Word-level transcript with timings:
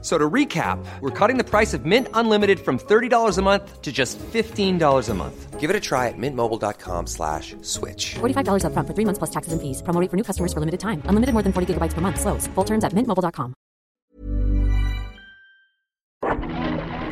So 0.00 0.16
to 0.16 0.30
recap, 0.30 0.78
we're 1.00 1.10
cutting 1.10 1.38
the 1.38 1.44
price 1.44 1.74
of 1.74 1.84
Mint 1.84 2.06
Unlimited 2.14 2.60
from 2.60 2.78
$30 2.78 3.36
a 3.36 3.42
month 3.42 3.82
to 3.82 3.90
just 3.90 4.16
$15 4.18 5.08
a 5.08 5.14
month. 5.14 5.58
Give 5.58 5.70
it 5.70 5.74
a 5.74 5.80
try 5.80 6.06
at 6.06 6.14
mintmobile.com 6.16 7.08
slash 7.08 7.56
switch. 7.62 8.14
$45 8.20 8.62
upfront 8.62 8.86
for 8.86 8.94
three 8.94 9.04
months 9.04 9.18
plus 9.18 9.30
taxes 9.30 9.52
and 9.52 9.60
fees. 9.60 9.82
Promo 9.82 10.00
rate 10.00 10.08
for 10.08 10.16
new 10.16 10.22
customers 10.22 10.52
for 10.52 10.60
limited 10.60 10.78
time. 10.78 11.02
Unlimited 11.06 11.32
more 11.34 11.42
than 11.42 11.52
40 11.52 11.74
gigabytes 11.74 11.94
per 11.94 12.00
month. 12.00 12.20
Slows. 12.20 12.46
Full 12.54 12.64
terms 12.64 12.84
at 12.84 12.92
mintmobile.com. 12.92 13.54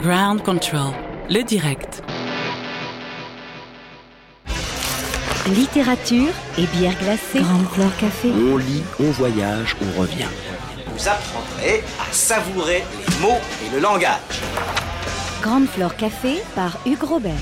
Ground 0.02 0.45
Control, 0.45 0.95
le 1.28 1.42
direct. 1.42 2.02
Littérature 5.48 6.32
et 6.59 6.66
bière 6.66 6.96
glacée. 6.98 7.40
Grande 7.40 7.66
Flore 7.66 7.96
Café. 7.98 8.30
On 8.30 8.56
lit, 8.56 8.82
on 9.00 9.10
voyage, 9.12 9.74
on 9.80 10.00
revient. 10.00 10.28
Vous 10.96 11.09
apprendrez 11.09 11.84
à 12.00 12.10
savourer 12.10 12.82
les 12.98 13.20
mots 13.20 13.38
et 13.66 13.70
le 13.70 13.80
langage. 13.80 14.41
Grande 15.42 15.66
Flore 15.66 15.95
Café 15.95 16.42
par 16.54 16.78
Hugues 16.87 17.02
Robert. 17.02 17.34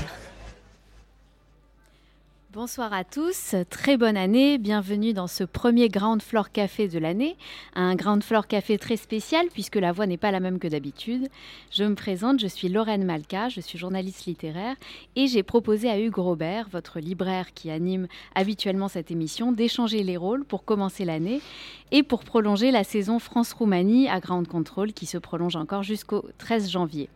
Bonsoir 2.55 2.93
à 2.93 3.03
tous, 3.03 3.53
très 3.69 3.97
bonne 3.97 4.15
année, 4.15 4.57
bienvenue 4.57 5.11
dans 5.11 5.27
ce 5.27 5.43
premier 5.43 5.89
Ground 5.89 6.21
Floor 6.21 6.53
Café 6.53 6.87
de 6.87 6.97
l'année, 6.97 7.35
un 7.73 7.95
Ground 7.95 8.23
Floor 8.23 8.47
Café 8.47 8.77
très 8.77 8.95
spécial 8.95 9.47
puisque 9.51 9.75
la 9.75 9.91
voix 9.91 10.07
n'est 10.07 10.15
pas 10.15 10.31
la 10.31 10.39
même 10.39 10.57
que 10.57 10.69
d'habitude. 10.69 11.27
Je 11.69 11.83
me 11.83 11.95
présente, 11.95 12.39
je 12.39 12.47
suis 12.47 12.69
Lorraine 12.69 13.03
Malka, 13.03 13.49
je 13.49 13.59
suis 13.59 13.77
journaliste 13.77 14.25
littéraire 14.25 14.77
et 15.17 15.27
j'ai 15.27 15.43
proposé 15.43 15.89
à 15.89 15.99
Hugues 15.99 16.15
Robert, 16.15 16.69
votre 16.71 17.01
libraire 17.01 17.53
qui 17.53 17.69
anime 17.71 18.07
habituellement 18.35 18.87
cette 18.87 19.11
émission, 19.11 19.51
d'échanger 19.51 20.01
les 20.03 20.15
rôles 20.15 20.45
pour 20.45 20.63
commencer 20.63 21.03
l'année 21.03 21.41
et 21.91 22.03
pour 22.03 22.23
prolonger 22.23 22.71
la 22.71 22.85
saison 22.85 23.19
France-Roumanie 23.19 24.07
à 24.07 24.21
Ground 24.21 24.47
Control 24.47 24.93
qui 24.93 25.07
se 25.07 25.17
prolonge 25.17 25.57
encore 25.57 25.83
jusqu'au 25.83 26.23
13 26.37 26.71
janvier. 26.71 27.09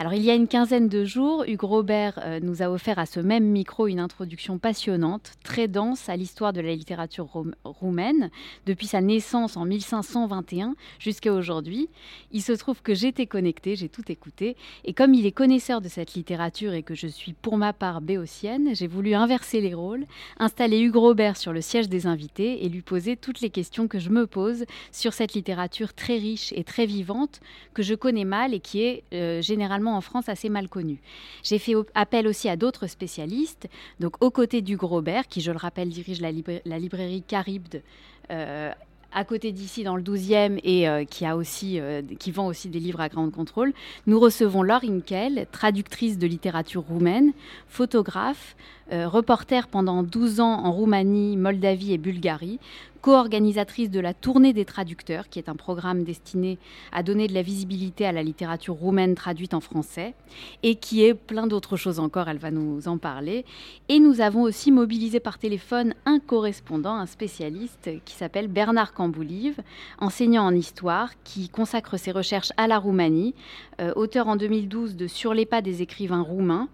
Alors 0.00 0.14
il 0.14 0.22
y 0.22 0.30
a 0.30 0.34
une 0.34 0.48
quinzaine 0.48 0.88
de 0.88 1.04
jours, 1.04 1.44
Hugues 1.46 1.62
Robert 1.62 2.18
euh, 2.24 2.40
nous 2.42 2.62
a 2.62 2.70
offert 2.70 2.98
à 2.98 3.04
ce 3.04 3.20
même 3.20 3.44
micro 3.44 3.86
une 3.86 4.00
introduction 4.00 4.56
passionnante, 4.56 5.32
très 5.44 5.68
dense 5.68 6.08
à 6.08 6.16
l'histoire 6.16 6.54
de 6.54 6.62
la 6.62 6.74
littérature 6.74 7.28
roumaine, 7.64 8.30
depuis 8.64 8.86
sa 8.86 9.02
naissance 9.02 9.58
en 9.58 9.66
1521 9.66 10.74
jusqu'à 10.98 11.34
aujourd'hui. 11.34 11.90
Il 12.32 12.40
se 12.40 12.52
trouve 12.52 12.80
que 12.80 12.94
j'étais 12.94 13.26
connectée, 13.26 13.76
j'ai 13.76 13.90
tout 13.90 14.10
écouté, 14.10 14.56
et 14.86 14.94
comme 14.94 15.12
il 15.12 15.26
est 15.26 15.32
connaisseur 15.32 15.82
de 15.82 15.88
cette 15.88 16.14
littérature 16.14 16.72
et 16.72 16.82
que 16.82 16.94
je 16.94 17.06
suis 17.06 17.34
pour 17.34 17.58
ma 17.58 17.74
part 17.74 18.00
béotienne, 18.00 18.74
j'ai 18.74 18.86
voulu 18.86 19.12
inverser 19.12 19.60
les 19.60 19.74
rôles, 19.74 20.06
installer 20.38 20.80
Hugues 20.80 20.96
Robert 20.96 21.36
sur 21.36 21.52
le 21.52 21.60
siège 21.60 21.90
des 21.90 22.06
invités 22.06 22.64
et 22.64 22.70
lui 22.70 22.80
poser 22.80 23.18
toutes 23.18 23.42
les 23.42 23.50
questions 23.50 23.86
que 23.86 23.98
je 23.98 24.08
me 24.08 24.26
pose 24.26 24.64
sur 24.92 25.12
cette 25.12 25.34
littérature 25.34 25.92
très 25.92 26.16
riche 26.16 26.54
et 26.56 26.64
très 26.64 26.86
vivante 26.86 27.42
que 27.74 27.82
je 27.82 27.94
connais 27.94 28.24
mal 28.24 28.54
et 28.54 28.60
qui 28.60 28.80
est 28.80 29.04
euh, 29.12 29.42
généralement 29.42 29.89
en 29.96 30.00
France 30.00 30.28
assez 30.28 30.48
mal 30.48 30.68
connu. 30.68 31.00
J'ai 31.42 31.58
fait 31.58 31.74
appel 31.94 32.26
aussi 32.26 32.48
à 32.48 32.56
d'autres 32.56 32.86
spécialistes, 32.86 33.68
donc 33.98 34.22
aux 34.22 34.30
côtés 34.30 34.62
du 34.62 34.76
Grobert, 34.76 35.28
qui, 35.28 35.40
je 35.40 35.50
le 35.50 35.58
rappelle, 35.58 35.88
dirige 35.88 36.20
la, 36.20 36.30
librairie 36.78 37.22
Caribde. 37.22 37.82
Euh, 38.30 38.72
à 39.12 39.24
côté 39.24 39.50
d'ici 39.50 39.82
dans 39.82 39.96
le 39.96 40.02
12e 40.04 40.60
et 40.62 40.88
euh, 40.88 41.04
qui, 41.04 41.26
a 41.26 41.36
aussi, 41.36 41.80
euh, 41.80 42.00
qui 42.20 42.30
vend 42.30 42.46
aussi 42.46 42.68
des 42.68 42.78
livres 42.78 43.00
à 43.00 43.08
grande 43.08 43.32
contrôle, 43.32 43.72
nous 44.06 44.20
recevons 44.20 44.62
Laure 44.62 44.84
Inkel, 44.84 45.48
traductrice 45.50 46.16
de 46.16 46.28
littérature 46.28 46.82
roumaine, 46.82 47.32
photographe, 47.66 48.54
reporter 48.92 49.68
pendant 49.68 50.02
12 50.02 50.40
ans 50.40 50.64
en 50.64 50.72
Roumanie, 50.72 51.36
Moldavie 51.36 51.92
et 51.92 51.98
Bulgarie, 51.98 52.58
co-organisatrice 53.00 53.90
de 53.90 54.00
la 54.00 54.14
Tournée 54.14 54.52
des 54.52 54.64
traducteurs, 54.64 55.28
qui 55.28 55.38
est 55.38 55.48
un 55.48 55.56
programme 55.56 56.04
destiné 56.04 56.58
à 56.92 57.02
donner 57.02 57.26
de 57.26 57.34
la 57.34 57.42
visibilité 57.42 58.06
à 58.06 58.12
la 58.12 58.22
littérature 58.22 58.74
roumaine 58.74 59.14
traduite 59.14 59.54
en 59.54 59.60
français, 59.60 60.14
et 60.62 60.74
qui 60.76 61.04
est 61.04 61.14
plein 61.14 61.46
d'autres 61.46 61.76
choses 61.76 61.98
encore, 61.98 62.28
elle 62.28 62.38
va 62.38 62.50
nous 62.50 62.88
en 62.88 62.98
parler. 62.98 63.44
Et 63.88 63.98
nous 63.98 64.20
avons 64.20 64.42
aussi 64.42 64.70
mobilisé 64.72 65.20
par 65.20 65.38
téléphone 65.38 65.94
un 66.04 66.18
correspondant, 66.18 66.94
un 66.94 67.06
spécialiste, 67.06 67.90
qui 68.04 68.14
s'appelle 68.14 68.48
Bernard 68.48 68.92
Camboulive, 68.92 69.60
enseignant 69.98 70.44
en 70.44 70.54
histoire, 70.54 71.10
qui 71.24 71.48
consacre 71.48 71.96
ses 71.96 72.12
recherches 72.12 72.52
à 72.56 72.66
la 72.66 72.78
Roumanie, 72.78 73.34
euh, 73.80 73.92
auteur 73.96 74.28
en 74.28 74.36
2012 74.36 74.96
de 74.96 75.06
Sur 75.06 75.34
les 75.34 75.46
pas 75.46 75.62
des 75.62 75.82
écrivains 75.82 76.22
roumains, 76.22 76.68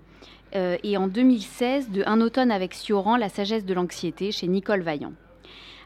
euh, 0.54 0.76
et 0.82 0.96
en 0.96 1.08
2016 1.08 1.90
de 1.90 2.02
Un 2.06 2.20
automne 2.20 2.50
avec 2.50 2.74
Sioran, 2.74 3.16
La 3.16 3.28
sagesse 3.28 3.64
de 3.64 3.74
l'anxiété, 3.74 4.32
chez 4.32 4.48
Nicole 4.48 4.82
Vaillant. 4.82 5.12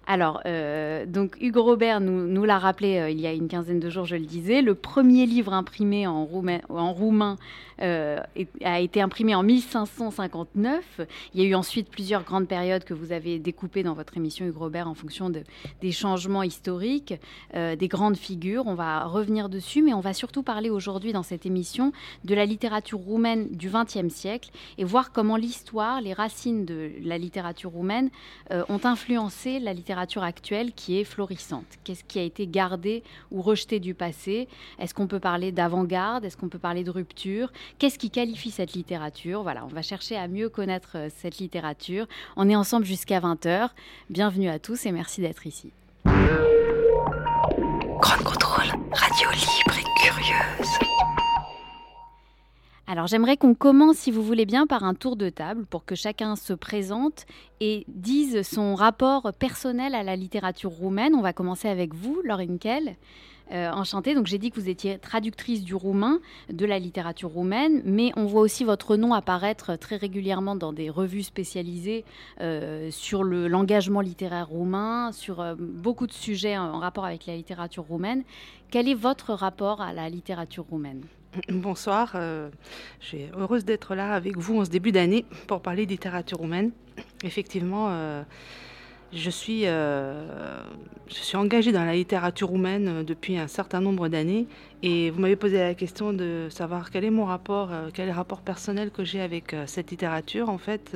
Alors, 0.06 0.40
euh, 0.46 1.06
donc 1.06 1.36
Hugo 1.40 1.62
Robert 1.62 2.00
nous, 2.00 2.44
l'a 2.44 2.58
rappelé 2.58 2.98
euh, 2.98 3.10
il 3.10 3.20
y 3.20 3.26
a 3.26 3.32
une 3.32 3.48
quinzaine 3.48 3.80
de 3.80 3.90
jours, 3.90 4.06
je 4.06 4.16
le 4.16 4.24
disais. 4.24 4.62
Le 4.62 4.74
premier 4.74 5.26
livre 5.26 5.52
imprimé 5.52 6.06
en, 6.06 6.24
roumain 6.24 7.36
euh, 7.82 8.18
a 8.64 8.80
été 8.80 9.00
imprimé 9.00 9.34
en 9.34 9.42
1559. 9.42 11.00
Il 11.34 11.42
y 11.42 11.44
a 11.44 11.48
eu 11.48 11.54
ensuite 11.54 11.90
plusieurs 11.90 12.24
grandes 12.24 12.48
périodes 12.48 12.84
que 12.84 12.94
vous 12.94 13.12
avez 13.12 13.38
découpées 13.38 13.82
dans 13.82 13.94
votre 13.94 14.16
émission 14.16 14.46
Hugues 14.46 14.56
Robert 14.56 14.88
en 14.88 14.94
fonction 14.94 15.30
de, 15.30 15.42
des 15.80 15.92
changements 15.92 16.42
historiques, 16.42 17.14
des 17.54 17.88
grandes 17.88 18.16
figures. 18.16 18.64
On 18.66 18.74
va 18.74 19.04
revenir 19.04 19.48
dessus, 19.48 19.82
mais 19.82 19.94
on 19.94 20.00
va 20.00 20.12
surtout 20.12 20.42
parler 20.42 20.70
aujourd'hui 20.70 21.12
dans 21.12 21.22
cette 21.22 21.46
émission 21.46 21.92
de 22.24 22.34
la 22.34 22.46
littérature 22.46 22.98
roumaine 22.98 23.48
du 23.50 23.70
XXe 23.70 24.12
siècle 24.12 24.50
et 24.78 24.84
voir 24.84 25.12
comment 25.12 25.36
l'histoire, 25.36 26.00
les 26.00 26.12
racines 26.12 26.64
de 26.64 26.90
la 27.02 27.18
littérature 27.18 27.70
roumaine 27.70 28.10
ont 28.50 28.80
influencé 28.84 29.60
la 29.60 29.72
littérature 29.72 29.89
actuelle 29.98 30.72
qui 30.72 30.98
est 30.98 31.04
florissante. 31.04 31.66
Qu'est-ce 31.84 32.04
qui 32.04 32.18
a 32.18 32.22
été 32.22 32.46
gardé 32.46 33.02
ou 33.30 33.42
rejeté 33.42 33.80
du 33.80 33.94
passé? 33.94 34.48
Est-ce 34.78 34.94
qu'on 34.94 35.06
peut 35.06 35.20
parler 35.20 35.52
d'avant-garde? 35.52 36.24
Est-ce 36.24 36.36
qu'on 36.36 36.48
peut 36.48 36.58
parler 36.58 36.84
de 36.84 36.90
rupture? 36.90 37.52
Qu'est-ce 37.78 37.98
qui 37.98 38.10
qualifie 38.10 38.50
cette 38.50 38.72
littérature? 38.72 39.42
Voilà, 39.42 39.64
on 39.64 39.68
va 39.68 39.82
chercher 39.82 40.16
à 40.16 40.28
mieux 40.28 40.48
connaître 40.48 40.96
euh, 40.96 41.08
cette 41.16 41.38
littérature. 41.38 42.06
On 42.36 42.48
est 42.48 42.56
ensemble 42.56 42.84
jusqu'à 42.84 43.20
20h. 43.20 43.70
Bienvenue 44.08 44.48
à 44.48 44.58
tous 44.58 44.86
et 44.86 44.92
merci 44.92 45.20
d'être 45.20 45.46
ici. 45.46 45.72
Grand 48.00 48.24
contrôle, 48.24 48.72
radio 48.92 49.30
libre 49.30 49.78
et 49.78 50.00
curieuse. 50.02 51.19
Alors 52.90 53.06
j'aimerais 53.06 53.36
qu'on 53.36 53.54
commence, 53.54 53.98
si 53.98 54.10
vous 54.10 54.20
voulez 54.20 54.46
bien, 54.46 54.66
par 54.66 54.82
un 54.82 54.94
tour 54.94 55.14
de 55.14 55.28
table 55.28 55.64
pour 55.64 55.84
que 55.84 55.94
chacun 55.94 56.34
se 56.34 56.52
présente 56.52 57.24
et 57.60 57.84
dise 57.86 58.42
son 58.42 58.74
rapport 58.74 59.32
personnel 59.32 59.94
à 59.94 60.02
la 60.02 60.16
littérature 60.16 60.72
roumaine. 60.72 61.14
On 61.14 61.20
va 61.20 61.32
commencer 61.32 61.68
avec 61.68 61.94
vous, 61.94 62.20
Laure 62.24 62.40
Kell. 62.58 62.96
Euh, 63.52 63.70
enchantée. 63.70 64.14
Donc 64.14 64.26
j'ai 64.26 64.38
dit 64.38 64.50
que 64.50 64.60
vous 64.60 64.68
étiez 64.68 64.98
traductrice 64.98 65.62
du 65.62 65.74
roumain, 65.74 66.20
de 66.52 66.66
la 66.66 66.78
littérature 66.78 67.30
roumaine, 67.30 67.82
mais 67.84 68.12
on 68.16 68.26
voit 68.26 68.42
aussi 68.42 68.62
votre 68.62 68.96
nom 68.96 69.12
apparaître 69.12 69.76
très 69.76 69.96
régulièrement 69.96 70.54
dans 70.54 70.72
des 70.72 70.88
revues 70.88 71.24
spécialisées 71.24 72.04
euh, 72.40 72.90
sur 72.92 73.24
l'engagement 73.24 74.02
littéraire 74.02 74.48
roumain, 74.48 75.10
sur 75.10 75.40
euh, 75.40 75.54
beaucoup 75.58 76.06
de 76.06 76.12
sujets 76.12 76.56
en 76.58 76.78
rapport 76.78 77.04
avec 77.04 77.26
la 77.26 77.34
littérature 77.34 77.84
roumaine. 77.84 78.22
Quel 78.70 78.88
est 78.88 78.94
votre 78.94 79.32
rapport 79.32 79.80
à 79.80 79.92
la 79.92 80.08
littérature 80.08 80.64
roumaine? 80.70 81.02
Bonsoir, 81.48 82.12
je 82.14 82.50
suis 83.00 83.26
heureuse 83.36 83.64
d'être 83.64 83.94
là 83.94 84.14
avec 84.14 84.36
vous 84.36 84.60
en 84.60 84.64
ce 84.64 84.70
début 84.70 84.92
d'année 84.92 85.24
pour 85.46 85.62
parler 85.62 85.86
de 85.86 85.90
littérature 85.90 86.38
roumaine. 86.38 86.72
Effectivement, 87.22 88.24
je 89.12 89.30
suis, 89.30 89.66
euh, 89.66 90.62
je 91.08 91.14
suis 91.14 91.36
engagée 91.36 91.72
dans 91.72 91.84
la 91.84 91.94
littérature 91.94 92.48
roumaine 92.48 92.88
euh, 92.88 93.02
depuis 93.02 93.36
un 93.36 93.48
certain 93.48 93.80
nombre 93.80 94.08
d'années 94.08 94.46
et 94.82 95.10
vous 95.10 95.20
m'avez 95.20 95.36
posé 95.36 95.58
la 95.58 95.74
question 95.74 96.12
de 96.12 96.46
savoir 96.48 96.90
quel 96.90 97.04
est 97.04 97.10
mon 97.10 97.24
rapport, 97.24 97.72
euh, 97.72 97.90
quel 97.92 98.04
est 98.04 98.12
le 98.12 98.16
rapport 98.16 98.40
personnel 98.40 98.90
que 98.90 99.04
j'ai 99.04 99.20
avec 99.20 99.56
cette 99.66 99.90
littérature. 99.90 100.48
En 100.48 100.58
fait, 100.58 100.94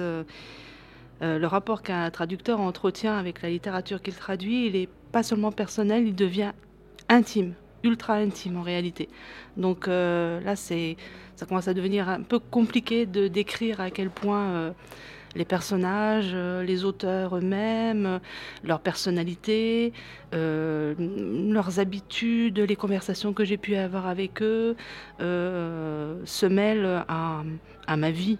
le 1.20 1.46
rapport 1.46 1.82
qu'un 1.82 2.10
traducteur 2.10 2.60
entretient 2.60 3.16
avec 3.16 3.42
la 3.42 3.48
littérature 3.48 4.00
qu'il 4.00 4.14
traduit, 4.14 4.66
il 4.66 4.72
n'est 4.75 4.88
pas 5.10 5.22
seulement 5.22 5.52
personnel, 5.52 6.06
il 6.06 6.14
devient 6.14 6.52
intime, 7.08 7.54
ultra 7.84 8.14
intime 8.14 8.56
en 8.56 8.62
réalité. 8.62 9.08
Donc 9.56 9.86
là, 9.86 10.56
c'est, 10.56 10.96
ça 11.36 11.46
commence 11.46 11.69
à 11.69 11.75
devenir 11.75 12.08
un 12.08 12.22
peu 12.22 12.38
compliqué 12.38 13.06
de 13.06 13.28
décrire 13.28 13.81
à 13.81 13.90
quel 13.90 14.10
point 14.10 14.75
les 15.34 15.44
personnages, 15.44 16.31
euh, 16.32 16.62
les 16.62 16.84
auteurs 16.84 17.36
eux-mêmes, 17.36 18.20
leur 18.62 18.81
personnalité, 18.81 19.92
euh, 20.32 20.94
leurs 20.98 21.81
habitudes, 21.81 22.58
les 22.58 22.76
conversations 22.76 23.32
que 23.32 23.44
j'ai 23.44 23.56
pu 23.56 23.76
avoir 23.76 24.06
avec 24.06 24.42
eux, 24.42 24.76
euh, 25.20 26.20
se 26.25 26.46
mêlent 26.46 27.04
à, 27.08 27.42
ma 27.96 28.10
vie 28.10 28.38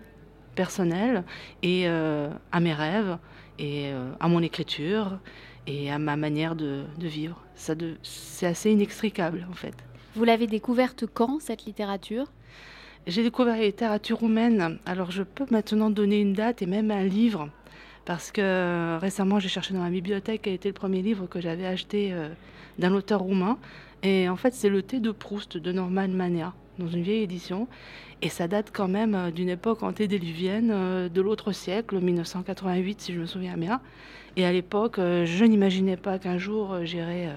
personnelle 0.55 1.25
et 1.63 1.89
à 1.89 2.61
mes 2.61 2.73
rêves 2.73 3.19
et 3.59 3.91
à 4.21 4.29
mon 4.29 4.41
écriture 4.41 5.19
et 5.67 5.91
à 5.91 5.99
ma 5.99 6.17
manière 6.17 6.55
de, 6.55 6.85
vivre. 6.99 7.41
Ça 7.55 7.75
c'est 8.03 8.47
assez 8.47 8.71
inextricable 8.71 9.47
en 9.51 9.55
fait. 9.55 9.75
Vous 10.15 10.25
l'avez 10.25 10.47
découverte 10.47 11.05
quand, 11.13 11.41
cette 11.41 11.65
littérature? 11.65 12.27
J'ai 13.07 13.23
découvert 13.23 13.57
la 13.57 13.65
littérature 13.65 14.19
roumaine. 14.19 14.79
Alors 14.87 15.11
je 15.11 15.23
peux 15.23 15.45
maintenant 15.51 15.91
donner 15.91 16.21
une 16.21 16.33
date 16.33 16.63
et 16.63 16.67
même 16.67 16.91
un 16.91 17.05
livre, 17.05 17.49
parce 18.05 18.31
que 18.31 18.99
récemment 18.99 19.39
j'ai 19.39 19.49
cherché 19.49 19.75
dans 19.75 19.81
ma 19.81 19.91
bibliothèque 19.91 20.43
quel 20.43 20.55
était 20.55 20.69
le 20.69 20.75
premier 20.75 21.03
livre 21.03 21.27
que 21.27 21.41
j'avais 21.41 21.67
acheté 21.67 22.13
euh, 22.13 22.29
d'un 22.79 22.93
auteur 22.93 23.21
roumain. 23.21 23.59
Et 24.03 24.29
en 24.29 24.37
fait 24.37 24.55
c'est 24.55 24.69
le 24.69 24.83
thé 24.83 25.01
de 25.01 25.11
Proust 25.11 25.57
de 25.59 25.73
Norman 25.73 26.09
Mania, 26.09 26.55
dans 26.79 26.89
une 26.89 27.03
vieille 27.03 27.23
édition. 27.23 27.69
Et 28.23 28.31
ça 28.31 28.49
date 28.49 28.71
quand 28.73 28.89
même 28.89 29.15
euh, 29.15 29.31
d'une 29.31 29.51
époque 29.51 29.83
antédiluvienne 29.83 30.71
euh, 30.73 31.09
de 31.11 31.21
l'autre 31.21 31.53
siècle, 31.53 31.99
1988 31.99 33.01
si 33.01 33.13
je 33.13 33.21
me 33.21 33.27
souviens 33.27 33.57
bien. 33.57 33.81
Et 34.37 34.45
à 34.45 34.53
l'époque, 34.53 34.99
euh, 34.99 35.25
je 35.27 35.45
n'imaginais 35.45 35.97
pas 35.97 36.19
qu'un 36.19 36.39
jour 36.39 36.85
j'irais 36.85 37.29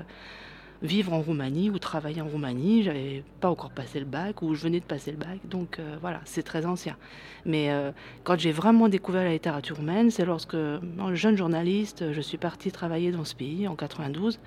vivre 0.81 1.13
en 1.13 1.21
Roumanie 1.21 1.69
ou 1.69 1.79
travailler 1.79 2.21
en 2.21 2.27
Roumanie. 2.27 2.83
J'avais 2.83 3.23
pas 3.39 3.49
encore 3.49 3.71
passé 3.71 3.99
le 3.99 4.05
bac 4.05 4.41
ou 4.41 4.53
je 4.55 4.61
venais 4.63 4.79
de 4.79 4.85
passer 4.85 5.11
le 5.11 5.17
bac. 5.17 5.39
Donc 5.45 5.79
voilà, 6.01 6.21
c'est 6.25 6.43
très 6.43 6.65
ancien. 6.67 6.95
Mais 7.45 7.71
quand 8.23 8.37
j'ai 8.37 8.51
vraiment 8.51 8.87
découvert 8.87 9.23
la 9.23 9.31
littérature 9.31 9.77
roumaine, 9.77 10.11
c'est 10.11 10.25
lorsque, 10.25 10.57
jeune 11.13 11.35
journaliste, 11.35 12.13
je 12.13 12.21
suis 12.21 12.37
partie 12.37 12.71
travailler 12.71 13.11
dans 13.11 13.25
ce 13.25 13.33
pays 13.33 13.67
en 13.67 13.75
92 13.75 14.39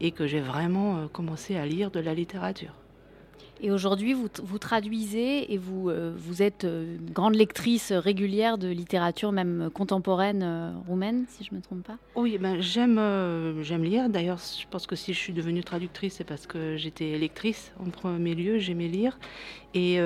et 0.00 0.10
que 0.10 0.26
j'ai 0.26 0.40
vraiment 0.40 1.06
commencé 1.08 1.56
à 1.56 1.66
lire 1.66 1.90
de 1.90 2.00
la 2.00 2.14
littérature. 2.14 2.72
Et 3.60 3.70
aujourd'hui, 3.70 4.12
vous, 4.12 4.28
vous, 4.42 4.58
traduisez 4.58 5.52
et 5.52 5.58
vous, 5.58 5.88
euh, 5.88 6.12
vous 6.16 6.42
êtes 6.42 6.64
euh, 6.64 6.96
grande 7.12 7.34
lectrice 7.34 7.92
régulière 7.92 8.58
de 8.58 8.68
littérature, 8.68 9.32
même 9.32 9.70
contemporaine 9.72 10.42
euh, 10.42 10.72
roumaine, 10.86 11.24
si 11.28 11.44
je 11.44 11.52
ne 11.52 11.58
me 11.58 11.62
trompe 11.62 11.84
pas 11.84 11.96
Oui, 12.16 12.36
ben, 12.38 12.60
j'aime, 12.60 13.00
j'aime 13.62 13.84
lire. 13.84 14.08
D'ailleurs, 14.08 14.38
je 14.38 14.66
pense 14.68 14.86
que 14.86 14.96
si 14.96 15.14
je 15.14 15.18
suis 15.18 15.32
devenue 15.32 15.62
traductrice, 15.62 16.14
c'est 16.14 16.24
parce 16.24 16.46
que 16.46 16.76
j'étais 16.76 17.16
lectrice 17.16 17.72
en 17.80 17.90
premier 17.90 18.34
lieu, 18.34 18.58
j'aimais 18.58 18.88
lire. 18.88 19.18
Et 19.74 19.98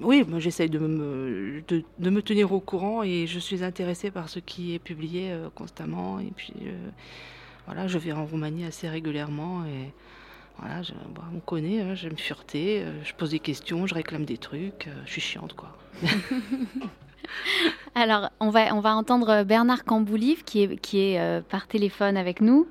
oui, 0.00 0.24
moi 0.28 0.40
j'essaye 0.40 0.68
de 0.68 0.80
me, 0.80 1.62
de, 1.68 1.84
de, 1.98 2.10
me 2.10 2.20
tenir 2.20 2.52
au 2.52 2.58
courant 2.58 3.04
et 3.04 3.28
je 3.28 3.38
suis 3.38 3.62
intéressée 3.62 4.10
par 4.10 4.28
ce 4.28 4.40
qui 4.40 4.74
est 4.74 4.80
publié 4.80 5.32
constamment. 5.54 6.18
Et 6.18 6.32
puis, 6.36 6.54
voilà, 7.66 7.86
je 7.86 7.98
vais 7.98 8.12
en 8.12 8.26
Roumanie 8.26 8.64
assez 8.64 8.88
régulièrement. 8.88 9.64
Et, 9.64 9.92
voilà, 10.58 10.80
bah, 11.14 11.22
on 11.34 11.40
connaît, 11.40 11.80
hein, 11.80 11.94
j'aime 11.94 12.16
fureter, 12.16 12.82
euh, 12.82 13.04
je 13.04 13.12
pose 13.14 13.30
des 13.30 13.38
questions, 13.38 13.86
je 13.86 13.94
réclame 13.94 14.24
des 14.24 14.38
trucs, 14.38 14.88
euh, 14.88 15.02
je 15.04 15.12
suis 15.12 15.20
chiante 15.20 15.54
quoi. 15.54 15.76
Alors, 17.94 18.30
on 18.40 18.50
va, 18.50 18.74
on 18.74 18.80
va 18.80 18.94
entendre 18.94 19.42
Bernard 19.42 19.84
Camboulive 19.84 20.44
qui 20.44 20.62
est, 20.62 20.76
qui 20.76 21.00
est 21.00 21.20
euh, 21.20 21.40
par 21.42 21.66
téléphone 21.66 22.16
avec 22.16 22.40
nous. 22.40 22.66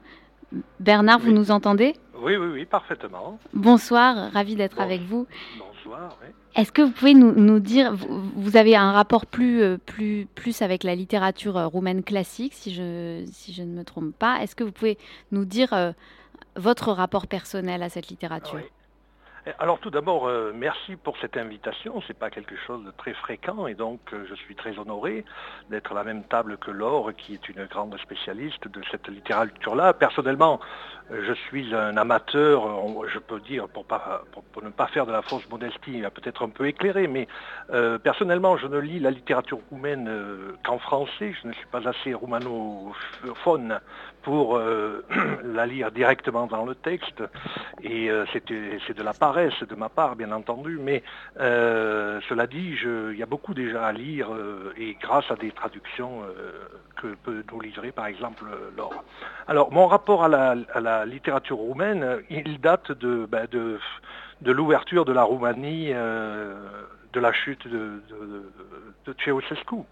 Bernard, 0.80 1.20
vous 1.20 1.32
nous 1.32 1.52
entendez? 1.52 1.94
Oui, 2.22 2.38
oui, 2.38 2.48
oui, 2.54 2.66
parfaitement. 2.66 3.38
Bonsoir, 3.54 4.32
ravi 4.32 4.56
d'être 4.56 4.80
avec 4.80 5.02
vous. 5.02 5.28
Bonsoir, 5.60 6.18
oui. 6.22 6.30
Est-ce 6.56 6.72
que 6.72 6.82
vous 6.82 6.92
pouvez 6.92 7.14
nous, 7.14 7.34
nous 7.34 7.60
dire, 7.60 7.94
vous, 7.94 8.32
vous, 8.36 8.56
avez 8.56 8.78
un 8.78 8.94
rapport 8.94 9.26
plus, 9.26 9.78
plus, 9.80 10.26
plus 10.36 10.62
avec 10.62 10.86
la 10.86 10.96
littérature 10.96 11.56
roumaine 11.66 12.02
classique, 12.02 12.54
si 12.54 12.74
je, 12.74 13.26
si 13.30 13.52
je 13.52 13.62
ne 13.62 13.76
me 13.76 13.84
trompe 13.84 14.16
pas? 14.16 14.42
Est-ce 14.42 14.56
que 14.56 14.64
vous 14.64 14.72
pouvez 14.72 14.98
nous 15.34 15.44
dire 15.44 15.74
votre 16.56 16.92
rapport 16.92 17.28
personnel 17.28 17.84
à 17.84 17.90
cette 17.90 18.08
littérature? 18.08 18.60
Alors 19.60 19.78
tout 19.78 19.92
d'abord, 19.92 20.28
euh, 20.28 20.54
merci 20.56 20.96
pour 20.96 21.16
cette 21.20 21.38
invitation. 21.38 22.02
C'est 22.08 22.18
pas 22.18 22.32
quelque 22.32 22.56
chose 22.66 22.84
de 22.84 22.90
très 22.90 23.14
fréquent 23.14 23.68
et 23.68 23.76
donc 23.76 24.00
euh, 24.12 24.26
je 24.28 24.34
suis 24.34 24.56
très 24.56 24.80
honoré 24.80 25.24
d'être 25.70 25.92
à 25.92 25.96
la 25.96 26.04
même 26.04 26.24
table 26.24 26.58
que 26.58 26.72
Laure, 26.72 27.12
qui 27.16 27.36
est 27.36 27.50
une 27.50 27.66
grande 27.66 27.96
spécialiste 28.00 28.68
de 28.68 28.82
cette 28.90 29.08
littérature-là. 29.08 29.94
Personnellement, 29.94 30.60
je 31.12 31.34
suis 31.34 31.74
un 31.76 31.98
amateur, 31.98 32.64
je 33.08 33.20
peux 33.20 33.40
dire, 33.40 33.68
pour, 33.68 33.86
ne 34.64 34.70
pas 34.70 34.88
faire 34.88 35.06
de 35.06 35.12
la 35.12 35.22
fausse 35.22 35.48
modestie, 35.50 36.02
peut-être 36.14 36.44
un 36.44 36.50
peu 36.50 36.68
éclairé, 36.68 37.08
mais 37.08 37.28
euh, 37.72 38.00
personnellement, 38.00 38.58
je 38.58 38.68
ne 38.68 38.80
lis 38.80 39.00
la 39.00 39.12
littérature 39.12 39.60
roumaine 39.70 40.08
euh, 40.08 40.54
qu'en 40.64 40.80
français. 40.80 41.34
Je 41.42 41.48
ne 41.48 41.54
suis 41.54 41.68
pas 41.68 41.88
assez 41.88 42.14
roumanophone 42.14 43.80
pour 44.24 44.58
euh, 44.58 45.06
la 45.44 45.68
lire 45.68 45.92
directement 45.92 46.48
dans 46.48 46.66
le 46.66 46.74
texte. 46.74 47.22
Et 47.84 48.10
c'est 48.34 48.50
de 48.98 49.04
la 49.04 49.14
paresse 49.14 49.62
de 49.62 49.76
ma 49.76 49.90
part, 49.90 50.16
bien 50.16 50.32
entendu. 50.32 50.80
Mais 50.82 51.04
cela 51.38 52.48
dit, 52.48 52.76
il 52.84 53.18
y 53.18 53.24
a 53.24 53.28
beaucoup 53.28 53.54
déjà 53.54 53.86
à 53.86 53.92
lire 53.92 54.30
et 54.78 54.98
grâce 55.00 55.30
à 55.30 55.36
des 55.36 55.52
traductions 55.52 56.24
que 56.96 57.08
peut 57.24 57.44
nous 57.52 57.60
livrer, 57.60 57.92
par 57.92 58.08
exemple, 58.08 58.46
Laure. 58.76 59.04
Alors, 59.48 59.72
mon 59.72 59.86
rapport 59.86 60.24
à 60.24 60.28
la 60.28 60.95
littérature 61.04 61.58
roumaine, 61.58 62.22
il 62.30 62.62
date 62.62 62.92
de, 62.94 63.26
ben, 63.26 63.48
l'ouverture 64.46 65.04
de 65.04 65.12
la 65.12 65.24
Roumanie, 65.24 65.90
euh, 65.92 66.56
de 67.12 67.20
la 67.20 67.34
chute 67.34 67.68
de, 67.68 68.02
de, 68.10 68.52
de. 69.06 69.86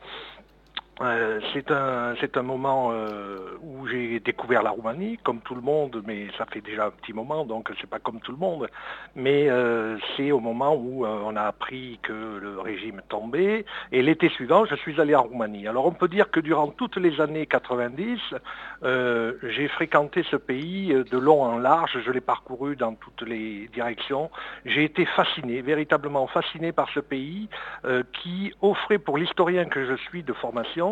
Euh, 1.02 1.40
c'est 1.54 1.72
un, 1.72 2.14
un 2.36 2.42
moment 2.44 2.92
euh, 2.92 3.58
où 3.64 3.88
j'ai 3.88 4.20
découvert 4.20 4.62
la 4.62 4.70
Roumanie, 4.70 5.18
comme 5.24 5.40
tout 5.40 5.56
le 5.56 5.62
monde, 5.62 6.04
mais 6.06 6.28
ça 6.38 6.46
fait 6.46 6.62
déjà 6.62 6.86
un 6.86 6.92
petit 6.92 7.14
moment, 7.14 7.46
donc 7.46 7.72
c'est 7.82 7.90
pas 7.90 7.98
comme 7.98 8.20
tout 8.20 8.32
le 8.32 8.38
monde. 8.38 8.70
Mais 9.16 9.50
euh, 9.50 9.98
c'est 10.16 10.32
au 10.32 10.40
moment 10.40 10.76
où 10.76 11.06
on 11.06 11.36
a 11.36 11.42
appris 11.42 12.00
que 12.04 12.14
le 12.14 12.60
régime 12.60 13.02
tombait, 13.10 13.66
et 13.92 14.04
l'été 14.04 14.30
suivant, 14.30 14.66
je 14.66 14.76
suis 14.76 15.02
allé 15.02 15.16
en 15.16 15.24
Roumanie. 15.24 15.68
Alors 15.68 15.88
on 15.88 15.94
peut 15.94 16.08
dire 16.08 16.30
que 16.30 16.40
durant 16.40 16.68
toutes 16.68 16.98
les 16.98 17.20
années 17.20 17.48
90, 17.48 18.20
j'ai 18.84 19.68
fréquenté 19.70 20.24
ce 20.30 20.36
pays 20.36 20.94
de 20.94 21.18
long 21.18 21.42
en 21.42 21.58
large, 21.58 21.98
je 22.06 22.12
l'ai 22.12 22.22
parcouru 22.22 22.76
dans 22.76 22.94
toutes 22.94 23.24
les 23.24 23.68
directions. 23.74 24.30
J'ai 24.66 24.84
été 24.84 25.06
fasciné, 25.06 25.62
véritablement 25.62 26.28
fasciné 26.28 26.72
par 26.72 26.90
ce 26.90 27.00
pays 27.00 27.50
qui 28.22 28.54
offrait 28.62 29.00
pour 29.00 29.18
l'historien 29.18 29.66
que 29.66 29.86
je 29.86 29.96
suis 29.96 30.24
de 30.24 30.34
formation 30.34 30.83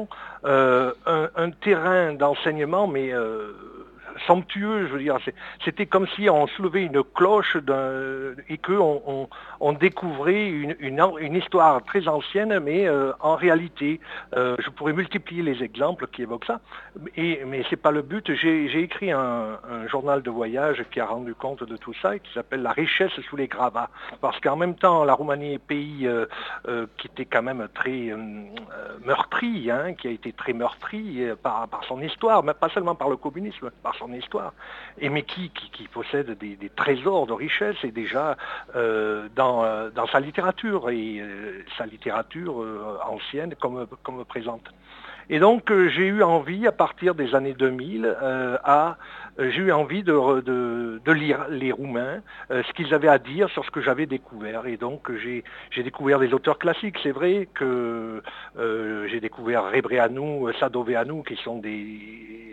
euh, 0.46 0.92
un, 1.06 1.52
terrain 1.52 2.14
d'enseignement, 2.14 2.88
mais 2.88 3.14
euh, 3.14 3.54
somptueux, 4.28 4.88
je 4.88 4.94
veux 4.94 5.00
dire. 5.00 5.18
C'était 5.64 5.86
comme 5.86 6.08
si 6.16 6.30
on 6.30 6.48
soulevait 6.48 6.84
une 6.84 7.04
cloche 7.04 7.58
et 8.50 8.58
qu'on 8.58 9.02
on, 9.06 9.30
on, 9.60 9.74
découvrait 9.74 10.48
une, 10.48 11.36
histoire 11.36 11.84
très 11.84 12.08
ancienne, 12.08 12.60
mais 12.60 12.88
euh, 12.88 13.12
en 13.20 13.36
réalité, 13.36 14.00
euh, 14.36 14.56
je 14.60 14.70
pourrais 14.70 14.94
multiplier 14.94 15.44
les 15.44 15.64
exemples 15.64 16.08
qui 16.08 16.24
évoquent 16.24 16.46
ça, 16.46 16.60
et, 17.16 17.44
mais 17.46 17.64
ce 17.64 17.72
n'est 17.72 17.78
pas 17.78 17.92
le 17.92 18.02
but. 18.02 18.34
J'ai 18.36 18.80
écrit 18.80 19.12
un, 19.12 19.60
journal 19.88 20.22
de 20.22 20.30
voyage 20.30 20.84
qui 20.92 21.00
a 21.00 21.06
rendu 21.06 21.34
compte 21.34 21.64
de 21.64 21.76
tout 21.78 21.94
ça 22.02 22.16
et 22.16 22.20
qui 22.20 22.32
s'appelle 22.34 22.62
La 22.62 22.72
richesse 22.72 23.12
sous 23.30 23.36
les 23.36 23.48
gravats. 23.48 23.90
Parce 24.22 24.40
qu'en 24.40 24.56
même 24.56 24.76
temps, 24.76 25.04
la 25.04 25.14
Roumanie 25.14 25.56
est 25.56 25.60
pays 25.60 26.08
euh, 26.08 26.26
qui 26.98 27.08
était 27.08 27.26
quand 27.26 27.42
même 27.42 27.68
très 27.74 28.14
meurtri, 29.06 29.72
hein, 29.72 29.94
qui 29.94 30.08
a 30.08 30.12
été 30.12 30.34
très 30.34 30.54
meurtri 30.54 31.22
par, 31.42 31.68
son 31.88 32.02
histoire, 32.02 32.44
mais 32.44 32.54
pas 32.54 32.70
seulement 32.70 32.96
par 32.96 33.10
le 33.10 33.18
communisme, 33.18 33.72
son 34.02 34.12
histoire, 34.14 34.54
et 35.00 35.10
mais 35.10 35.24
qui, 35.24 35.50
qui, 35.50 35.88
possède 35.88 36.38
des, 36.38 36.58
trésors 36.76 37.28
de 37.28 37.34
richesse 37.34 37.78
et 37.84 37.92
déjà 37.92 38.38
euh, 38.76 39.28
dans, 39.36 39.64
euh, 39.64 39.90
dans, 39.90 40.08
sa 40.08 40.20
littérature, 40.20 40.90
et 40.90 41.20
euh, 41.20 41.64
sa 41.78 41.86
littérature 41.86 42.56
ancienne 43.08 43.56
comme, 43.60 43.88
comme 44.04 44.26
présente. 44.26 44.72
Et 45.30 45.40
donc 45.40 45.72
j'ai 45.72 46.08
eu 46.08 46.24
envie, 46.24 46.68
à 46.68 46.72
partir 46.72 47.16
des 47.16 47.36
années 47.36 47.54
2000, 47.54 48.18
à 48.64 48.98
j'ai 49.40 49.62
eu 49.62 49.72
envie 49.72 50.04
de, 50.04 51.00
de, 51.00 51.12
lire 51.12 51.46
les 51.50 51.72
Roumains, 51.72 52.22
ce 52.50 52.74
qu'ils 52.74 52.94
avaient 52.94 53.08
à 53.08 53.18
dire 53.18 53.50
sur 53.50 53.66
ce 53.66 53.72
que 53.72 53.82
j'avais 53.82 54.06
découvert. 54.06 54.66
Et 54.66 54.78
donc 54.78 55.12
j'ai 55.20 55.44
découvert 55.84 56.20
des 56.20 56.34
auteurs 56.34 56.58
classiques. 56.58 56.98
C'est 57.04 57.12
vrai 57.12 57.48
que 57.54 58.22
j'ai 58.58 59.20
découvert 59.20 59.72
Rebreanu, 59.72 60.52
Sadoveanu, 60.60 61.24
qui 61.24 61.36
sont 61.38 61.60
des, 61.60 62.52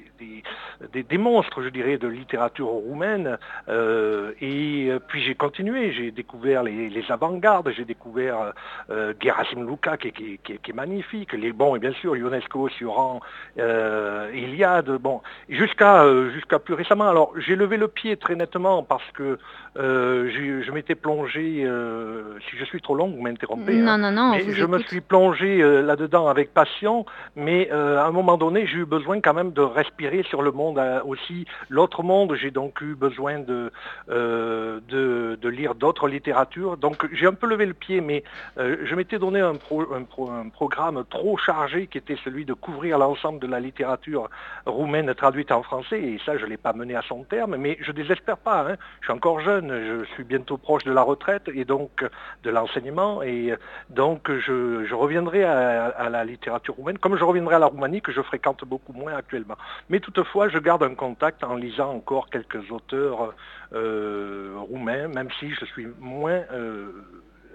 des, 0.92 1.18
monstres, 1.18 1.62
je 1.62 1.68
dirais, 1.68 1.98
de 1.98 2.08
littérature 2.08 2.66
roumaine. 2.66 3.38
Euh, 3.68 4.32
et 4.40 4.88
euh, 4.90 4.98
puis 4.98 5.22
j'ai 5.22 5.34
continué, 5.34 5.92
j'ai 5.92 6.10
découvert 6.10 6.62
les, 6.62 7.04
avant-gardes, 7.08 7.70
j'ai 7.76 7.84
découvert 7.84 8.52
euh, 8.90 9.14
Gerasim 9.20 9.66
Luka 9.68 9.96
qui, 9.96 10.38
est 10.46 10.72
magnifique, 10.72 11.32
les 11.32 11.52
bons 11.52 11.76
et 11.76 11.78
bien 11.78 11.92
sûr 11.92 12.16
Ionesco, 12.16 12.68
Sioran, 12.68 13.20
euh, 13.58 14.30
Iliade, 14.34 14.90
bon, 14.98 15.20
jusqu'à 15.48 16.04
jusqu'à 16.32 16.58
plus 16.68 16.74
récemment. 16.74 17.08
Alors 17.08 17.32
j'ai 17.38 17.56
levé 17.56 17.78
le 17.78 17.88
pied 17.88 18.18
très 18.18 18.34
nettement 18.34 18.82
parce 18.82 19.10
que 19.14 19.38
je 19.78 20.70
m'étais 20.72 20.94
plongé, 20.94 21.66
si 22.48 22.56
je 22.56 22.64
suis 22.64 22.80
trop 22.80 22.94
long, 22.94 23.08
vous 23.08 23.20
m'interrompez. 23.20 23.76
Non, 23.76 23.92
hein, 23.92 23.98
non, 23.98 24.10
non. 24.10 24.30
Mais 24.32 24.52
je 24.52 24.64
me 24.64 24.78
suis 24.80 25.00
plongé 25.00 25.58
là-dedans 25.82 26.28
avec 26.28 26.52
passion, 26.52 27.06
mais 27.36 27.70
à 27.70 28.06
un 28.06 28.10
moment 28.10 28.36
donné, 28.36 28.66
j'ai 28.66 28.78
eu 28.78 28.84
besoin 28.84 29.20
quand 29.20 29.34
même 29.34 29.52
de 29.52 29.62
respirer 29.62 30.22
sur 30.24 30.42
le 30.42 30.52
monde 30.52 30.80
aussi 31.04 31.46
l'autre 31.68 32.02
monde. 32.02 32.34
J'ai 32.40 32.50
donc 32.50 32.80
eu 32.80 32.94
besoin 32.94 33.38
de, 33.38 33.70
de, 34.08 35.48
lire 35.48 35.74
d'autres 35.74 36.08
littératures. 36.08 36.76
Donc 36.76 37.06
j'ai 37.12 37.26
un 37.26 37.34
peu 37.34 37.46
levé 37.46 37.66
le 37.66 37.74
pied, 37.74 38.00
mais 38.00 38.24
je 38.56 38.94
m'étais 38.94 39.18
donné 39.18 39.40
un, 39.40 39.54
un, 39.54 40.48
programme 40.48 41.04
trop 41.10 41.36
chargé 41.36 41.86
qui 41.86 41.98
était 41.98 42.18
celui 42.24 42.44
de 42.44 42.54
couvrir 42.54 42.98
l'ensemble 42.98 43.38
de 43.40 43.46
la 43.46 43.60
littérature 43.60 44.28
roumaine 44.66 45.12
traduite 45.14 45.52
en 45.52 45.62
français. 45.62 46.00
Et 46.00 46.20
ça, 46.24 46.36
je 46.36 46.44
ne 46.44 46.50
l'ai 46.50 46.56
pas 46.56 46.72
mené 46.72 46.94
à 46.94 47.02
son 47.02 47.24
terme, 47.24 47.56
mais 47.56 47.76
je 47.80 47.92
désespère 47.92 48.38
pas. 48.38 48.66
Hein. 48.68 48.76
Je 49.00 49.06
suis 49.06 49.12
encore 49.12 49.40
jeune, 49.40 49.67
je 49.68 50.04
suis 50.14 50.24
bientôt 50.24 50.56
proche 50.56 50.84
de 50.84 50.92
la 50.92 51.02
retraite 51.02 51.48
et 51.54 51.64
donc 51.64 52.04
de 52.42 52.50
l'enseignement. 52.50 53.22
Et 53.22 53.54
donc 53.90 54.30
je, 54.30 54.94
reviendrai 54.94 55.44
à, 55.44 56.08
la 56.10 56.24
littérature 56.24 56.74
roumaine, 56.74 56.98
comme 56.98 57.16
je 57.16 57.24
reviendrai 57.24 57.56
à 57.56 57.58
la 57.58 57.66
Roumanie, 57.66 58.00
que 58.00 58.12
je 58.12 58.22
fréquente 58.22 58.64
beaucoup 58.64 58.92
moins 58.92 59.14
actuellement. 59.14 59.56
Mais 59.88 60.00
toutefois, 60.00 60.48
je 60.48 60.58
garde 60.58 60.82
un 60.82 60.94
contact 60.94 61.44
en 61.44 61.54
lisant 61.54 61.90
encore 61.90 62.30
quelques 62.30 62.70
auteurs 62.70 63.34
euh, 63.72 64.54
roumains, 64.56 65.08
même 65.08 65.28
si 65.38 65.50
je 65.50 65.64
suis 65.66 65.86
moins... 65.98 66.42
Euh, 66.52 66.92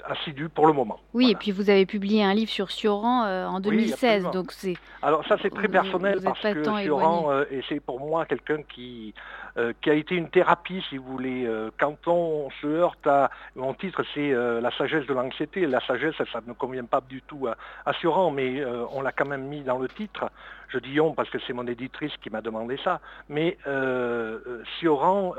assidu 0.06 0.50
pour 0.50 0.68
le 0.68 0.74
moment. 0.74 1.00
Oui, 1.14 1.32
et 1.32 1.36
puis 1.36 1.52
vous 1.52 1.70
avez 1.70 1.86
publié 1.86 2.24
un 2.24 2.34
livre 2.34 2.52
sur 2.52 2.72
Sioran 2.72 3.24
euh, 3.26 3.46
en 3.46 3.60
2016, 3.60 4.30
donc 4.32 4.52
c'est. 4.52 4.76
Alors 5.02 5.26
ça 5.28 5.38
c'est 5.42 5.54
très 5.54 5.68
personnel 5.68 6.20
parce 6.24 6.42
que 6.42 6.64
Sioran, 6.64 7.32
euh, 7.32 7.46
et 7.52 7.62
c'est 7.70 7.80
pour 7.80 8.00
moi 8.00 8.26
quelqu'un 8.26 8.62
qui 8.64 9.14
euh, 9.18 9.43
qui 9.82 9.90
a 9.90 9.94
été 9.94 10.16
une 10.16 10.30
thérapie, 10.30 10.84
si 10.90 10.98
vous 10.98 11.12
voulez. 11.12 11.50
quand 11.80 12.08
on 12.08 12.50
se 12.62 12.68
heurte 12.68 13.06
à, 13.06 13.30
mon 13.56 13.74
titre 13.74 14.04
c'est 14.14 14.32
la 14.32 14.72
sagesse 14.72 15.06
de 15.06 15.14
l'anxiété. 15.14 15.66
La 15.66 15.80
sagesse, 15.82 16.16
ça, 16.32 16.42
ne 16.46 16.54
convient 16.54 16.86
pas 16.86 17.02
du 17.02 17.22
tout 17.22 17.48
à, 17.48 17.56
à 17.86 17.94
Sioran, 17.94 18.32
mais 18.32 18.64
on 18.92 19.02
l'a 19.02 19.12
quand 19.12 19.28
même 19.28 19.48
mis 19.48 19.62
dans 19.62 19.78
le 19.78 19.88
titre. 19.88 20.30
Je 20.74 20.80
dis 20.80 21.00
on 21.00 21.14
parce 21.14 21.30
que 21.30 21.38
c'est 21.46 21.54
mon 21.54 21.68
éditrice 21.68 22.14
qui 22.22 22.32
m'a 22.32 22.42
demandé 22.42 22.80
ça. 22.84 23.00
Mais 23.30 23.58
euh, 23.68 24.40
Sioran, 24.80 25.34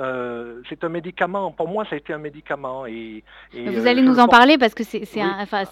c'est 0.68 0.84
un 0.84 0.88
médicament. 0.88 1.50
Pour 1.50 1.68
moi, 1.68 1.84
ça 1.84 1.96
a 1.96 1.98
été 1.98 2.12
un 2.12 2.18
médicament. 2.18 2.86
Et, 2.86 3.24
vous 3.52 3.86
allez 3.86 4.02
nous 4.02 4.20
en 4.20 4.28
parler 4.28 4.58
parce 4.58 4.74
que 4.74 4.84
c'est 4.84 5.02
enfin, 5.22 5.64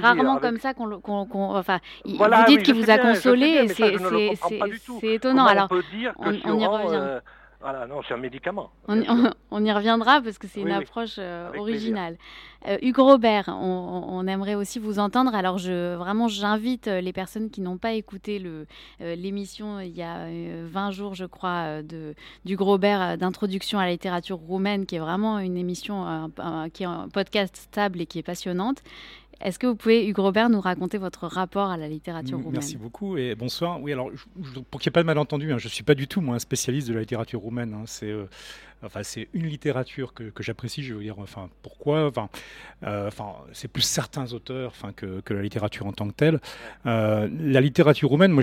rarement 0.00 0.38
comme 0.38 0.58
ça 0.58 0.72
qu'on. 0.72 1.00
enfin, 1.04 1.78
vous 2.04 2.44
dites 2.46 2.62
qu'il 2.62 2.74
vous 2.74 2.90
a 2.90 2.98
consolé 2.98 3.68
c'est 3.68 5.14
étonnant. 5.14 5.46
Alors, 5.46 5.68
on, 5.70 6.30
y 6.30 6.66
revient. 6.66 6.88
Euh, 6.94 7.20
voilà, 7.60 7.88
non, 7.88 8.02
c'est 8.06 8.14
un 8.14 8.18
médicament. 8.18 8.70
On, 8.86 9.64
y 9.64 9.72
reviendra 9.72 10.20
parce 10.20 10.38
que 10.38 10.46
c'est 10.46 10.60
une 10.60 10.70
approche 10.70 11.16
euh, 11.18 11.50
originale. 11.58 12.16
Euh, 12.68 12.78
Hugues 12.82 12.98
Robert, 12.98 13.48
on, 13.48 14.26
aimerait 14.28 14.54
aussi 14.54 14.78
vous 14.78 15.00
entendre. 15.00 15.34
Alors, 15.34 15.58
je, 15.58 15.96
vraiment, 15.96 16.28
j'invite 16.28 16.86
les 16.86 17.12
personnes 17.12 17.50
qui 17.50 17.60
n'ont 17.60 17.76
pas 17.76 17.92
écouté 17.92 18.40
l'émission 19.00 19.80
il 19.80 19.96
y 19.96 20.02
a 20.02 20.28
20 20.66 20.90
jours, 20.92 21.14
je 21.14 21.24
crois, 21.24 21.82
de, 21.82 22.14
d'Hugues 22.44 22.60
Robert 22.60 23.18
d'introduction 23.18 23.80
à 23.80 23.86
la 23.86 23.90
littérature 23.90 24.38
roumaine, 24.38 24.86
qui 24.86 24.94
est 24.94 25.00
vraiment 25.00 25.40
une 25.40 25.56
émission, 25.56 26.30
qui 26.72 26.84
est 26.84 26.86
un 26.86 27.08
podcast 27.08 27.56
stable 27.56 28.00
et 28.00 28.06
qui 28.06 28.20
est 28.20 28.24
passionnante. 28.24 28.82
Est-ce 29.40 29.58
que 29.58 29.66
vous 29.66 29.76
pouvez, 29.76 30.08
Hugues 30.08 30.18
Robert, 30.18 30.50
nous 30.50 30.60
raconter 30.60 30.98
votre 30.98 31.26
rapport 31.26 31.70
à 31.70 31.76
la 31.76 31.88
littérature 31.88 32.38
roumaine 32.38 32.54
Merci 32.54 32.76
beaucoup 32.76 33.16
et 33.16 33.34
bonsoir. 33.36 33.80
Oui, 33.80 33.92
alors, 33.92 34.10
pour 34.70 34.80
qu'il 34.80 34.90
n'y 34.90 34.92
ait 34.92 34.98
pas 34.98 35.02
de 35.02 35.06
malentendu, 35.06 35.52
hein, 35.52 35.58
je 35.58 35.66
ne 35.66 35.70
suis 35.70 35.84
pas 35.84 35.94
du 35.94 36.08
tout 36.08 36.20
moi, 36.20 36.34
un 36.34 36.40
spécialiste 36.40 36.88
de 36.88 36.94
la 36.94 37.00
littérature 37.00 37.40
roumaine. 37.40 37.72
Hein. 37.72 37.84
c'est 37.86 38.10
euh, 38.10 38.24
Enfin, 38.82 39.02
c'est 39.02 39.28
une 39.32 39.46
littérature 39.46 40.14
que, 40.14 40.30
j'apprécie. 40.40 40.82
Je 40.82 40.94
veux 40.94 41.02
dire, 41.02 41.18
enfin, 41.18 41.48
pourquoi 41.62 42.06
Enfin, 42.06 42.28
euh, 42.84 43.08
enfin, 43.08 43.34
c'est 43.52 43.68
plus 43.68 43.82
certains 43.82 44.32
auteurs, 44.32 44.70
enfin, 44.70 44.92
que, 44.92 45.22
la 45.32 45.42
littérature 45.42 45.86
en 45.86 45.92
tant 45.92 46.08
que 46.08 46.14
telle. 46.14 46.40
Euh, 46.86 47.28
la 47.40 47.60
littérature 47.60 48.08
roumaine, 48.08 48.32
moi, 48.32 48.42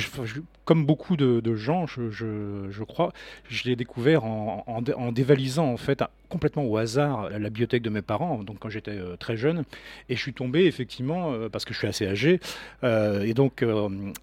comme 0.66 0.86
beaucoup 0.86 1.16
de, 1.16 1.56
gens, 1.56 1.86
je, 1.88 2.84
crois, 2.84 3.14
je 3.48 3.64
l'ai 3.64 3.76
découvert 3.76 4.26
en, 4.26 4.82
dévalisant 5.12 5.72
en 5.72 5.78
fait 5.78 6.04
complètement 6.28 6.64
au 6.64 6.76
hasard 6.78 7.30
la, 7.30 7.40
bibliothèque 7.50 7.84
de 7.84 7.90
mes 7.90 8.02
parents, 8.02 8.44
donc 8.44 8.58
quand 8.60 8.70
j'étais 8.70 8.92
euh, 8.92 9.16
très 9.16 9.38
jeune, 9.38 9.64
et 10.10 10.16
je 10.16 10.22
suis 10.22 10.34
tombé 10.34 10.66
effectivement 10.66 11.34
parce 11.50 11.66
que 11.66 11.74
je 11.74 11.80
suis 11.80 11.88
assez 11.88 12.08
âgé, 12.08 12.40
et 12.84 13.34
donc 13.34 13.64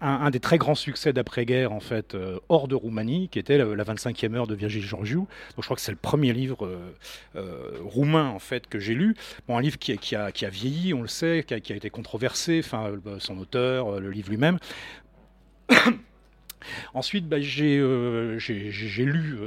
un, 0.01 0.29
des 0.29 0.39
très 0.39 0.57
grands 0.57 0.75
succès 0.75 1.13
d'après-guerre 1.13 1.71
en 1.71 1.79
fait 1.79 2.15
hors 2.49 2.67
de 2.67 2.75
Roumanie, 2.75 3.29
qui 3.29 3.39
était 3.39 3.57
la, 3.57 3.83
25e 3.83 4.35
heure 4.35 4.47
de 4.47 4.55
Virgile 4.55 4.83
Georgiou. 4.83 5.21
Donc 5.21 5.59
je 5.59 5.63
crois 5.63 5.75
que 5.75 5.81
c'est 5.81 5.91
le 5.91 5.97
premier 6.03 6.33
livre 6.33 6.67
euh, 6.67 6.93
euh, 7.35 7.79
roumain 7.81 8.29
en 8.29 8.37
fait 8.37 8.67
que 8.67 8.77
j'ai 8.77 8.93
lu. 8.93 9.15
Bon, 9.47 9.57
un 9.57 9.61
livre 9.61 9.79
qui, 9.79 10.15
a, 10.15 10.49
vieilli, 10.49 10.93
on 10.93 11.01
le 11.01 11.07
sait, 11.07 11.43
qui 11.47 11.53
a, 11.55 11.75
été 11.75 11.89
controversé, 11.89 12.61
euh, 12.73 13.19
son 13.19 13.39
auteur, 13.39 13.99
le 13.99 14.11
livre 14.11 14.29
lui-même. 14.29 14.59
Ensuite, 16.93 17.27
bah, 17.27 17.41
j'ai 17.41 17.79
lu 17.79 19.39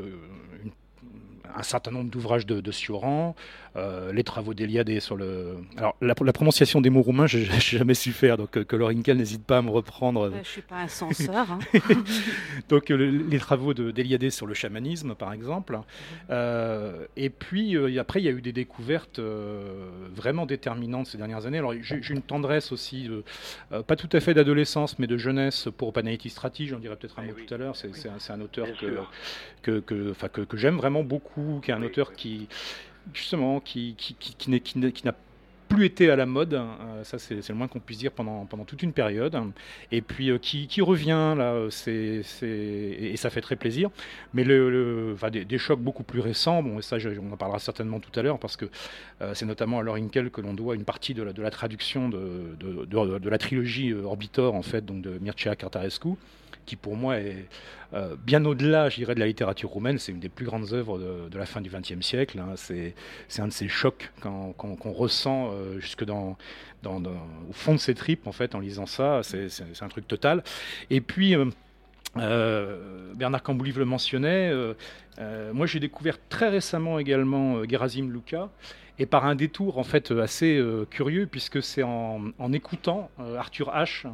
un 1.55 1.63
certain 1.63 1.91
nombre 1.91 2.11
d'ouvrages 2.11 2.47
de, 2.47 2.61
de 2.61 2.73
Sioran, 2.73 3.37
euh, 3.77 4.11
les 4.13 4.25
travaux 4.25 4.55
d'Eliade 4.55 4.99
sur 5.01 5.17
le. 5.17 5.57
Alors, 5.77 5.97
la, 6.01 6.15
prononciation 6.15 6.81
des 6.81 6.89
mots 6.89 7.03
roumains, 7.03 7.27
je 7.27 7.39
n'ai 7.39 7.45
jamais 7.61 7.95
su 7.95 8.13
faire, 8.13 8.39
donc 8.39 8.57
euh, 8.57 8.65
que 8.65 8.75
Lorinkel 8.75 9.19
n'hésite 9.19 9.45
pas 9.45 9.59
à 9.59 9.63
me 9.63 9.71
reprendre. 9.71 10.31
je 10.33 10.39
ne 10.39 10.45
suis 10.45 10.63
pas 10.63 10.77
un 10.77 10.89
censeur. 10.89 11.51
Hein. 11.51 11.59
donc, 12.71 12.91
euh, 12.91 12.97
les 12.97 13.39
travaux 13.39 13.75
d'Eliade 13.75 14.31
sur 14.31 14.47
le 14.47 14.55
chamanisme, 14.55 15.15
par 15.15 15.33
exemple. 15.33 15.79
et 16.31 17.31
puis, 17.31 17.77
après, 17.99 18.21
il 18.21 18.25
y 18.25 18.29
a 18.29 18.33
eu 18.33 18.41
des 18.41 18.53
découvertes 18.53 19.21
vraiment 19.21 20.47
déterminantes 20.47 21.09
ces 21.09 21.19
dernières 21.19 21.47
années. 21.47 21.59
Alors, 21.59 21.75
j'ai 21.83 22.15
une 22.15 22.23
tendresse 22.23 22.73
aussi, 22.73 23.11
pas 23.87 23.97
tout 23.97 24.09
à 24.13 24.21
fait 24.21 24.33
d'adolescence, 24.33 24.99
mais 24.99 25.07
de 25.07 25.19
jeunesse 25.19 25.69
pour 25.77 25.93
Panaïtis 25.93 26.31
Strati, 26.31 26.67
j'en 26.67 26.79
dirai 26.79 26.97
peut-être 26.97 27.19
un 27.19 27.25
eh 27.25 27.29
mot 27.29 27.35
tout 27.47 27.55
à 27.55 27.59
l'heure. 27.59 27.77
C'est 27.77 28.33
un, 28.33 28.41
auteur 28.41 28.67
que, 29.63 29.81
que, 29.81 29.81
que, 29.81 30.41
que 30.41 30.57
j'aime 30.57 30.77
vraiment 30.77 31.03
beaucoup, 31.03 31.61
qui 31.63 31.71
est 31.71 31.75
un 31.75 31.83
auteur 31.83 32.13
qui 32.13 32.49
justement, 33.13 33.61
qui, 33.61 33.95
qui, 33.97 34.15
qui, 34.15 34.35
qui 34.61 35.05
n'a 35.05 35.15
plus 35.69 35.85
été 35.87 36.11
à 36.11 36.17
la 36.17 36.27
mode, 36.27 36.55
euh, 36.55 37.05
ça 37.05 37.19
c'est 37.19 37.49
le 37.49 37.55
moins 37.55 37.69
qu'on 37.69 37.81
puisse 37.81 37.99
dire 37.99 38.13
pendant, 38.13 38.47
pendant 38.47 38.65
toute 38.65 38.83
une 38.83 38.93
période, 38.93 39.37
et 39.93 40.01
puis 40.01 40.31
euh, 40.31 40.39
qui, 40.39 40.81
revient 40.81 41.35
là, 41.37 41.67
c'est 41.71 42.23
et 42.43 43.17
ça 43.17 43.31
fait 43.31 43.41
très 43.41 43.57
plaisir. 43.57 43.91
Mais 44.35 44.45
le, 44.45 45.13
enfin, 45.15 45.31
des, 45.31 45.59
chocs 45.59 45.81
beaucoup 45.81 46.03
plus 46.03 46.21
récents, 46.21 46.63
bon, 46.63 46.79
et 46.79 46.83
ça 46.83 46.97
on 47.21 47.33
en 47.33 47.37
parlera 47.37 47.59
certainement 47.59 48.01
tout 48.01 48.19
à 48.19 48.23
l'heure, 48.23 48.39
parce 48.39 48.57
que 48.57 48.67
euh, 49.23 49.35
c'est 49.35 49.47
notamment 49.47 49.79
à 49.81 49.83
Lorinkel 49.83 50.31
que 50.31 50.41
l'on 50.41 50.55
doit 50.55 50.75
une 50.75 50.85
partie 50.85 51.15
de 51.15 51.23
la, 51.23 51.33
de 51.33 51.43
la 51.43 51.51
traduction 51.51 52.09
de, 52.09 52.57
de, 52.59 52.85
de, 52.85 53.29
la 53.29 53.39
trilogie 53.39 53.93
Orbitor, 53.93 54.55
en 54.55 54.63
fait, 54.63 54.85
donc 54.85 55.03
de 55.03 55.19
Mircea 55.19 55.57
Cartarescu 55.57 56.11
qui 56.67 56.77
pour 56.77 56.97
moi 56.97 57.19
est 57.19 57.47
euh, 57.95 58.17
bien 58.19 58.45
au-delà, 58.45 58.89
je 58.89 58.97
dirais, 58.97 59.15
de 59.15 59.21
la 59.21 59.27
littérature 59.27 59.71
roumaine. 59.71 59.99
C'est 59.99 60.13
une 60.13 60.21
des 60.21 60.29
plus 60.29 60.45
grandes 60.45 60.73
œuvres 60.73 60.99
de, 60.99 61.39
la 61.39 61.47
fin 61.47 61.61
du 61.61 61.71
XXe 61.71 62.05
siècle. 62.05 62.39
Hein. 62.39 62.55
C'est, 62.57 62.95
un 63.39 63.47
de 63.47 63.53
ces 63.53 63.69
chocs 63.69 64.11
qu'on, 64.21 64.93
ressent 64.93 65.51
euh, 65.53 65.79
jusque 65.79 66.05
dans, 66.05 66.37
au 66.85 67.53
fond 67.53 67.73
de 67.73 67.79
ses 67.79 67.95
tripes, 67.95 68.27
en 68.27 68.33
fait, 68.33 68.55
en 68.55 68.61
lisant 68.61 68.87
ça. 68.87 69.21
C'est, 69.23 69.49
un 69.81 69.89
truc 69.89 70.07
total. 70.07 70.43
Et 70.91 71.01
puis... 71.01 71.35
Euh, 72.19 73.13
Bernard 73.15 73.43
Camboulive 73.43 73.79
le 73.79 73.85
mentionnait. 73.85 74.51
moi, 75.53 75.67
j'ai 75.67 75.81
découvert 75.81 76.17
très 76.31 76.49
récemment 76.49 76.99
également 76.99 77.63
Gerasim 77.69 78.11
Luca, 78.11 78.49
et 78.99 79.05
par 79.05 79.27
un 79.27 79.35
détour 79.35 79.77
en 79.77 79.85
fait 79.85 80.13
assez 80.13 80.59
curieux, 80.89 81.27
puisque 81.27 81.63
c'est 81.63 81.83
en 81.83 82.53
écoutant 82.55 83.11
Arthur 83.37 83.71
H. 83.75 84.07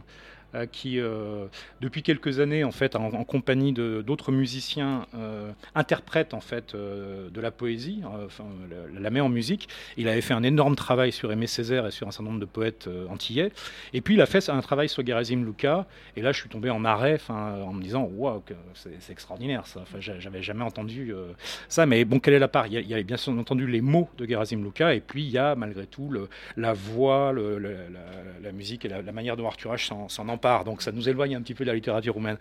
Euh, 0.55 0.67
qui, 0.67 1.01
euh, 1.01 1.47
depuis 1.81 2.03
quelques 2.03 2.41
années, 2.41 2.63
en 2.63 2.73
fait, 2.73 2.95
en, 2.95 3.25
compagnie 3.25 3.73
d'autres 3.73 4.33
musiciens, 4.33 5.07
euh, 5.15 5.51
interprète 5.75 6.35
en 6.35 6.41
fait 6.41 6.77
de 6.77 7.41
la 7.41 7.51
poésie, 7.51 8.03
enfin, 8.27 8.45
la, 8.99 9.11
met 9.11 9.21
en 9.21 9.29
musique. 9.29 9.69
Il 9.97 10.09
avait 10.09 10.21
fait 10.21 10.35
un 10.35 10.43
énorme 10.43 10.77
travail 10.77 11.11
sur 11.11 11.33
Aimé 11.33 11.47
Césaire 11.47 11.87
et 11.87 11.91
sur 11.91 12.07
un 12.07 12.11
certain 12.11 12.25
nombre 12.25 12.41
de 12.41 12.45
poètes 12.45 12.89
antillais. 13.09 13.51
Et 13.93 14.01
puis, 14.01 14.15
il 14.15 14.21
a 14.21 14.27
fait 14.27 14.49
un 14.51 14.61
travail 14.61 14.89
sur 14.89 15.05
Gerasim 15.05 15.45
Luca. 15.45 15.87
Et 16.17 16.23
là, 16.23 16.33
je 16.33 16.41
suis 16.41 16.49
tombé 16.49 16.71
en 16.71 16.85
arrêt, 16.85 17.19
en 17.29 17.73
me 17.73 17.83
disant, 17.83 18.03
waouh, 18.03 18.43
c'est 18.75 19.11
extraordinaire 19.11 19.67
ça. 19.67 19.85
J'avais 19.99 20.43
jamais 20.43 20.65
entendu 20.65 21.15
ça. 21.69 21.87
Mais 21.87 22.05
bon, 22.05 22.21
quelle 22.21 22.35
est 22.35 22.39
la 22.39 22.49
part? 22.49 22.67
Il 22.67 22.75
y, 22.75 22.95
a, 22.95 23.03
bien 23.03 23.17
entendu 23.29 23.67
les 23.67 23.81
mots 23.81 24.09
de 24.19 24.27
Gerasim 24.27 24.63
Luca, 24.63 24.95
et 24.95 25.01
puis 25.01 25.25
il 25.25 25.31
y 25.31 25.39
a 25.39 25.55
malgré 25.55 25.87
tout 25.87 26.13
la 26.57 26.73
voix, 26.73 27.33
la, 27.33 28.53
musique 28.53 28.85
et 28.85 28.89
la, 28.89 29.13
manière 29.13 29.37
dont 29.37 29.47
Arthur 29.47 29.75
H 29.75 30.09
s'en 30.09 30.29
empare 30.29 30.42
donc 30.65 30.83
ça 30.83 30.93
nous 30.93 31.09
éloigne 31.09 31.37
un 31.37 31.43
petit 31.43 31.55
peu 31.55 31.65
de 31.65 31.71
la 31.71 31.75
littérature 31.75 32.15
roumaine. 32.15 32.37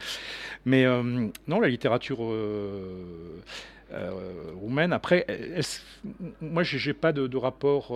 Mais 0.65 0.86
euh, 0.86 1.27
non, 1.48 1.60
la 1.60 1.70
littérature 1.70 2.24
euh, 2.24 3.41
euh, 3.93 4.12
roumaine, 4.55 4.93
après, 4.93 5.25
moi, 6.41 6.63
j'ai 6.63 6.93
pas 6.93 7.12
de, 7.13 7.38
rapport 7.38 7.93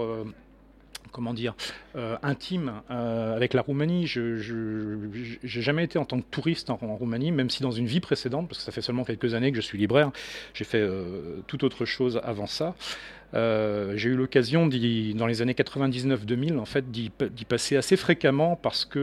comment 1.11 1.33
dire, 1.33 1.55
intime 2.23 2.81
avec 2.89 3.53
la 3.53 3.61
Roumanie. 3.61 4.07
Je 4.07 4.95
n'ai 5.43 5.61
jamais 5.61 5.85
été 5.85 5.97
en 5.97 6.05
tant 6.05 6.19
que 6.19 6.25
touriste 6.29 6.69
en, 6.69 6.75
Roumanie, 6.75 7.31
même 7.31 7.49
si 7.49 7.63
dans 7.63 7.71
une 7.71 7.87
vie 7.87 8.01
précédente, 8.01 8.47
parce 8.47 8.59
que 8.59 8.65
ça 8.65 8.71
fait 8.71 8.81
seulement 8.81 9.03
quelques 9.03 9.33
années 9.33 9.51
que 9.51 9.57
je 9.57 9.61
suis 9.61 9.77
libraire, 9.77 10.11
j'ai 10.53 10.65
fait 10.65 10.81
euh, 10.81 11.41
toute 11.47 11.63
autre 11.63 11.85
chose 11.85 12.19
avant 12.23 12.47
ça. 12.47 12.75
J'ai 13.35 14.09
eu 14.09 14.15
l'occasion, 14.15 14.67
dans 14.67 15.27
les 15.27 15.41
années 15.41 15.53
99-2000, 15.53 16.57
en 16.57 16.65
fait, 16.65 16.89
d'y 16.91 17.11
passer 17.47 17.77
assez 17.77 17.97
fréquemment 17.97 18.55
parce 18.55 18.85
que 18.85 18.99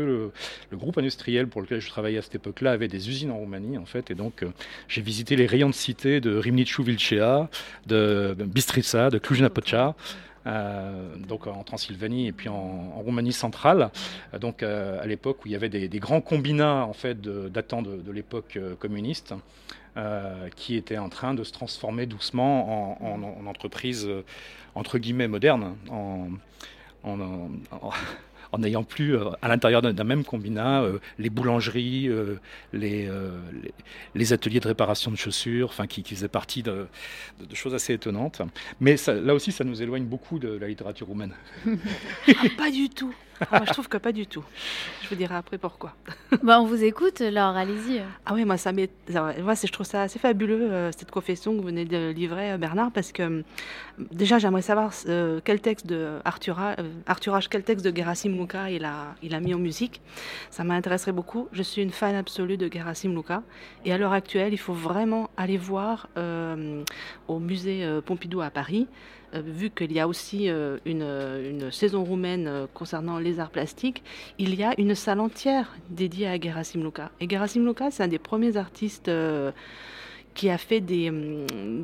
le, 0.70 0.76
groupe 0.76 0.98
industriel 0.98 1.46
pour 1.46 1.60
lequel 1.60 1.80
je 1.80 1.88
travaillais 1.88 2.18
à 2.18 2.22
cette 2.22 2.34
époque-là 2.34 2.72
avait 2.72 2.88
des 2.88 3.08
usines 3.08 3.30
en 3.30 3.36
Roumanie, 3.36 3.78
en 3.78 3.86
fait, 3.86 4.10
et 4.10 4.14
donc 4.14 4.44
j'ai 4.88 5.02
visité 5.02 5.36
les 5.36 5.46
rayons 5.46 5.68
de 5.68 5.74
cité 5.74 6.20
de 6.20 6.36
Rimnicu 6.36 6.82
Vilcea, 6.82 7.48
de 7.86 8.34
Bistrița, 8.38 9.10
de 9.10 9.18
Cluj-Napoca. 9.18 9.94
Euh, 10.46 11.14
donc 11.28 11.46
en 11.46 11.62
Transylvanie 11.62 12.26
et 12.26 12.32
puis 12.32 12.48
en, 12.48 12.90
Roumanie 12.96 13.32
centrale, 13.32 13.90
donc 14.40 14.62
euh, 14.62 15.00
à 15.00 15.06
l'époque 15.06 15.44
où 15.44 15.48
il 15.48 15.52
y 15.52 15.54
avait 15.54 15.68
des, 15.68 15.88
grands 16.00 16.20
combinats 16.20 16.84
en 16.84 16.92
fait 16.92 17.20
datant 17.20 17.80
de, 17.80 18.10
l'époque 18.10 18.58
euh, 19.96 20.48
qui 20.56 20.76
étaient 20.76 20.98
en 20.98 21.08
train 21.08 21.34
de 21.34 21.44
se 21.44 21.52
transformer 21.52 22.06
doucement 22.06 23.02
en, 23.02 23.46
entreprise 23.46 24.08
entre 24.74 24.98
guillemets 24.98 25.28
moderne, 25.28 25.76
en, 25.90 26.28
n'ayant 28.58 28.84
plus 28.84 29.16
euh, 29.16 29.30
à 29.40 29.48
l'intérieur 29.48 29.82
d'un 29.82 30.04
même 30.04 30.24
combinat 30.24 30.82
euh, 30.82 30.98
les 31.18 31.30
boulangeries, 31.30 32.08
euh, 32.08 32.38
les, 32.72 34.32
ateliers 34.32 34.60
de 34.60 34.68
réparation 34.68 35.10
de 35.10 35.16
chaussures, 35.16 35.68
enfin 35.68 35.86
qui, 35.86 36.02
faisaient 36.02 36.28
partie 36.28 36.62
de, 36.62 36.86
choses 37.54 37.74
assez 37.74 37.94
étonnantes. 37.94 38.42
Mais 38.80 38.96
là 39.08 39.34
aussi, 39.34 39.52
ça 39.52 39.64
nous 39.64 39.82
éloigne 39.82 40.04
beaucoup 40.04 40.38
de 40.38 40.48
la 40.48 40.68
littérature 40.68 41.06
roumaine. 41.06 41.34
pas 42.56 42.70
du 42.70 42.88
tout. 42.88 43.14
Ah, 43.50 43.62
je 43.66 43.72
trouve 43.72 43.88
que 43.88 43.96
pas 43.96 44.12
du 44.12 44.26
tout. 44.26 44.44
Je 45.02 45.08
vous 45.08 45.14
dirai 45.14 45.34
après 45.34 45.58
pourquoi. 45.58 45.94
bah, 46.42 46.60
on 46.60 46.66
vous 46.66 46.84
écoute, 46.84 47.20
Laure, 47.20 47.56
allez-y. 47.56 48.02
Ah 48.24 48.34
oui, 48.34 48.44
moi, 48.44 48.56
ça 48.56 48.72
moi, 48.72 49.54
je 49.54 49.72
trouve 49.72 49.86
ça 49.86 50.02
assez 50.02 50.18
fabuleux, 50.18 50.90
cette 50.96 51.10
confession 51.10 51.52
que 51.52 51.58
vous 51.58 51.66
venez 51.66 51.84
de 51.84 52.10
livrer, 52.10 52.56
Bernard, 52.58 52.92
parce 52.92 53.12
que 53.12 53.42
déjà, 53.98 54.38
j'aimerais 54.38 54.62
savoir 54.62 54.92
quel 55.44 55.60
texte 55.60 55.86
de 55.86 56.18
Arthurage, 56.24 56.76
Arthurage, 57.06 57.48
quel 57.48 57.62
texte 57.62 57.84
de 57.84 57.94
Gerasim 57.94 58.32
il 58.70 58.84
a, 58.84 59.14
il 59.22 59.34
a 59.34 59.40
mis 59.40 59.54
en 59.54 59.58
musique. 59.58 60.00
Ça 60.50 60.64
m'intéresserait 60.64 61.12
beaucoup. 61.12 61.48
Je 61.52 61.62
suis 61.62 61.82
une 61.82 61.90
fan 61.90 62.14
absolue 62.14 62.56
de 62.56 62.70
Gerasim 62.72 63.14
Luka. 63.14 63.42
Et 63.84 63.92
à 63.92 63.98
l'heure 63.98 64.12
actuelle, 64.12 64.52
il 64.52 64.58
faut 64.58 64.74
vraiment 64.74 65.30
aller 65.36 65.56
voir 65.56 66.08
euh, 66.16 66.82
au 67.28 67.38
musée 67.38 67.84
euh, 67.84 68.00
Pompidou 68.00 68.40
à 68.40 68.50
Paris, 68.50 68.86
euh, 68.86 69.21
vu 69.34 69.70
qu'il 69.70 69.92
y 69.92 70.00
a 70.00 70.08
aussi 70.08 70.46
une, 70.46 70.76
une, 70.84 71.70
saison 71.70 72.04
roumaine 72.04 72.66
concernant 72.74 73.18
les 73.18 73.40
arts 73.40 73.50
plastiques, 73.50 74.02
il 74.38 74.54
y 74.54 74.62
a 74.62 74.74
une 74.78 74.94
salle 74.94 75.20
entière 75.20 75.74
dédiée 75.90 76.28
à 76.28 76.40
Gerasim 76.40 76.82
Luka. 76.82 77.10
Et 77.20 77.28
Gerasim 77.28 77.64
Luka, 77.64 77.90
c'est 77.90 78.02
un 78.02 78.08
des 78.08 78.18
premiers 78.18 78.56
artistes 78.56 79.10
qui 80.34 80.50
a 80.50 80.58
fait 80.58 80.80
des, 80.80 81.08
hum, 81.10 81.46
hum, 81.52 81.82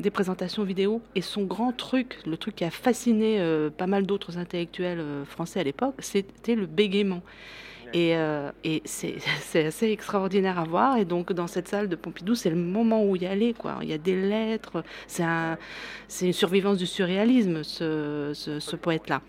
des, 0.00 0.10
présentations 0.10 0.64
vidéo. 0.64 1.00
Et 1.14 1.20
son 1.20 1.44
grand 1.44 1.72
truc, 1.72 2.18
le 2.26 2.36
truc 2.36 2.56
qui 2.56 2.64
a 2.64 2.70
fasciné 2.70 3.40
euh, 3.40 3.70
pas 3.70 3.86
mal 3.86 4.06
d'autres 4.06 4.38
intellectuels 4.38 5.00
euh, 5.00 5.24
français 5.24 5.60
à 5.60 5.64
l'époque, 5.64 5.94
c'était 5.98 6.54
le 6.54 6.66
bégaiement. 6.66 7.22
Et, 7.94 8.16
euh, 8.16 8.50
et 8.64 8.82
c'est 8.84 9.16
assez 9.66 9.90
extraordinaire 9.90 10.58
à 10.58 10.64
voir. 10.64 10.98
Et 10.98 11.06
donc, 11.06 11.32
dans 11.32 11.46
cette 11.46 11.68
salle 11.68 11.88
de 11.88 11.96
Pompidou, 11.96 12.34
c'est 12.34 12.50
le 12.50 12.56
moment 12.56 13.04
où 13.04 13.16
y 13.16 13.24
aller. 13.24 13.54
Quoi. 13.54 13.78
Il 13.80 13.88
y 13.88 13.94
a 13.94 13.98
des 13.98 14.20
lettres. 14.20 14.84
C'est 15.06 15.22
un, 15.22 15.56
une 16.20 16.32
survivance 16.34 16.76
du 16.76 16.86
surréalisme, 16.86 17.62
ce, 17.62 18.32
ce 18.34 18.76
poète-là. 18.76 19.22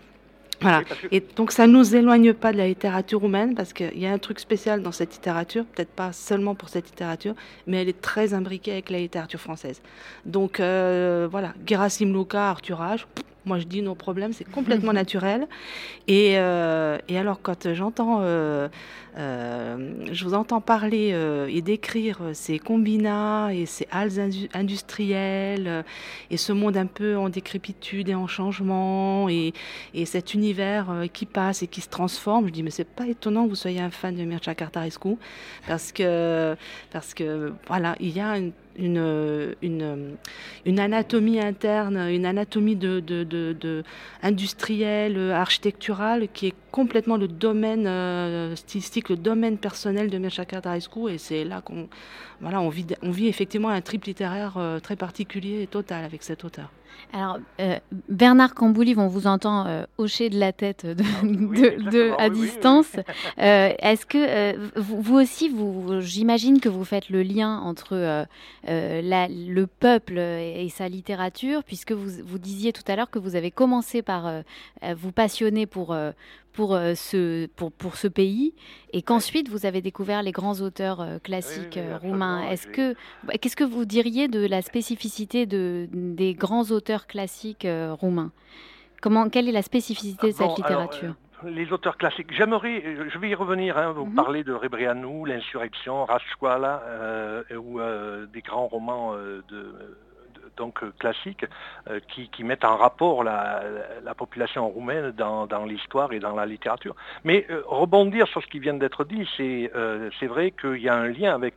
Voilà. 0.60 0.82
Et 1.12 1.22
donc 1.36 1.52
ça 1.52 1.66
ne 1.66 1.72
nous 1.72 1.94
éloigne 1.94 2.32
pas 2.32 2.52
de 2.52 2.56
la 2.56 2.66
littérature 2.66 3.20
roumaine 3.20 3.54
parce 3.54 3.72
qu'il 3.72 3.98
y 3.98 4.06
a 4.06 4.12
un 4.12 4.18
truc 4.18 4.40
spécial 4.40 4.82
dans 4.82 4.92
cette 4.92 5.12
littérature, 5.12 5.64
peut-être 5.66 5.90
pas 5.90 6.12
seulement 6.12 6.54
pour 6.54 6.68
cette 6.68 6.86
littérature, 6.86 7.34
mais 7.66 7.82
elle 7.82 7.88
est 7.88 8.00
très 8.00 8.32
imbriquée 8.32 8.72
avec 8.72 8.90
la 8.90 8.98
littérature 8.98 9.40
française. 9.40 9.82
Donc 10.24 10.60
euh, 10.60 11.28
voilà, 11.30 11.52
Gerasim 11.66 12.12
Luka, 12.12 12.50
Arthur 12.50 12.80
H, 12.80 13.04
moi, 13.46 13.60
je 13.60 13.64
dis 13.64 13.80
nos 13.80 13.94
problèmes, 13.94 14.32
c'est 14.32 14.44
complètement 14.44 14.92
naturel. 15.04 15.46
Et, 16.08 16.32
euh, 16.36 16.98
et, 17.08 17.16
alors, 17.16 17.40
quand 17.40 17.72
j'entends, 17.72 18.18
euh, 18.20 18.68
euh, 19.16 19.94
je 20.12 20.24
vous 20.24 20.34
entends 20.34 20.60
parler 20.60 21.16
et 21.48 21.62
décrire 21.62 22.18
ces 22.32 22.58
combinats 22.58 23.50
et 23.54 23.64
ces 23.64 23.86
halles 23.90 24.10
industrielles 24.52 25.84
et 26.30 26.36
ce 26.36 26.52
monde 26.52 26.76
un 26.76 26.86
peu 26.86 27.16
en 27.16 27.28
décrépitude 27.28 28.08
et 28.08 28.14
en 28.14 28.26
changement 28.26 29.28
et, 29.28 29.54
et 29.94 30.04
cet 30.04 30.34
univers 30.34 31.04
qui 31.12 31.24
passe 31.24 31.62
et 31.62 31.66
qui 31.66 31.80
se 31.80 31.88
transforme, 31.88 32.48
je 32.48 32.52
dis, 32.52 32.62
mais 32.62 32.70
c'est 32.70 32.84
pas 32.84 33.06
étonnant 33.06 33.44
que 33.44 33.50
vous 33.50 33.54
soyez 33.54 33.80
un 33.80 33.90
fan 33.90 34.14
de 34.14 34.24
Mircea 34.24 34.54
Cartarescu 34.54 35.16
parce 35.66 35.92
que, 35.92 36.56
parce 36.90 37.14
que 37.14 37.52
voilà, 37.68 37.96
il 38.00 38.14
y 38.14 38.20
a 38.20 38.36
une 38.36 38.52
une, 38.78 39.56
anatomie 40.78 41.40
interne, 41.40 41.96
une 41.96 42.26
anatomie 42.26 42.76
de, 42.76 43.00
de, 43.00 43.24
de, 43.24 43.82
industrielle, 44.22 45.32
architecturale, 45.32 46.28
qui 46.32 46.48
est 46.48 46.54
complètement 46.76 47.16
le 47.16 47.26
domaine 47.26 47.86
euh, 47.86 48.54
stylistique, 48.54 49.08
le 49.08 49.16
domaine 49.16 49.56
personnel 49.56 50.10
de 50.10 50.18
Mircea 50.18 50.44
Tarescu. 50.44 51.08
Et 51.08 51.16
c'est 51.16 51.42
là 51.42 51.62
qu'on 51.62 51.88
voilà, 52.42 52.60
on 52.60 52.68
vit, 52.68 52.86
on 53.00 53.10
vit 53.10 53.28
effectivement 53.28 53.70
un 53.70 53.80
trip 53.80 54.04
littéraire 54.04 54.58
euh, 54.58 54.78
très 54.78 54.94
particulier 54.94 55.62
et 55.62 55.66
total 55.66 56.04
avec 56.04 56.22
cet 56.22 56.44
auteur. 56.44 56.68
Alors, 57.12 57.38
euh, 57.60 57.78
Bernard 58.08 58.54
Camboulive, 58.54 58.98
on 58.98 59.06
vous 59.06 59.26
entend 59.26 59.66
euh, 59.66 59.84
hocher 59.98 60.28
de 60.28 60.38
la 60.38 60.52
tête 60.52 60.86
de, 60.86 62.12
ah 62.18 62.22
à 62.22 62.30
distance. 62.30 62.96
Euh, 63.38 63.72
est-ce 63.78 64.06
que 64.06 64.56
vous, 64.78 65.16
aussi, 65.16 65.48
vous, 65.48 66.00
j'imagine 66.00 66.60
que 66.60 66.68
vous 66.68 66.84
faites 66.84 67.08
le 67.08 67.22
lien 67.22 67.58
entre 67.58 68.26
le 68.66 69.64
peuple 69.64 70.18
et, 70.18 70.68
sa 70.68 70.88
littérature, 70.88 71.62
puisque 71.64 71.92
vous, 71.92 72.22
vous 72.24 72.38
disiez 72.38 72.72
tout 72.72 72.82
à 72.88 72.96
l'heure 72.96 73.10
que 73.10 73.18
vous 73.18 73.36
avez 73.36 73.50
commencé 73.50 74.02
par 74.02 74.42
vous 74.96 75.12
passionner 75.12 75.66
pour, 75.66 75.96
pour, 76.56 76.74
euh, 76.74 76.94
ce, 76.94 77.46
pour, 77.46 77.70
pour 77.70 77.96
ce 77.96 78.08
pays 78.08 78.54
et 78.92 79.02
qu'ensuite 79.02 79.48
vous 79.48 79.66
avez 79.66 79.82
découvert 79.82 80.22
les 80.22 80.32
grands 80.32 80.60
auteurs 80.62 81.00
euh, 81.00 81.18
classiques 81.18 81.76
euh, 81.76 81.98
roumains. 81.98 82.48
Est-ce 82.48 82.66
que, 82.66 82.94
qu'est-ce 83.40 83.54
que 83.54 83.62
vous 83.64 83.84
diriez 83.84 84.26
de 84.26 84.44
la 84.44 84.62
spécificité 84.62 85.46
de, 85.46 85.86
des 85.92 86.34
grands 86.34 86.64
auteurs 86.72 87.06
classiques 87.06 87.68
roumains? 88.00 88.32
Comment, 89.02 89.28
Quelle 89.28 89.48
est 89.48 89.52
la 89.52 89.62
spécificité 89.62 90.28
de 90.28 90.32
cette 90.32 90.56
littérature? 90.56 91.14
les 91.44 91.70
auteurs 91.70 91.98
classiques. 91.98 92.32
J'aimerais, 92.32 92.82
je 93.12 93.18
vais 93.18 93.28
y 93.28 93.34
revenir, 93.34 93.76
hein, 93.76 93.92
vous 93.92 94.06
mhm. 94.06 94.14
parlez 94.14 94.42
de 94.42 94.54
Rebreanu, 94.54 95.28
L'insurrection, 95.28 96.06
Rascuala, 96.06 96.82
ou 97.54 97.78
des 98.32 98.40
grands 98.40 98.66
romans 98.66 99.12
de 99.14 99.74
donc 100.56 100.82
euh, 100.82 100.92
classiques 100.98 101.46
euh, 101.88 102.00
qui, 102.08 102.44
mettent 102.44 102.64
en 102.64 102.76
rapport 102.76 103.24
la, 103.24 103.62
population 104.16 104.68
roumaine 104.68 105.10
dans, 105.12 105.64
l'histoire 105.66 106.12
et 106.12 106.20
dans 106.20 106.34
la 106.34 106.46
littérature. 106.46 106.94
Mais 107.24 107.46
euh, 107.50 107.62
rebondir 107.66 108.26
sur 108.28 108.42
ce 108.42 108.46
qui 108.46 108.58
vient 108.58 108.74
d'être 108.74 109.04
dit, 109.04 109.28
c'est 109.36 110.26
vrai 110.26 110.52
qu'il 110.52 110.78
y 110.78 110.88
a 110.88 110.94
un 110.94 111.08
lien 111.08 111.34
avec 111.34 111.56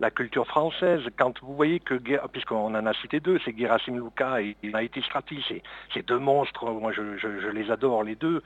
la 0.00 0.10
culture 0.10 0.46
française. 0.46 1.00
Quand 1.18 1.38
vous 1.42 1.54
voyez 1.54 1.80
que, 1.80 1.94
puisqu'on 2.28 2.74
en 2.74 2.86
a 2.86 2.94
cité 2.94 3.20
deux, 3.20 3.38
c'est 3.44 3.56
Gerasim 3.56 3.96
Luka 3.96 4.40
et 4.40 4.56
Panaïtis 4.62 5.02
Strati, 5.02 5.44
c'est 5.92 6.06
deux 6.06 6.18
monstres, 6.18 6.70
moi 6.70 6.92
je, 6.92 7.48
les 7.48 7.70
adore 7.70 8.04
les 8.04 8.14
deux. 8.14 8.42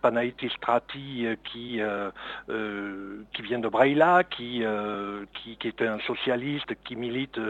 Panaïtis 0.00 0.50
Strati 0.50 1.26
qui, 1.44 1.80
qui 3.32 3.42
vient 3.42 3.58
de 3.58 3.68
Braila, 3.68 4.24
qui, 4.24 4.62
qui, 5.34 5.56
qui, 5.56 5.68
est 5.68 5.82
un 5.82 5.98
socialiste, 6.00 6.74
qui 6.84 6.96
milite 6.96 7.40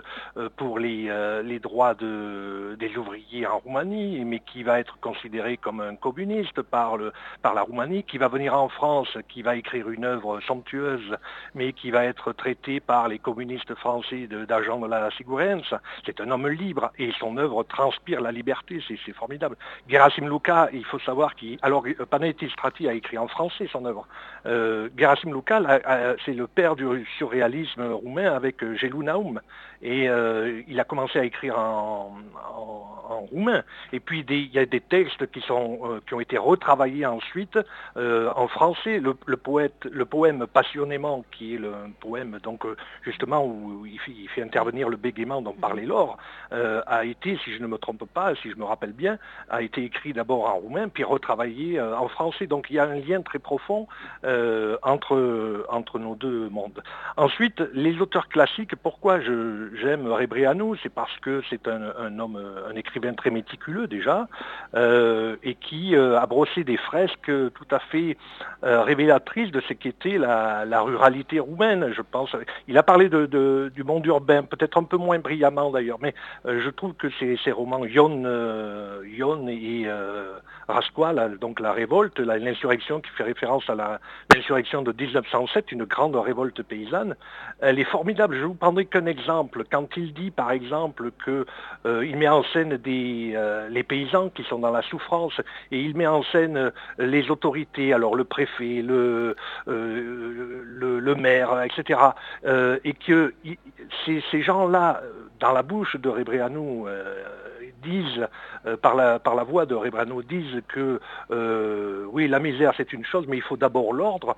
pour 0.57 0.78
les 0.78 1.11
droits 1.59 1.94
de, 1.94 2.77
des 2.79 2.97
ouvriers 2.97 3.47
en 3.47 3.59
Roumanie, 3.59 4.25
mais 4.25 4.40
qui 4.40 4.62
va 4.62 4.81
être 4.81 4.99
considéré 5.01 5.57
comme 5.57 5.81
un 5.81 5.97
communiste 5.97 6.62
par, 6.62 6.97
le, 6.97 7.12
par 7.42 7.55
la 7.55 7.62
Roumanie, 7.62 8.05
qui 8.05 8.18
va 8.18 8.29
venir 8.29 8.55
en 8.55 8.68
France, 8.68 9.16
qui 9.29 9.42
va 9.42 9.57
écrire 9.57 9.88
une 9.90 10.05
œuvre 10.05 10.40
somptueuse, 10.40 11.16
mais 11.55 11.73
qui 11.73 11.90
va 11.90 12.05
être 12.05 12.33
traité 12.33 12.81
par 12.81 13.09
les 13.09 13.18
communistes 13.18 13.75
français 13.75 14.27
d'agents 14.27 14.81
de, 14.81 14.87
la 14.87 15.11
Sigurens. 15.12 15.75
C'est 16.05 16.21
un 16.21 16.31
homme 16.31 16.49
libre 16.49 16.92
et 16.99 17.12
son 17.18 17.37
œuvre 17.37 17.62
transpire 17.62 18.21
la 18.21 18.33
liberté, 18.33 18.81
c'est 18.88 19.12
formidable. 19.12 19.57
Gerasim 19.88 20.29
Luka, 20.29 20.68
il 20.73 20.85
faut 20.85 20.99
savoir 21.01 21.35
qu'il... 21.35 21.59
Alors, 21.62 21.85
Panetti 22.11 22.49
Strati 22.51 22.88
a 22.88 22.92
écrit 22.92 23.18
en 23.18 23.29
français 23.29 23.68
son 23.71 23.85
œuvre. 23.85 24.07
Euh, 24.47 24.88
Gerasim 24.97 25.33
Luka, 25.33 25.61
c'est 26.25 26.35
le 26.35 26.47
père 26.47 26.77
du 26.77 27.07
surréalisme 27.18 27.83
roumain 27.83 28.33
avec 28.33 28.64
Gelou 28.77 29.03
Naum. 29.03 29.40
Et 29.81 30.09
euh, 30.09 30.62
il 30.66 30.81
a 30.81 30.85
commencé 30.85 31.18
à 31.18 31.25
écrire 31.25 31.48
écrire 31.49 31.59
en, 31.59 32.13
roumain. 33.33 33.63
Et 33.93 34.01
puis 34.01 34.25
il 34.29 34.55
y 34.55 34.59
a 34.59 34.67
des 34.67 34.81
textes 34.81 35.31
qui, 35.33 35.41
sont, 35.41 35.79
euh, 35.83 36.01
qui 36.07 36.15
ont 36.15 36.21
été 36.21 36.37
retravaillés 36.39 37.07
ensuite 37.07 37.59
euh, 37.97 38.31
en 38.37 38.49
français. 38.49 39.01
Le, 39.01 39.15
poète, 39.37 39.87
le 39.91 40.05
poème 40.05 40.47
Passionnément, 40.47 41.25
qui 41.33 41.55
est 41.55 41.59
le 41.59 41.73
poème 42.01 42.39
donc 42.43 42.65
justement 43.03 43.45
où 43.45 43.87
il 43.87 43.99
fait, 44.29 44.43
intervenir 44.43 44.89
le 44.89 44.97
bégaiement 44.97 45.43
dont 45.43 45.53
parlait 45.53 45.87
Laure, 45.87 46.19
a 46.51 47.05
été, 47.05 47.39
si 47.45 47.55
je 47.55 47.61
ne 47.61 47.67
me 47.67 47.79
trompe 47.79 48.05
pas, 48.13 48.35
si 48.37 48.51
je 48.51 48.57
me 48.57 48.65
rappelle 48.65 48.93
bien, 48.93 49.19
a 49.49 49.63
été 49.63 49.85
écrit 49.85 50.13
d'abord 50.13 50.45
en 50.49 50.55
roumain, 50.55 50.89
puis 50.89 51.05
retravaillé 51.05 51.81
en 51.81 52.09
français. 52.09 52.47
Donc 52.47 52.67
il 52.71 52.77
y 52.77 52.79
a 52.79 52.85
un 52.85 52.97
lien 52.97 53.23
très 53.23 53.39
profond 53.39 53.89
entre, 54.83 55.67
entre 55.71 55.99
nos 55.99 56.15
deux 56.15 56.49
mondes. 56.51 56.83
Ensuite, 57.17 57.61
les 57.73 58.01
auteurs 58.01 58.29
classiques, 58.29 58.77
pourquoi 58.77 59.21
j'aime 59.21 60.07
Rebriano 60.07 60.77
C'est 60.83 60.93
parce 60.93 61.17
que 61.21 61.38
c'est 61.48 61.68
un, 61.68 62.18
homme, 62.18 62.38
un 62.68 62.74
écrivain 62.74 63.14
très 63.14 63.31
méticuleux 63.31 63.87
déjà, 63.87 64.29
euh, 64.74 65.37
et 65.42 65.55
qui 65.55 65.96
euh, 65.96 66.18
a 66.18 66.27
brossé 66.27 66.64
des 66.64 66.77
fresques 66.77 67.27
tout 67.27 67.68
à 67.70 67.79
fait 67.79 68.16
euh, 68.64 68.83
révélatrices 68.83 69.51
de 69.51 69.61
ce 69.68 69.72
qu'était 69.72 70.18
la, 70.18 70.81
ruralité 70.83 71.40
roumaine, 71.40 71.92
je 71.94 72.03
pense. 72.03 72.31
Il 72.66 72.79
a 72.79 72.83
parlé 72.83 73.09
du 73.09 73.85
monde 73.85 74.07
urbain, 74.07 74.42
peut-être 74.42 74.79
un 74.79 74.85
peu 74.85 74.96
moins 74.96 75.18
brillamment 75.18 75.70
d'ailleurs, 75.70 75.98
mais 76.01 76.14
je 76.44 76.70
trouve 76.70 76.94
que 76.94 77.09
ces, 77.18 77.53
romans 77.53 77.85
Ion, 77.85 79.48
et 79.48 79.87
Rasqua, 80.68 81.14
donc 81.40 81.61
la 81.61 81.72
révolte, 81.72 82.20
l'insurrection 82.20 83.01
qui 83.01 83.11
fait 83.11 83.24
référence 83.24 83.68
à 83.70 83.98
l'insurrection 84.35 84.83
de 84.83 84.92
1907, 84.92 85.72
une 85.72 85.85
grande 85.85 86.16
révolte 86.16 86.62
paysanne, 86.62 87.16
elle 87.61 87.79
est 87.79 87.85
formidable. 87.85 88.37
Je 88.37 88.44
vous 88.44 88.55
prendrai 88.55 88.85
qu'un 88.87 89.07
exemple. 89.07 89.64
Quand 89.70 89.96
il 89.96 90.12
dit, 90.12 90.31
par 90.31 90.51
exemple, 90.51 91.11
qu'il 91.29 91.45
euh, 91.87 92.17
met 92.17 92.29
en 92.29 92.43
scène 92.45 92.77
des, 92.77 93.33
euh, 93.35 93.69
les 93.69 93.83
paysans 93.83 94.31
qui 94.31 94.43
sont 94.45 94.59
dans 94.59 94.71
la 94.71 94.83
souffrance, 94.83 95.41
et 95.71 95.81
il 95.81 95.97
met 95.97 96.07
en 96.07 96.23
scène 96.23 96.57
euh, 96.57 96.71
les 96.99 97.31
autorités, 97.31 97.93
alors 97.93 98.14
le 98.14 98.25
préfet, 98.25 98.83
le, 98.83 99.37
le, 99.67 101.14
maire, 101.14 101.62
etc., 101.62 102.01
et 102.45 102.93
que 102.95 103.35
ces, 104.05 104.43
gens-là, 104.43 105.03
dans 105.41 105.53
la 105.53 105.62
bouche 105.62 105.97
de 105.97 106.09
Rebreanu, 106.09 106.85
disent, 107.88 108.29
par, 108.83 108.94
la, 108.94 109.18
par 109.18 109.35
la 109.35 109.44
voix 109.44 109.66
de 109.66 109.74
Rebrano, 109.74 110.22
disent 110.22 110.62
que 110.68 111.01
oui, 112.12 112.29
la 112.29 112.38
misère 112.38 112.72
c'est 112.77 112.92
une 112.92 113.05
chose, 113.05 113.27
mais 113.29 113.37
il 113.37 113.42
faut 113.42 113.57
d'abord 113.57 113.92
l'ordre, 113.92 114.37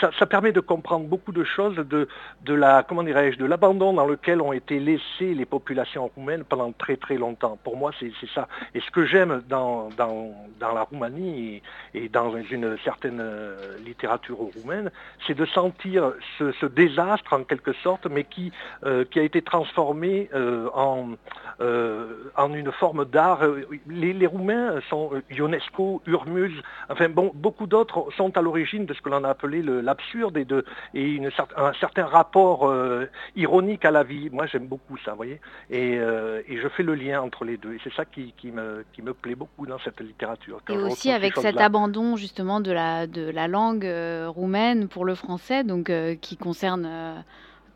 ça, 0.00 0.26
permet 0.26 0.52
de 0.52 0.60
comprendre 0.60 1.06
beaucoup 1.06 1.32
de 1.32 1.44
choses 1.44 1.76
de, 1.76 2.54
la, 2.54 2.82
comment 2.82 3.02
dirais-je, 3.02 3.38
de 3.38 3.44
l'abandon 3.44 3.92
dans 3.92 4.06
lequel 4.06 4.40
ont 4.40 4.52
été 4.52 4.78
laissées 4.78 5.34
les 5.34 5.46
populations 5.46 6.10
roumaines 6.14 6.44
pendant 6.44 6.72
très 6.72 6.96
très 6.96 7.16
longtemps. 7.16 7.58
Pour 7.62 7.76
moi, 7.76 7.90
c'est 7.98 8.12
ça. 8.34 8.48
Et 8.74 8.80
ce 8.80 8.90
que 8.90 9.04
j'aime 9.06 9.42
dans, 9.48 9.88
la 10.60 10.82
Roumanie 10.82 11.62
et, 11.94 12.08
dans 12.08 12.36
une 12.36 12.76
certaine 12.84 13.20
euh, 13.20 13.78
littérature 13.84 14.36
roumaine, 14.36 14.90
c'est 15.26 15.34
de 15.34 15.46
sentir 15.46 16.12
ce, 16.38 16.66
désastre 16.66 17.32
en 17.32 17.44
quelque 17.44 17.72
sorte, 17.72 18.06
mais 18.06 18.24
qui, 18.24 18.52
euh, 18.84 19.04
a 19.16 19.20
été 19.20 19.42
transformé 19.42 20.30
euh, 20.34 20.68
en, 20.74 21.10
en 22.36 22.54
une 22.54 22.72
forme 22.72 22.89
d'art. 23.10 23.40
Les, 23.88 24.26
Roumains 24.26 24.80
sont 24.88 25.10
Ionesco, 25.30 26.02
Urmuz, 26.06 26.52
enfin 26.88 27.08
bon, 27.08 27.32
beaucoup 27.34 27.66
d'autres 27.66 28.08
sont 28.16 28.36
à 28.36 28.42
l'origine 28.42 28.86
de 28.86 28.94
ce 28.94 29.00
que 29.00 29.08
l'on 29.08 29.24
a 29.24 29.30
appelé 29.30 29.62
l'absurde 29.62 30.36
et, 30.36 30.44
de, 30.44 30.64
et 30.94 31.02
une, 31.02 31.30
un 31.56 31.72
certain 31.74 32.04
rapport 32.04 32.68
euh, 32.68 33.06
ironique 33.36 33.84
à 33.84 33.90
la 33.90 34.02
vie. 34.02 34.30
Moi, 34.30 34.46
j'aime 34.46 34.66
beaucoup 34.66 34.96
ça, 35.04 35.12
vous 35.12 35.16
voyez. 35.16 35.40
Euh, 35.72 36.42
et, 36.48 36.58
je 36.60 36.68
fais 36.68 36.82
le 36.82 36.94
lien 36.94 37.20
entre 37.22 37.44
les 37.44 37.56
deux. 37.56 37.74
Et 37.74 37.80
c'est 37.82 37.92
ça 37.94 38.04
qui, 38.04 38.32
me, 38.44 38.84
qui 38.92 39.02
me 39.02 39.14
plaît 39.14 39.34
beaucoup 39.34 39.66
dans 39.66 39.78
cette 39.78 40.00
littérature. 40.00 40.60
Et 40.68 40.76
aussi 40.76 41.10
avec 41.10 41.36
cet 41.36 41.58
abandon 41.58 42.16
justement 42.16 42.60
de 42.60 42.72
la, 42.72 43.06
de 43.06 43.30
la 43.30 43.48
langue 43.48 43.86
euh, 43.86 44.28
roumaine 44.28 44.88
pour 44.88 45.04
le 45.04 45.14
français, 45.14 45.64
donc 45.64 45.90
qui 46.20 46.36
concerne 46.36 46.88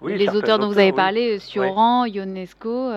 les 0.07 0.29
auteurs 0.29 0.59
dont 0.59 0.69
vous 0.69 0.79
avez 0.79 0.93
parlé, 0.93 1.39
Sioran, 1.39 2.05
Ionesco. 2.07 2.91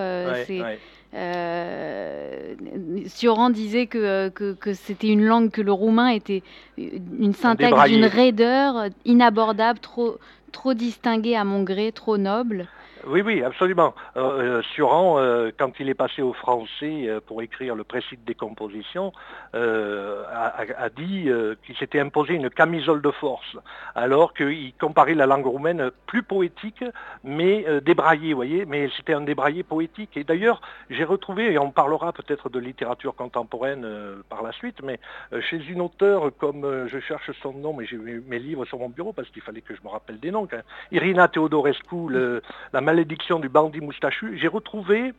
Sioran 3.06 3.50
disait 3.50 3.86
que, 3.86 4.28
que, 4.28 4.52
que 4.52 4.74
c'était 4.74 5.08
une 5.08 5.24
langue 5.24 5.50
que 5.50 5.62
le 5.62 5.72
roumain 5.72 6.08
était 6.08 6.42
une 6.76 7.34
syntaxe 7.34 7.88
d'une 7.88 8.04
raideur 8.04 8.88
inabordable, 9.04 9.78
trop, 9.78 10.18
trop 10.52 10.74
distingué 10.74 11.34
à 11.34 11.44
mon 11.44 11.62
gré, 11.62 11.92
trop 11.92 12.18
noble. 12.18 12.68
Oui, 13.06 13.22
oui, 13.22 13.42
absolument. 13.42 13.94
Euh, 14.16 14.58
euh 14.58 14.62
Suran, 14.74 15.18
euh, 15.18 15.50
quand 15.56 15.78
il 15.80 15.88
est 15.88 15.94
passé 15.94 16.22
au 16.22 16.32
français 16.32 17.08
pour 17.26 17.42
écrire 17.42 17.74
le 17.74 17.84
précis 17.84 18.16
de 18.16 18.24
décomposition, 18.24 19.12
a, 19.54 20.88
dit 20.96 21.28
qu'il 21.64 21.76
s'était 21.76 22.00
imposé 22.00 22.34
une 22.34 22.50
camisole 22.50 23.02
de 23.02 23.10
force, 23.10 23.56
alors 23.94 24.34
qu'il 24.34 24.72
comparait 24.74 25.14
la 25.14 25.26
langue 25.26 25.46
roumaine 25.46 25.90
plus 26.06 26.22
poétique, 26.22 26.84
mais 27.24 27.64
débraillée, 27.80 28.32
vous 28.32 28.38
voyez, 28.38 28.64
mais 28.66 28.88
c'était 28.96 29.14
un 29.14 29.20
débraillé 29.20 29.62
poétique. 29.62 30.16
Et 30.16 30.24
d'ailleurs, 30.24 30.60
j'ai 30.90 31.04
retrouvé, 31.04 31.52
et 31.52 31.58
on 31.58 31.70
parlera 31.70 32.12
peut-être 32.12 32.48
de 32.48 32.58
littérature 32.58 33.14
contemporaine 33.14 33.86
par 34.28 34.42
la 34.42 34.52
suite, 34.52 34.82
mais 34.82 34.98
chez 35.40 35.60
une 35.68 35.80
auteure 35.80 36.30
comme, 36.38 36.86
je 36.88 36.98
cherche 37.00 37.30
son 37.42 37.52
nom, 37.52 37.72
mais 37.72 37.86
j'ai 37.86 37.96
mes 37.96 38.38
livres 38.38 38.64
sur 38.64 38.78
mon 38.78 38.88
bureau 38.88 39.12
parce 39.12 39.28
qu'il 39.30 39.42
fallait 39.42 39.60
que 39.60 39.74
je 39.74 39.82
me 39.82 39.88
rappelle 39.88 40.20
des 40.20 40.30
noms, 40.30 40.48
Irina 40.92 41.28
Teodorescu, 41.28 42.08
le, 42.08 42.42
la 42.72 42.80
malédiction 42.88 43.38
du 43.38 43.50
bandit 43.50 43.82
moustachu, 43.82 44.38
j'ai 44.40 44.48
retrouvé 44.48 45.12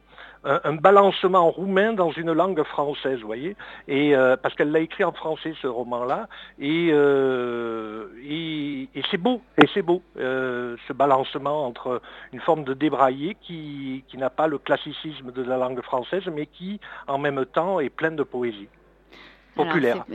un, 0.44 0.74
balancement 0.74 1.52
roumain 1.52 1.94
dans 1.94 2.10
une 2.12 2.32
langue 2.32 2.64
française, 2.64 3.20
vous 3.20 3.28
voyez, 3.28 3.56
euh, 3.90 4.36
parce 4.42 4.56
qu'elle 4.56 4.72
l'a 4.72 4.80
écrit 4.80 5.04
en 5.04 5.12
français 5.12 5.54
ce 5.62 5.68
roman-là, 5.68 6.28
et, 6.58 6.90
euh, 6.92 8.08
c'est 9.12 9.18
beau, 9.18 9.42
et 9.62 9.68
c'est 9.74 9.84
beau 9.84 10.02
euh, 10.18 10.78
ce 10.88 10.94
balancement 10.94 11.68
entre 11.68 12.02
une 12.34 12.40
forme 12.40 12.64
de 12.64 12.74
débraillé 12.74 13.38
qui, 13.40 14.04
qui 14.08 14.18
n'a 14.18 14.32
pas 14.32 14.48
le 14.48 14.58
classicisme 14.58 15.32
de 15.32 15.44
la 15.44 15.58
langue 15.58 15.82
française, 15.82 16.24
mais 16.34 16.48
qui 16.48 16.80
en 17.08 17.20
même 17.20 17.46
temps 17.46 17.80
est 17.80 17.92
pleine 17.92 18.16
de 18.16 18.24
poésie. 18.24 18.70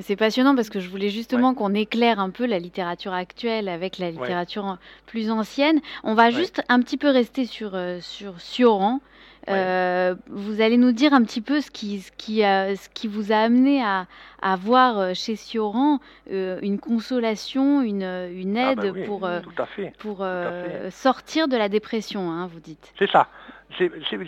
C'est 0.01 0.17
passionnant 0.17 0.55
parce 0.55 0.71
que 0.71 0.81
je 0.81 0.89
voulais 0.89 1.11
justement 1.11 1.55
qu'on 1.55 1.75
éclaire 1.75 2.19
un 2.19 2.31
peu 2.31 2.47
la 2.47 2.59
littérature 2.59 3.13
actuelle 3.13 3.69
avec 3.69 3.99
la 3.99 4.11
littérature 4.11 4.79
plus 5.07 5.31
ancienne. 5.31 5.81
On 6.03 6.15
va 6.15 6.31
juste 6.31 6.63
un 6.69 6.81
petit 6.81 6.97
peu 6.97 7.09
rester 7.11 7.45
sur, 7.45 7.75
euh, 7.75 7.99
sur 8.01 8.41
Sioran. 8.41 9.01
Euh, 9.49 10.15
vous 10.29 10.61
allez 10.61 10.77
nous 10.77 10.93
dire 10.93 11.13
un 11.13 11.23
petit 11.23 11.41
peu 11.41 11.61
ce 11.61 11.71
qui, 11.71 12.01
ce 12.01 12.13
qui, 12.13 12.41
ce 12.41 12.89
qui 12.91 13.09
vous 13.09 13.33
a 13.33 13.37
amené 13.37 13.83
à, 13.83 14.07
à 14.41 14.57
voir 14.57 14.99
euh, 14.99 15.15
chez 15.15 15.37
Sioran 15.37 16.01
une 16.31 16.79
consolation, 16.79 17.83
une, 17.83 18.03
une 18.03 18.57
ah, 18.57 18.73
aide 18.73 18.93
bah 18.93 19.01
pour, 19.07 19.29
pour 19.99 20.27
sortir 20.91 21.49
de 21.49 21.57
la 21.57 21.69
dépression, 21.69 22.31
hein, 22.31 22.47
vous 22.47 22.61
dites. 22.61 22.93
C'est 22.99 23.11
ça 23.11 23.29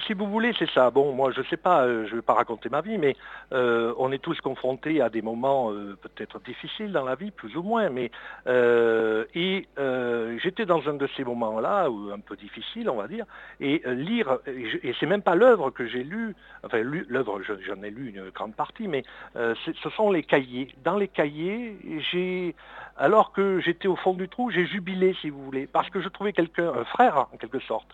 si 0.06 0.12
vous 0.14 0.26
voulez, 0.26 0.52
c'est 0.58 0.70
ça. 0.70 0.90
Bon, 0.90 1.12
moi, 1.12 1.30
je 1.32 1.40
ne 1.40 1.44
sais 1.46 1.56
pas, 1.56 1.82
euh, 1.82 2.06
je 2.06 2.12
ne 2.12 2.16
vais 2.16 2.22
pas 2.22 2.34
raconter 2.34 2.68
ma 2.68 2.80
vie, 2.80 2.98
mais 2.98 3.16
euh, 3.52 3.92
on 3.98 4.12
est 4.12 4.18
tous 4.18 4.40
confrontés 4.40 5.00
à 5.00 5.08
des 5.08 5.22
moments 5.22 5.72
euh, 5.72 5.96
peut-être 6.00 6.40
difficiles 6.40 6.92
dans 6.92 7.04
la 7.04 7.14
vie, 7.14 7.30
plus 7.30 7.56
ou 7.56 7.62
moins. 7.62 7.88
Mais 7.90 8.10
et 9.34 9.68
j'étais 10.46 10.64
dans 10.64 10.88
un 10.88 10.94
de 10.94 11.08
ces 11.16 11.24
moments-là, 11.24 11.88
un 12.14 12.20
peu 12.20 12.36
difficile, 12.36 12.88
on 12.88 12.94
va 12.96 13.08
dire, 13.08 13.26
et 13.58 13.82
lire. 13.84 14.38
Et, 14.46 14.94
c'est 15.00 15.06
même 15.06 15.22
pas 15.22 15.34
l'œuvre 15.34 15.70
que 15.70 15.88
j'ai 15.88 16.04
lue. 16.04 16.36
Enfin, 16.62 16.82
l'œuvre, 16.82 17.40
j'en 17.42 17.82
ai 17.82 17.90
lu 17.90 18.10
une 18.10 18.30
grande 18.30 18.54
partie, 18.54 18.86
mais 18.86 19.02
ce 19.34 19.90
sont 19.96 20.12
les 20.12 20.22
cahiers. 20.22 20.68
Dans 20.84 20.96
les 20.96 21.08
cahiers, 21.08 21.76
alors 22.96 23.32
que 23.32 23.58
j'étais 23.58 23.88
au 23.88 23.96
fond 23.96 24.14
du 24.14 24.28
trou, 24.28 24.52
j'ai 24.52 24.66
jubilé, 24.66 25.16
si 25.20 25.30
vous 25.30 25.42
voulez, 25.44 25.66
parce 25.66 25.90
que 25.90 26.00
je 26.00 26.08
trouvais 26.08 26.32
quelqu'un, 26.32 26.72
un 26.72 26.84
frère 26.84 27.26
en 27.32 27.36
quelque 27.36 27.58
sorte 27.58 27.88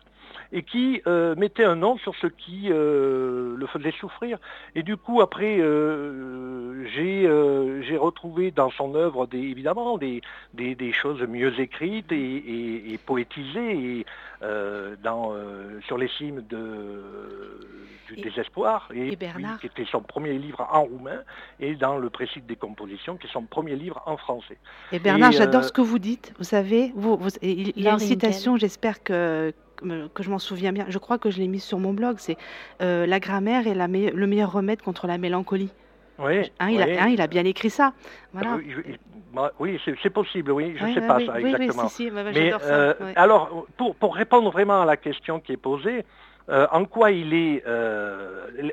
et 0.53 0.63
qui 0.63 1.01
euh, 1.07 1.35
mettait 1.35 1.65
un 1.65 1.77
nom 1.77 1.97
sur 1.99 2.15
ce 2.17 2.27
qui 2.27 2.69
euh, 2.71 3.57
le 3.57 3.67
faisait 3.67 3.93
souffrir. 3.93 4.39
Et 4.75 4.83
du 4.83 4.97
coup, 4.99 5.23
après, 5.23 5.59
euh, 5.59 6.85
j'ai 6.95 7.97
retrouvé 7.97 8.51
dans 8.51 8.71
son 8.71 8.95
œuvre 8.95 9.27
des, 9.27 9.39
évidemment 9.39 9.97
des, 9.97 10.21
des, 10.53 10.93
choses 10.93 11.23
mieux 11.23 11.59
écrites 11.59 12.13
et, 12.13 12.99
poétisées 13.07 14.01
et, 14.01 14.07
dans, 15.03 15.35
sur 15.87 15.97
les 15.97 16.09
cimes 16.09 16.43
de, 16.49 17.01
du 18.09 18.21
désespoir, 18.21 18.89
et, 18.95 19.17
qui 19.61 19.67
était 19.67 19.87
son 19.91 20.01
premier 20.03 20.35
livre 20.35 20.67
en 20.71 20.83
roumain, 20.83 21.21
et 21.61 21.75
dans 21.75 21.97
le 21.97 22.11
précis 22.11 22.41
de 22.41 22.47
décomposition, 22.47 23.17
qui 23.17 23.27
est 23.27 23.31
son 23.31 23.45
premier 23.45 23.77
livre 23.77 24.03
en 24.07 24.17
français. 24.17 24.59
Et 24.91 24.99
Bernard, 24.99 25.33
j'adore 25.33 25.65
ce 25.65 25.73
que 25.73 25.81
vous 25.81 25.99
dites. 25.99 26.35
Vous 26.39 26.45
savez, 26.45 26.93
vous, 26.97 27.19
il 27.41 27.81
y 27.81 27.89
a 27.89 27.93
une 27.93 27.99
citation, 27.99 28.57
j'espère 28.57 29.03
que 29.03 29.55
que 30.15 30.23
je 30.23 30.31
m'en 30.31 30.39
souviens 30.39 30.73
bien, 30.73 30.87
je 30.89 30.99
crois 30.99 31.19
que 31.19 31.31
je 31.31 31.39
l'ai 31.39 31.49
mise 31.49 31.65
sur 31.65 31.79
mon 31.79 31.93
blog, 31.93 32.17
c'est 32.19 32.37
euh, 32.81 33.07
La 33.07 33.21
grammaire 33.21 33.67
est 33.67 33.75
la 33.75 33.87
le 33.87 34.27
meilleur 34.27 34.53
remède 34.53 34.83
contre 34.83 35.07
la 35.07 35.19
mélancolie. 35.19 35.71
Oui, 36.19 36.51
hein, 36.61 36.71
il, 36.71 36.81
A, 36.83 37.09
il, 37.09 37.21
a, 37.21 37.27
bien 37.27 37.45
écrit 37.45 37.71
ça. 37.71 37.95
Voilà. 38.33 38.59
Oui, 39.59 39.81
c'est 40.03 40.11
possible, 40.11 40.53
oui, 40.53 40.75
je 40.79 40.85
ne 40.85 40.95
sais 40.95 41.01
pas 41.01 41.19
ça 41.25 41.41
exactement. 41.41 41.89
Mais 42.35 42.53
alors, 43.17 43.67
pour, 43.77 43.97
pour, 43.97 44.15
répondre 44.15 44.51
vraiment 44.51 44.83
à 44.83 44.85
la 44.85 44.97
question 44.97 45.41
qui 45.41 45.53
est 45.53 45.57
posée, 45.57 46.05
en 46.49 46.85
quoi 46.85 47.11
il 47.11 47.35
est, 47.35 47.65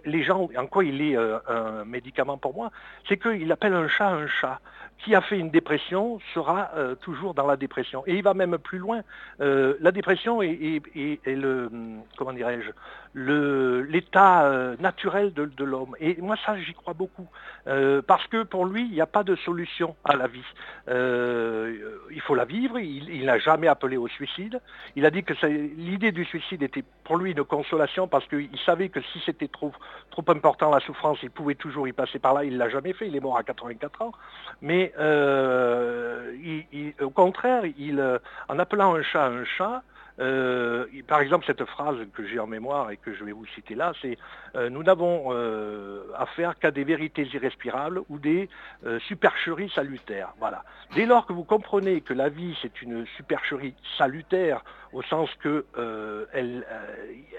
les 0.05 0.23
gens, 0.23 0.49
en 0.57 0.67
quoi 0.67 0.83
il 0.83 1.01
est 1.01 1.15
un 1.15 1.85
médicament 1.85 2.37
pour 2.37 2.53
moi, 2.53 2.71
c'est 3.07 3.17
qu'il 3.17 3.51
appelle 3.51 3.73
un 3.73 3.87
chat 3.87 4.09
un 4.09 4.27
chat 4.27 4.59
qui 5.03 5.15
a 5.15 5.21
fait 5.21 5.39
une 5.39 5.49
dépression 5.49 6.19
sera 6.33 6.71
euh, 6.75 6.95
toujours 6.95 7.33
dans 7.33 7.47
la 7.47 7.55
dépression. 7.55 8.03
Et 8.05 8.15
il 8.15 8.23
va 8.23 8.33
même 8.33 8.57
plus 8.57 8.79
loin. 8.79 9.01
Euh, 9.39 9.75
la 9.79 9.91
dépression 9.91 10.41
est, 10.41 10.81
le, 11.25 11.69
comment 12.17 12.33
dirais-je, 12.33 12.71
l'état 13.15 14.45
euh, 14.45 14.75
naturel 14.79 15.33
de, 15.33 15.63
l'homme. 15.63 15.95
Et 15.99 16.21
moi, 16.21 16.35
ça, 16.45 16.57
j'y 16.57 16.73
crois 16.73 16.93
beaucoup. 16.93 17.27
parce 18.07 18.25
que 18.27 18.43
pour 18.43 18.65
lui, 18.65 18.85
il 18.85 18.91
n'y 18.91 19.01
a 19.01 19.05
pas 19.05 19.23
de 19.23 19.35
solution 19.35 19.95
à 20.03 20.15
la 20.15 20.27
vie. 20.27 20.43
il 20.87 22.21
faut 22.21 22.35
la 22.35 22.45
vivre. 22.45 22.79
Il, 22.79 23.25
n'a 23.25 23.39
jamais 23.39 23.67
appelé 23.67 23.97
au 23.97 24.07
suicide. 24.07 24.59
Il 24.95 25.05
a 25.05 25.11
dit 25.11 25.23
que 25.23 25.33
l'idée 25.45 26.11
du 26.11 26.25
suicide 26.25 26.63
était 26.63 26.83
pour 27.03 27.17
lui 27.17 27.31
une 27.31 27.43
consolation 27.43 28.07
parce 28.07 28.27
qu'il 28.27 28.59
savait 28.65 28.89
que 28.89 29.01
si 29.01 29.21
c'était 29.25 29.47
trop, 29.47 29.71
important 30.27 30.69
la 30.69 30.79
souffrance, 30.79 31.17
il 31.23 31.31
pouvait 31.31 31.55
toujours 31.55 31.87
y 31.87 31.93
passer 31.93 32.19
par 32.19 32.33
là. 32.33 32.43
Il 32.43 32.53
ne 32.53 32.57
l'a 32.57 32.69
jamais 32.69 32.93
fait. 32.93 33.07
Il 33.07 33.15
est 33.15 33.19
mort 33.19 33.37
à 33.37 33.43
84 33.43 34.01
ans. 34.01 34.11
Mais 34.61 34.93
euh, 34.99 36.33
au 37.01 37.09
contraire, 37.09 37.63
il, 37.77 37.99
euh, 37.99 38.17
en 38.47 38.59
appelant 38.59 38.95
un 38.95 39.01
chat 39.01 39.25
un 39.25 39.45
chat, 39.45 39.83
euh, 40.19 40.85
par 41.07 41.21
exemple, 41.21 41.45
cette 41.45 41.63
phrase 41.65 41.97
que 42.13 42.25
j'ai 42.25 42.39
en 42.39 42.47
mémoire 42.47 42.91
et 42.91 42.97
que 42.97 43.13
je 43.13 43.23
vais 43.23 43.31
vous 43.31 43.45
citer 43.47 43.75
là, 43.75 43.93
c'est 44.01 44.17
nous 44.69 44.83
n'avons 44.83 45.31
affaire 46.17 46.57
qu'à 46.57 46.71
des 46.71 46.83
vérités 46.83 47.27
irrespirables 47.33 48.01
ou 48.09 48.17
des 48.17 48.49
supercheries 49.07 49.71
salutaires. 49.73 50.33
Voilà. 50.39 50.63
Dès 50.95 51.05
lors 51.05 51.25
que 51.25 51.33
vous 51.33 51.43
comprenez 51.43 52.01
que 52.01 52.13
la 52.13 52.29
vie 52.29 52.57
c'est 52.61 52.81
une 52.81 53.05
supercherie 53.17 53.75
salutaire 53.97 54.63
au 54.93 55.01
sens 55.03 55.29
que 55.41 55.65
elle, 56.33 56.65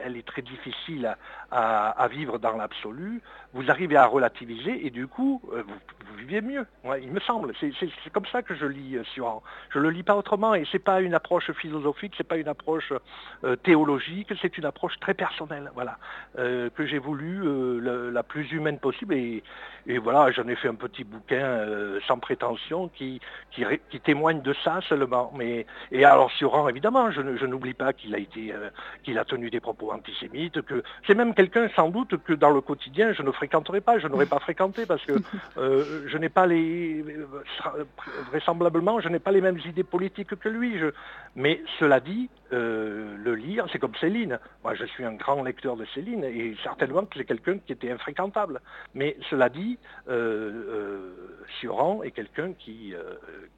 elle, 0.05 0.17
est 0.17 0.27
très 0.27 0.43
difficile 0.43 1.17
à, 1.51 2.09
vivre 2.09 2.39
dans 2.39 2.57
l'absolu, 2.57 3.21
vous 3.53 3.71
arrivez 3.71 3.97
à 3.97 4.07
relativiser 4.07 4.87
et 4.87 4.91
du 4.91 5.07
coup 5.07 5.43
vous, 5.45 6.17
vivez 6.17 6.41
mieux. 6.41 6.67
il 7.01 7.11
me 7.11 7.21
semble. 7.21 7.53
C'est 7.61 8.13
comme 8.13 8.27
ça 8.27 8.43
que 8.43 8.55
je 8.55 8.67
lis 8.67 8.99
Suran. 9.15 9.43
Je 9.71 9.79
le 9.79 9.91
lis 9.91 10.03
pas 10.03 10.17
autrement 10.17 10.55
et 10.55 10.65
c'est 10.71 10.79
pas 10.79 11.01
une 11.01 11.15
approche 11.15 11.51
philosophique, 11.53 12.15
c'est 12.17 12.27
pas 12.27 12.37
une 12.37 12.49
approche 12.49 12.93
euh, 13.45 13.57
théologique, 13.57 14.33
c'est 14.41 14.57
une 14.59 14.65
approche 14.65 14.99
très 15.01 15.15
personnelle, 15.15 15.71
voilà, 15.75 15.99
euh, 16.39 16.71
que 16.71 16.87
j'ai 16.87 16.99
voulu 16.99 17.41
euh, 17.43 18.11
la 18.11 18.23
plus 18.23 18.51
humaine 18.53 18.79
possible. 18.79 19.15
Et, 19.15 19.43
voilà, 20.03 20.31
j'en 20.31 20.47
ai 20.47 20.55
fait 20.55 20.69
un 20.69 20.75
petit 20.75 21.03
bouquin 21.03 21.67
sans 22.07 22.19
prétention 22.19 22.89
qui, 22.89 23.21
qui, 23.51 24.01
témoigne 24.01 24.41
de 24.41 24.55
ça 24.63 24.81
seulement. 24.89 25.33
Mais, 25.35 25.67
et 25.91 26.05
alors 26.05 26.31
Suran, 26.33 26.69
évidemment, 26.69 27.11
je, 27.11 27.21
n'oublie 27.45 27.75
pas 27.75 27.93
qu'il 27.93 28.15
a 28.15 28.19
été, 28.19 28.53
qu'il 29.03 29.19
a 29.19 29.25
tenu 29.25 29.51
des 29.51 29.61
propos 29.61 29.93
antisémites, 29.93 30.63
que 30.63 30.83
c'est 31.07 31.15
même 31.15 31.35
quelqu'un 31.35 31.69
sans 31.77 31.89
doute 31.89 32.23
que 32.25 32.33
dans 32.33 32.51
le 32.51 32.61
quotidien 32.61 33.13
je 33.13 33.23
ne 33.23 33.31
fréquenterai 33.31 33.81
pas, 33.81 33.99
je 33.99 34.09
n'aurais 34.09 34.27
pas 34.27 34.39
fréquenté 34.39 34.87
parce 34.87 35.05
que 35.05 35.15
je 35.57 36.19
n'ai 36.19 36.29
pas 36.29 36.47
les, 36.47 37.05
vraisemblablement, 38.31 39.01
je 39.01 39.09
n'ai 39.09 39.19
pas 39.19 39.33
les 39.33 39.41
mêmes 39.41 39.61
idées 39.65 39.85
politiques 39.85 40.35
que 40.35 40.49
lui. 40.49 40.75
mais 41.37 41.63
cela 41.79 42.01
dit, 42.01 42.29
euh, 42.53 43.17
le 43.17 43.35
lire, 43.35 43.67
c'est 43.71 43.79
comme 43.79 43.95
Céline. 43.97 44.39
Moi, 44.65 44.75
je 44.75 44.85
suis 44.85 45.05
un 45.05 45.15
grand 45.15 45.43
lecteur 45.43 45.77
de 45.77 45.85
Céline 45.95 46.25
et 46.25 46.57
certainement 46.63 47.05
que 47.05 47.19
c'est 47.19 47.25
quelqu'un 47.25 47.59
qui 47.59 47.73
était 47.73 47.91
infréquentable. 47.91 48.61
Mais 48.95 49.17
cela 49.29 49.49
dit, 49.49 49.79
euh, 50.09 50.65
euh 50.69 51.37
Sioran 51.59 52.03
est 52.03 52.13
quelqu'un 52.13 52.53
qui, 52.53 52.95
euh, 52.95 53.15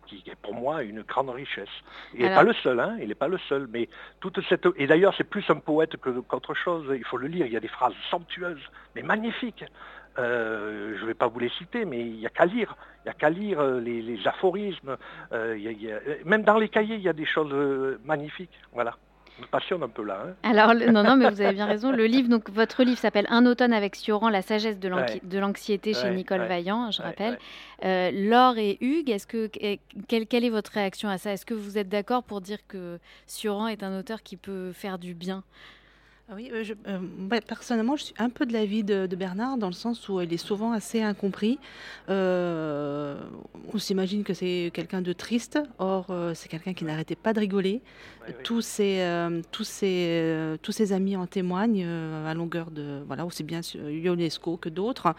qui 0.07 0.23
est 0.27 0.37
pour 0.41 0.55
moi 0.55 0.83
une 0.83 1.03
grande 1.03 1.31
richesse. 1.31 1.69
Il 2.15 2.23
n'est 2.23 2.35
pas 2.35 2.43
le 2.43 2.55
seul, 2.55 2.81
hein, 2.81 2.97
il 3.01 3.09
n'est 3.09 3.15
pas 3.15 3.29
le 3.29 3.39
seul. 3.49 3.67
Mais 3.73 3.89
toute 4.21 4.41
cette 4.49 4.67
et 4.77 4.87
d'ailleurs, 4.87 5.15
c'est 5.17 5.25
plus 5.25 5.45
un 5.49 5.57
poète 5.57 5.97
qu'autre 5.97 6.55
chose. 6.55 6.87
Il 6.95 7.05
faut 7.05 7.17
le 7.17 7.29
lire. 7.29 7.47
Il 7.47 7.53
y 7.53 7.57
a 7.57 7.61
des 7.61 7.69
phrases 7.69 7.95
somptueuses, 8.11 8.63
mais 8.95 9.03
magnifiques. 9.03 9.65
Euh, 10.19 10.95
je 10.97 11.03
ne 11.03 11.07
vais 11.07 11.15
pas 11.15 11.27
vous 11.27 11.39
les 11.39 11.49
citer, 11.49 11.85
mais 11.85 12.01
il 12.01 12.17
n'y 12.19 12.27
a 12.27 12.31
qu'à 12.31 12.45
lire. 12.45 12.77
Il 13.01 13.09
n'y 13.09 13.11
a 13.11 13.15
qu'à 13.15 13.31
lire 13.31 13.61
euh, 13.61 13.81
les, 13.81 14.27
aphorismes. 14.27 14.97
Euh, 15.33 15.57
même 16.25 16.43
dans 16.43 16.59
les 16.59 16.69
cahiers, 16.69 16.97
il 16.97 17.03
y 17.03 17.09
a 17.09 17.15
des 17.15 17.25
choses 17.25 17.99
magnifiques. 18.05 18.59
Voilà. 18.73 18.97
Me 19.41 19.47
passionne 19.47 19.83
un 19.83 19.89
peu 19.89 20.05
là. 20.05 20.25
Hein. 20.27 20.35
Alors, 20.43 20.75
non, 20.75 21.03
non, 21.03 21.17
mais 21.17 21.31
vous 21.31 21.41
avez 21.41 21.55
bien 21.55 21.67
raison. 21.75 21.91
Le 21.91 22.07
livre, 22.07 22.29
donc, 22.29 22.51
votre 22.51 22.85
livre 22.85 22.99
s'appelle 22.99 23.27
Un 23.31 23.47
automne 23.47 23.73
avec 23.73 23.97
Sioran, 23.97 24.29
la 24.29 24.43
sagesse 24.43 24.79
de 24.79 25.39
l'anxiété 25.39 25.95
chez 25.95 26.11
Nicole 26.11 26.43
Vaillant, 26.43 26.91
je 26.91 27.03
rappelle. 27.03 27.39
Laure 27.83 28.59
et 28.59 28.79
Hugues, 28.81 29.11
est-ce 29.11 29.27
que, 29.27 29.47
quelle, 30.09 30.27
quelle, 30.27 30.45
est 30.45 30.51
votre 30.51 30.73
réaction 30.73 31.09
à 31.09 31.19
ça? 31.19 31.33
Est-ce 31.33 31.47
que 31.47 31.55
vous 31.55 31.79
êtes 31.79 31.89
d'accord 31.89 32.23
pour 32.23 32.41
dire 32.41 32.59
que 32.69 32.99
Sioran 33.27 33.69
est 33.69 33.83
un 33.83 33.99
auteur 33.99 34.23
qui 34.23 34.37
peut 34.37 34.73
faire 34.73 34.99
du 34.99 35.15
bien? 35.15 35.43
Oui, 36.35 36.51
euh, 36.53 36.65
euh, 36.87 37.41
personnellement, 37.47 37.97
je 37.97 38.05
suis 38.05 38.15
un 38.19 38.31
peu 38.31 38.47
de 38.47 38.53
l'avis 38.53 38.85
de, 38.85 39.07
de, 39.07 39.17
Bernard 39.17 39.59
dans 39.59 39.67
le 39.67 39.73
sens 39.73 40.09
où 40.09 40.21
il 40.21 40.33
est 40.33 40.39
souvent 40.39 40.73
assez 40.73 41.03
incompris. 41.03 41.59
Euh, 42.09 43.21
on 43.73 43.79
s'imagine 43.79 44.25
que 44.25 44.33
c'est 44.33 44.71
quelqu'un 44.73 45.03
de 45.03 45.13
triste, 45.13 45.59
or 45.79 46.07
c'est 46.35 46.49
quelqu'un 46.49 46.75
qui 46.75 46.85
n'arrêtait 46.85 47.17
pas 47.17 47.33
de 47.33 47.41
rigoler. 47.41 47.83
tous, 48.45 48.61
ses, 48.61 49.05
tous, 49.51 49.65
ses, 49.65 50.57
tous 50.63 50.73
ses 50.73 50.93
amis 50.93 51.17
en 51.17 51.27
témoignent 51.27 51.87
à 51.87 52.35
longueur 52.35 52.71
de 52.71 53.03
voilà 53.07 53.27
aussi 53.27 53.43
bien 53.43 53.61
UNESCO 53.75 54.57
que 54.57 54.69
d'autres. 54.69 55.15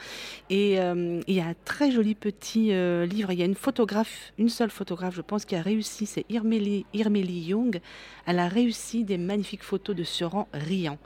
Et 0.50 0.76
il 0.76 1.36
y 1.36 1.40
a 1.40 1.46
un 1.46 1.56
très 1.66 1.92
joli 1.92 2.16
petit 2.16 2.72
livre. 3.08 3.32
Il 3.32 3.40
y 3.40 3.44
a 3.44 3.46
une 3.46 3.56
photographe, 3.56 4.34
une 4.38 4.50
seule 4.50 4.70
photographe, 4.72 5.16
je 5.16 5.22
pense, 5.22 5.46
qui 5.46 5.56
a 5.56 5.62
réussi. 5.62 6.06
C'est 6.06 6.26
Irmeli, 6.30 6.86
Irmeli 6.94 7.40
Young. 7.42 7.82
Elle 8.26 8.40
a 8.40 8.48
réussi 8.48 9.04
des 9.04 9.18
magnifiques 9.18 9.64
photos 9.64 9.96
de 9.96 10.04
Suran 10.04 10.48
riant. 10.54 10.98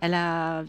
Elle, 0.00 0.14
a, 0.14 0.62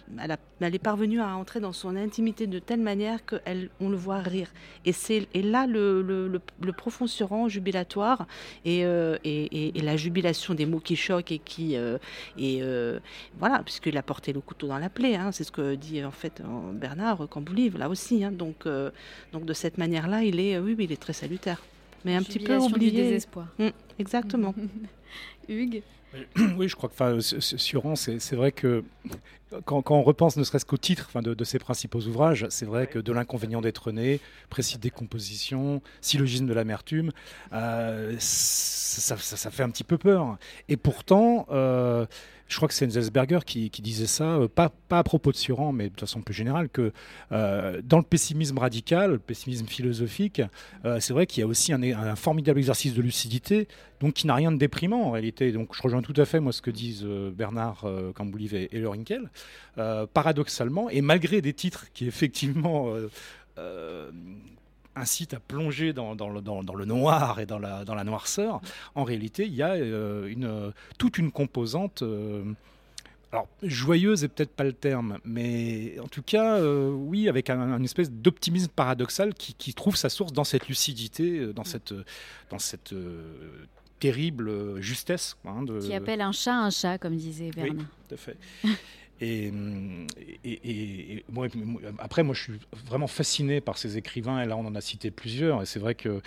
elle, 0.59 0.73
est 0.75 0.79
parvenue 0.79 1.21
à 1.21 1.35
entrer 1.35 1.59
dans 1.59 1.71
son 1.71 1.95
intimité 1.95 2.47
de 2.47 2.57
telle 2.57 2.79
manière 2.79 3.19
qu'on 3.25 3.89
le 3.89 3.95
voit 3.95 4.19
rire. 4.19 4.51
Et 4.85 4.91
c'est 4.91 5.27
et 5.35 5.43
là 5.43 5.67
le, 5.67 6.01
le, 6.01 6.73
profond 6.73 7.05
Suran 7.05 7.47
jubilatoire 7.47 8.25
euh, 8.65 9.17
et, 9.23 9.77
et, 9.77 9.81
la 9.81 9.97
jubilation 9.97 10.55
des 10.55 10.65
mots 10.65 10.79
qui 10.79 10.95
choquent 10.95 11.31
et 11.31 11.37
qui 11.37 11.75
euh, 11.75 11.99
et 12.39 12.59
euh, 12.63 12.99
voilà 13.37 13.61
puisqu'il 13.63 13.97
a 13.97 14.03
porté 14.03 14.33
le 14.33 14.41
couteau 14.41 14.67
dans 14.67 14.79
la 14.79 14.89
plaie. 14.89 15.15
Hein, 15.15 15.31
c'est 15.31 15.43
ce 15.43 15.51
que 15.51 15.75
dit 15.75 16.03
en 16.03 16.11
fait 16.11 16.41
Bernard 16.73 17.29
Camboulive 17.29 17.77
là 17.77 17.87
aussi. 17.87 18.23
Hein, 18.23 18.31
donc 18.31 18.67
donc 19.31 19.45
de 19.45 19.53
cette 19.53 19.77
manière-là, 19.77 20.23
il 20.23 20.39
est 20.39 20.57
oui, 20.57 20.75
il 20.79 20.91
est 20.91 21.01
très 21.01 21.13
salutaire, 21.13 21.61
mais 22.03 22.15
un 22.15 22.23
petit 22.23 22.39
peu 22.39 22.57
oublié. 22.57 23.03
désespoir. 23.03 23.47
Mmh, 23.59 23.67
exactement. 23.99 24.55
Hugues? 25.47 25.83
oui, 26.57 26.67
je 26.67 26.75
crois 26.75 26.89
que 26.89 26.93
enfin, 26.93 27.17
Suran, 27.19 27.95
c'est 27.95 28.35
vrai 28.35 28.51
que 28.51 28.83
quand, 29.65 29.91
on 29.91 30.03
repense 30.03 30.37
ne 30.37 30.43
serait-ce 30.43 30.65
qu'au 30.65 30.77
titre 30.77 31.09
de, 31.21 31.43
ses 31.43 31.59
principaux 31.59 32.01
ouvrages, 32.01 32.45
c'est 32.49 32.65
vrai 32.65 32.87
que 32.87 32.99
de 32.99 33.11
l'inconvénient 33.11 33.61
d'être 33.61 33.91
né, 33.91 34.19
précis 34.49 34.77
décomposition, 34.77 35.81
syllogisme 36.01 36.45
de 36.45 36.53
l'amertume, 36.53 37.11
euh, 37.53 38.15
ça, 38.19 39.17
fait 39.17 39.63
un 39.63 39.69
petit 39.69 39.83
peu 39.83 39.97
peur. 39.97 40.37
Et 40.67 40.77
pourtant, 40.77 41.47
euh, 41.51 42.05
je 42.49 42.55
crois 42.55 42.67
que 42.67 42.73
c'est 42.73 42.85
Enzelsberger 42.85 43.39
qui, 43.45 43.69
disait 43.69 44.07
ça, 44.07 44.37
euh, 44.37 44.47
pas, 44.47 44.71
à 44.89 45.03
propos 45.03 45.31
de 45.31 45.37
Suran, 45.37 45.71
mais 45.71 45.89
de 45.89 45.99
façon 45.99 46.21
plus 46.21 46.33
générale, 46.33 46.67
que 46.67 46.91
euh, 47.31 47.79
dans 47.83 47.97
le 47.97 48.03
pessimisme 48.03 48.57
radical, 48.57 49.11
le 49.11 49.19
pessimisme 49.19 49.67
philosophique, 49.67 50.41
euh, 50.83 50.99
c'est 50.99 51.13
vrai 51.13 51.27
qu'il 51.27 51.41
y 51.41 51.43
a 51.43 51.47
aussi 51.47 51.71
un, 51.71 52.15
formidable 52.15 52.59
exercice 52.59 52.95
de 52.95 53.01
lucidité, 53.01 53.67
donc 54.01 54.15
qui 54.15 54.27
n'a 54.27 54.33
rien 54.33 54.51
de 54.51 54.57
déprimant 54.57 55.03
en 55.03 55.11
réalité. 55.11 55.51
Donc 55.51 55.75
je 55.75 55.81
rejoins 55.81 56.01
tout 56.01 56.13
à 56.17 56.25
fait 56.25 56.39
moi 56.39 56.51
ce 56.51 56.61
que 56.61 56.71
disent 56.71 57.05
Bernard 57.05 57.85
Camboulive 58.15 58.55
et, 58.55 58.69
et 58.71 58.79
Lorinkel. 58.79 59.29
paradoxalement, 60.13 60.89
et 60.89 61.01
malgré 61.01 61.41
des 61.41 61.53
titres 61.53 61.85
qui 61.93 62.07
effectivement 62.07 62.91
incite 64.95 65.33
à 65.33 65.39
plonger 65.39 65.93
dans, 65.93 66.13
le, 66.13 66.85
noir 66.85 67.39
et 67.39 67.45
dans 67.45 67.59
la, 67.59 67.85
dans 67.85 67.95
la 67.95 68.03
noirceur, 68.03 68.61
en 68.95 69.03
réalité, 69.03 69.45
il 69.45 69.53
y 69.53 69.63
a 69.63 69.73
euh, 69.73 70.27
une, 70.27 70.73
toute 70.97 71.17
une 71.17 71.31
composante. 71.31 72.01
Euh, 72.01 72.43
alors, 73.31 73.47
joyeuse 73.61 74.23
est 74.23 74.27
peut-être 74.27 74.51
pas 74.51 74.63
le 74.63 74.73
terme, 74.73 75.19
mais 75.23 75.99
en 75.99 76.07
tout 76.07 76.23
cas, 76.23 76.57
euh, 76.57 76.89
oui, 76.89 77.29
avec 77.29 77.49
un, 77.49 77.77
une 77.77 77.85
espèce 77.85 78.11
d'optimisme 78.11 78.71
paradoxal 78.75 79.33
qui, 79.33 79.73
trouve 79.73 79.95
sa 79.95 80.09
source 80.09 80.33
dans 80.33 80.43
cette 80.43 80.67
lucidité, 80.67 81.53
dans 81.53 81.63
cette, 81.63 81.93
dans 82.49 82.59
cette 82.59 82.93
terrible 83.99 84.81
justesse. 84.81 85.37
Hein, 85.45 85.65
Qui 85.81 85.93
appelle 85.93 86.21
un 86.21 86.31
chat 86.31 86.55
un 86.55 86.71
chat, 86.71 86.97
comme 86.97 87.15
disait 87.15 87.51
Bernard. 87.51 87.75
Oui, 87.77 87.85
tout 88.07 88.15
à 88.15 88.17
fait. 88.17 88.37
Et, 89.21 89.51
et, 90.45 91.25
moi, 91.29 91.47
après, 91.99 92.23
moi, 92.23 92.33
je 92.33 92.43
suis 92.43 92.59
vraiment 92.85 93.07
fasciné 93.07 93.59
par 93.59 93.77
ces 93.77 93.97
écrivains, 93.97 94.41
et 94.41 94.45
là, 94.45 94.55
on 94.55 94.65
en 94.65 94.75
a 94.75 94.81
cité 94.81 95.11
plusieurs, 95.11 95.61
et 95.61 95.65
c'est 95.65 95.79
vrai 95.79 95.95
que 95.95 96.21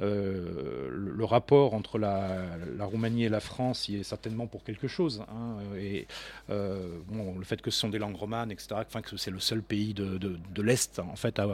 euh, 0.00 0.88
le, 0.90 1.24
rapport 1.24 1.74
entre 1.74 1.98
la, 1.98 2.44
Roumanie 2.80 3.24
et 3.24 3.28
la 3.28 3.40
France 3.40 3.88
y 3.88 3.96
est 3.96 4.02
certainement 4.04 4.46
pour 4.46 4.62
quelque 4.62 4.86
chose. 4.86 5.24
Hein, 5.28 5.56
et 5.76 6.06
euh, 6.50 6.98
bon, 7.08 7.36
le 7.36 7.44
fait 7.44 7.60
que 7.60 7.70
ce 7.70 7.80
sont 7.80 7.88
des 7.88 7.98
langues 7.98 8.16
romanes, 8.16 8.52
etc., 8.52 8.76
que 9.02 9.16
c'est 9.16 9.30
le 9.30 9.40
seul 9.40 9.62
pays 9.62 9.92
de, 9.92 10.18
de, 10.18 10.62
l'Est, 10.62 11.00
en 11.00 11.16
fait, 11.16 11.38
à, 11.38 11.44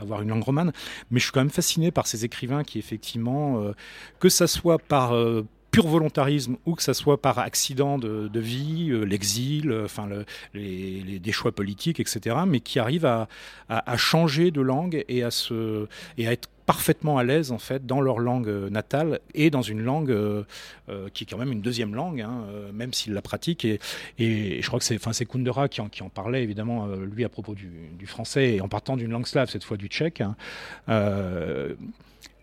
avoir 0.00 0.22
une 0.22 0.28
langue 0.28 0.42
romane. 0.42 0.72
Mais 1.10 1.20
je 1.20 1.24
suis 1.24 1.32
quand 1.32 1.40
même 1.40 1.50
fasciné 1.50 1.90
par 1.90 2.06
ces 2.06 2.24
écrivains 2.24 2.64
qui, 2.64 2.78
effectivement, 2.78 3.62
euh, 3.62 3.72
que 4.18 4.28
ça 4.28 4.46
soit 4.46 4.78
par 4.78 5.12
pur 5.70 5.86
volontarisme 5.86 6.56
ou 6.66 6.74
que 6.74 6.82
ça 6.82 6.94
soit 6.94 7.20
par 7.20 7.38
accident 7.38 7.98
de, 7.98 8.40
vie, 8.40 8.90
l'exil, 9.06 9.72
enfin 9.84 10.08
les, 10.54 11.18
des 11.18 11.32
choix 11.32 11.52
politiques, 11.52 12.00
etc., 12.00 12.36
mais 12.46 12.60
qui 12.60 12.78
arrivent 12.78 13.06
à, 13.06 13.28
changer 13.96 14.50
de 14.50 14.60
langue 14.60 15.04
et 15.08 15.22
à, 15.22 15.30
se, 15.30 15.86
et 16.18 16.26
à 16.26 16.32
être 16.32 16.48
parfaitement 16.70 17.18
à 17.18 17.24
l'aise 17.24 17.50
en 17.50 17.58
fait 17.58 17.84
dans 17.84 18.00
leur 18.00 18.20
langue 18.20 18.46
euh, 18.46 18.70
natale 18.70 19.18
et 19.34 19.50
dans 19.50 19.60
une 19.60 19.82
langue 19.82 20.12
euh, 20.12 20.44
euh, 20.88 21.08
qui 21.12 21.24
est 21.24 21.26
quand 21.26 21.36
même 21.36 21.50
une 21.50 21.62
deuxième 21.62 21.96
langue, 21.96 22.20
hein, 22.20 22.44
même 22.72 22.92
s'ils 22.92 23.12
la 23.12 23.22
pratiquent. 23.22 23.64
Et, 23.64 23.80
je 24.18 24.66
crois 24.68 24.78
que 24.78 24.84
c'est, 24.84 24.94
enfin, 24.94 25.10
Kundera 25.24 25.68
qui 25.68 25.80
en, 25.80 26.08
parlait 26.08 26.44
évidemment 26.44 26.86
lui 26.86 27.24
à 27.24 27.28
propos 27.28 27.56
du, 27.56 27.72
du, 27.98 28.06
français 28.06 28.54
et 28.54 28.60
en 28.60 28.68
partant 28.68 28.96
d'une 28.96 29.10
langue 29.10 29.26
slave 29.26 29.50
cette 29.50 29.64
fois 29.64 29.76
du 29.76 29.88
tchèque, 29.88 30.20
hein, 30.20 30.36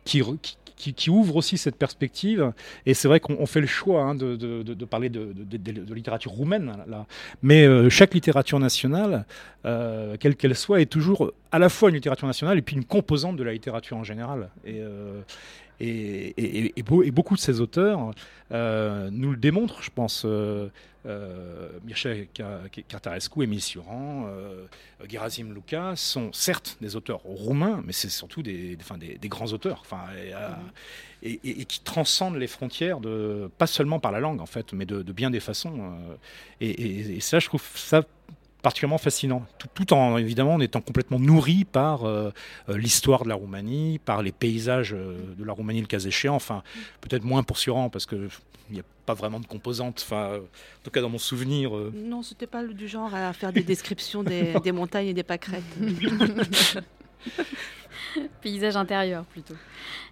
qui, 0.08 1.10
ouvre 1.10 1.36
aussi 1.36 1.58
cette 1.58 1.76
perspective. 1.76 2.54
Et 2.86 2.94
c'est 2.94 3.08
vrai 3.08 3.20
qu'on 3.20 3.46
fait 3.46 3.62
le 3.62 3.68
choix 3.68 4.02
hein, 4.04 4.16
de, 4.16 4.86
parler 4.86 5.10
de, 5.10 5.94
littérature 5.94 6.32
roumaine, 6.32 6.74
là. 6.88 7.06
mais 7.42 7.66
euh, 7.66 7.90
chaque 7.90 8.14
littérature 8.14 8.60
nationale, 8.60 9.26
euh, 9.66 10.16
quelle 10.20 10.36
qu'elle 10.36 10.56
soit, 10.56 10.82
est 10.82 10.86
toujours 10.86 11.32
à 11.52 11.60
la 11.60 11.70
fois 11.70 11.90
une 11.90 11.96
littérature 11.96 12.28
nationale 12.28 12.58
et 12.58 12.62
puis 12.62 12.76
une 12.76 12.86
composante 12.86 13.36
de 13.36 13.44
la 13.44 13.54
littérature 13.54 13.98
en 13.98 14.04
général. 14.04 14.50
Et, 14.66 14.80
euh, 14.80 15.22
et, 15.80 16.74
beaucoup 17.12 17.36
de 17.36 17.40
ces 17.40 17.62
auteurs 17.62 18.12
nous 18.52 19.32
le 19.32 19.38
démontrent, 19.38 19.82
je 19.82 19.92
pense. 19.92 20.26
Euh, 21.08 21.70
Mircea 21.86 22.26
Cartarescu, 22.88 23.44
Émile 23.44 23.62
Suran, 23.62 24.26
euh, 24.28 24.66
Gerasim 25.08 25.54
Luca 25.54 25.96
sont 25.96 26.34
certes 26.34 26.78
des 26.82 26.98
auteurs 26.98 27.22
roumains, 27.24 27.82
mais 27.86 27.94
c'est 27.94 28.10
surtout 28.10 28.44
des, 28.44 28.76
des, 28.76 29.30
grands 29.30 29.54
auteurs, 29.54 29.84
euh, 29.94 30.50
et, 31.24 31.66
qui 31.66 31.80
transcendent 31.80 32.36
les 32.36 32.48
frontières, 32.48 33.00
de, 33.00 33.50
pas 33.58 33.68
seulement 33.68 34.02
par 34.02 34.12
la 34.12 34.20
langue 34.20 34.42
en 34.42 34.46
fait, 34.46 34.74
mais 34.74 34.86
de, 34.86 35.02
bien 35.14 35.30
des 35.30 35.40
façons. 35.40 35.94
et, 36.60 37.20
ça, 37.22 37.40
je 37.40 37.48
trouve 37.48 37.64
ça 37.76 38.04
particulièrement 38.68 38.98
fascinant, 38.98 39.46
tout, 39.74 39.94
en 39.94 40.18
évidemment 40.18 40.56
en 40.56 40.60
étant 40.60 40.82
complètement 40.82 41.20
nourri 41.20 41.64
par 41.64 42.04
l'histoire 42.68 43.24
de 43.24 43.30
la 43.30 43.36
Roumanie, 43.36 44.00
par 44.04 44.22
les 44.22 44.34
paysages 44.34 44.92
de 44.92 45.44
la 45.44 45.54
Roumanie 45.54 45.80
le 45.82 45.88
cas 45.88 46.00
échéant, 46.00 46.36
enfin 46.36 46.64
peut-être 47.00 47.24
moins 47.24 47.44
pour 47.44 47.58
Suran 47.58 47.90
parce 47.90 48.06
que 48.06 48.28
il 48.70 48.74
n'y 48.74 48.80
a 48.80 48.84
pas 49.06 49.14
vraiment 49.14 49.40
de 49.40 49.46
composantes, 49.46 50.04
enfin, 50.06 50.38
en 50.38 50.84
tout 50.84 50.92
cas 50.92 51.02
dans 51.02 51.10
mon 51.10 51.18
souvenir. 51.18 51.76
Euh. 51.76 51.94
Non, 51.96 52.22
c'était 52.22 52.48
pas 52.48 52.64
du 52.64 52.88
genre 52.88 53.14
à 53.14 53.32
faire 53.34 53.54
des 53.54 53.64
descriptions 53.64 54.24
des, 54.24 54.54
des 54.64 54.72
montagnes 54.72 55.08
et 55.08 55.14
des 55.14 55.24
pâquerettes. 55.24 55.64
Paysage 58.42 58.76
intérieur 58.76 59.26
plutôt. 59.26 59.56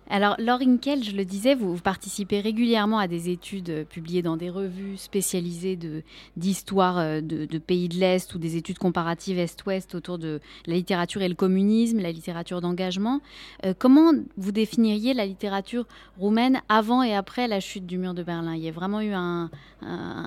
Alors, 0.08 0.36
Laure 0.38 0.62
Inkel, 0.62 1.04
je 1.04 1.14
le 1.14 1.26
disais, 1.26 1.56
vous, 1.56 1.78
participez 1.78 2.40
régulièrement 2.40 3.00
à 3.00 3.08
des 3.08 3.30
études 3.30 3.70
euh, 3.72 3.84
publiées 3.84 4.22
dans 4.22 4.38
des 4.38 4.52
revues 4.52 4.98
spécialisées 4.98 5.80
d'histoire 6.38 7.00
euh, 7.00 7.22
de, 7.22 7.58
pays 7.58 7.90
de 7.90 7.96
l'Est 7.96 8.36
ou 8.36 8.38
des 8.38 8.56
études 8.56 8.78
comparatives 8.78 9.40
Est-Ouest 9.40 9.96
autour 9.96 10.20
de 10.20 10.42
la 10.68 10.76
littérature 10.76 11.24
et 11.24 11.28
le 11.28 11.34
communisme, 11.34 12.00
la 12.00 12.12
littérature 12.12 12.62
d'engagement. 12.62 13.20
Euh, 13.66 13.74
comment 13.78 14.12
vous 14.38 14.52
définiriez 14.52 15.16
la 15.16 15.26
littérature 15.26 15.88
roumaine 16.20 16.62
avant 16.70 17.02
et 17.02 17.16
après 17.16 17.48
la 17.48 17.60
chute 17.60 17.88
du 17.88 17.98
mur 17.98 18.14
de 18.14 18.22
Berlin? 18.22 18.54
Il 18.54 18.62
y 18.62 18.70
a 18.70 18.72
vraiment 18.72 19.02
eu 19.02 19.14
un, 19.14 19.50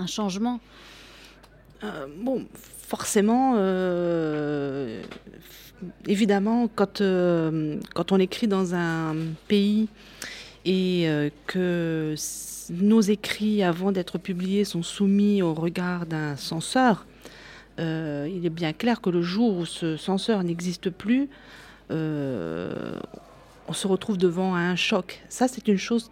changement? 0.06 0.58
Bon, 2.18 2.46
forcément 2.54 3.54
évidemment, 6.06 6.68
quand, 6.74 7.00
euh, 7.00 7.78
quand 7.94 8.12
on 8.12 8.18
écrit 8.18 8.48
dans 8.48 8.74
un 8.74 9.14
pays 9.46 9.88
et 10.64 11.08
euh, 11.08 11.30
que 11.46 12.14
nos 12.70 13.00
écrits, 13.00 13.62
avant 13.62 13.92
d'être 13.92 14.18
publiés, 14.18 14.64
sont 14.64 14.82
soumis 14.82 15.42
au 15.42 15.54
regard 15.54 16.06
d'un 16.06 16.36
censeur, 16.36 17.06
euh, 17.78 18.28
il 18.30 18.44
est 18.44 18.50
bien 18.50 18.72
clair 18.72 19.00
que 19.00 19.10
le 19.10 19.22
jour 19.22 19.56
où 19.56 19.66
ce 19.66 19.96
censeur 19.96 20.42
n'existe 20.42 20.90
plus, 20.90 21.28
on 21.90 23.72
se 23.72 23.86
retrouve 23.86 24.18
devant 24.18 24.54
un 24.54 24.76
choc. 24.76 25.22
Ça, 25.28 25.48
c'est 25.48 25.68
une 25.68 25.78
chose 25.78 26.10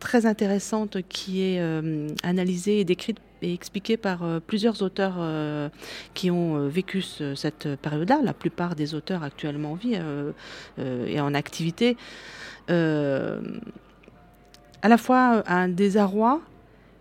très 0.00 0.26
intéressante 0.26 0.98
qui 1.08 1.42
est 1.42 1.60
analysée 2.24 2.80
et 2.80 2.84
décrite 2.84 3.18
et 3.42 3.52
expliqué 3.52 3.96
par 3.96 4.22
euh, 4.22 4.40
plusieurs 4.40 4.82
auteurs 4.82 5.16
euh, 5.18 5.68
qui 6.14 6.30
ont 6.30 6.56
euh, 6.56 6.68
vécu 6.68 7.02
cette 7.02 7.76
période-là, 7.76 8.20
la 8.22 8.34
plupart 8.34 8.74
des 8.74 8.94
auteurs 8.94 9.22
actuellement 9.22 9.72
en 9.72 9.74
vie 9.74 9.98
et 10.78 11.20
en 11.20 11.34
activité, 11.34 11.96
à 12.68 13.38
la 14.88 14.98
fois 14.98 15.42
un 15.46 15.68
désarroi, 15.68 16.40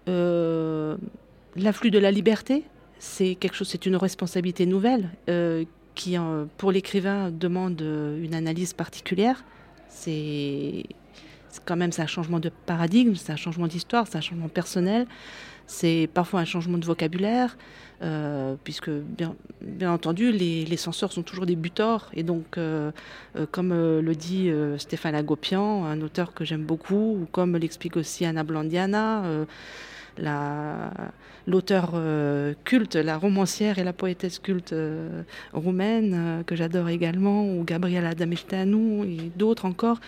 l'afflux 0.08 1.91
de 1.91 2.00
la 2.00 2.12
liberté, 2.12 2.63
c'est 3.00 3.36
quelque 3.36 3.56
chose, 3.56 3.67
c'est 3.69 3.86
une 3.86 3.95
responsabilité 3.95 4.65
nouvelle 4.65 5.10
qui, 5.95 6.17
pour 6.58 6.71
l'écrivain, 6.71 7.32
demande 7.32 7.82
une 7.82 8.34
analyse 8.34 8.73
particulière. 8.73 9.43
C'est 9.89 10.86
quand 11.65 11.76
même 11.76 11.91
un 11.97 12.08
changement 12.08 12.39
de 12.39 12.50
paradigme, 12.65 13.15
c'est 13.15 13.32
un 13.32 13.38
changement 13.38 13.67
d'histoire, 13.67 14.08
c'est 14.08 14.17
un 14.17 14.21
changement 14.21 14.50
personnel. 14.50 15.08
C'est 15.67 16.10
parfois 16.13 16.39
un 16.39 16.45
changement 16.45 16.77
de 16.77 16.86
vocabulaire, 16.86 17.58
euh, 18.01 18.56
puisque 18.63 18.89
bien, 18.89 19.36
entendu, 19.82 20.32
les, 20.32 20.77
censeurs 20.77 21.12
sont 21.12 21.23
toujours 21.23 21.45
des 21.45 21.58
buteurs. 21.58 22.10
Et 22.13 22.23
donc, 22.23 22.58
euh, 22.58 22.91
euh, 23.36 23.45
comme 23.51 23.73
le 23.73 24.15
dit 24.15 24.49
Stéphane 24.77 25.13
Agopian, 25.13 25.84
un 25.84 26.01
auteur 26.01 26.34
que 26.34 26.45
j'aime 26.45 26.63
beaucoup, 26.63 27.19
ou 27.21 27.27
comme 27.32 27.58
l'explique 27.58 27.97
aussi 27.97 28.25
Anna 28.25 28.43
Blandiana, 28.43 29.23
l'auteur 31.47 32.01
culte, 32.63 32.95
la 32.95 33.17
romancière 33.17 33.77
et 33.77 33.84
la 33.84 33.93
poétesse 33.93 34.39
culte 34.39 34.73
roumaine, 35.51 36.43
que 36.47 36.56
j'adore 36.56 36.88
également, 36.88 37.45
ou 37.45 37.65
Gabriela 37.65 38.15
Dameșteanu 38.15 39.06
et 39.06 39.32
d'autres 39.36 39.65
encore. 39.65 39.99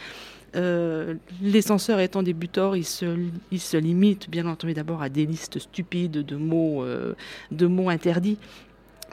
Euh, 0.55 1.15
les 1.41 1.61
censeurs 1.61 1.99
étant 1.99 2.23
des 2.23 2.33
buteurs, 2.33 2.75
ils 2.75 2.85
se, 2.85 3.05
ils 3.51 3.59
se 3.59 3.77
limitent 3.77 4.29
bien 4.29 4.45
entendu 4.47 4.73
d'abord 4.73 5.01
à 5.01 5.09
des 5.09 5.25
listes 5.25 5.59
stupides 5.59 6.11
de 6.11 6.35
mots, 6.35 6.83
euh, 6.83 7.13
de 7.51 7.67
mots 7.67 7.89
interdits. 7.89 8.37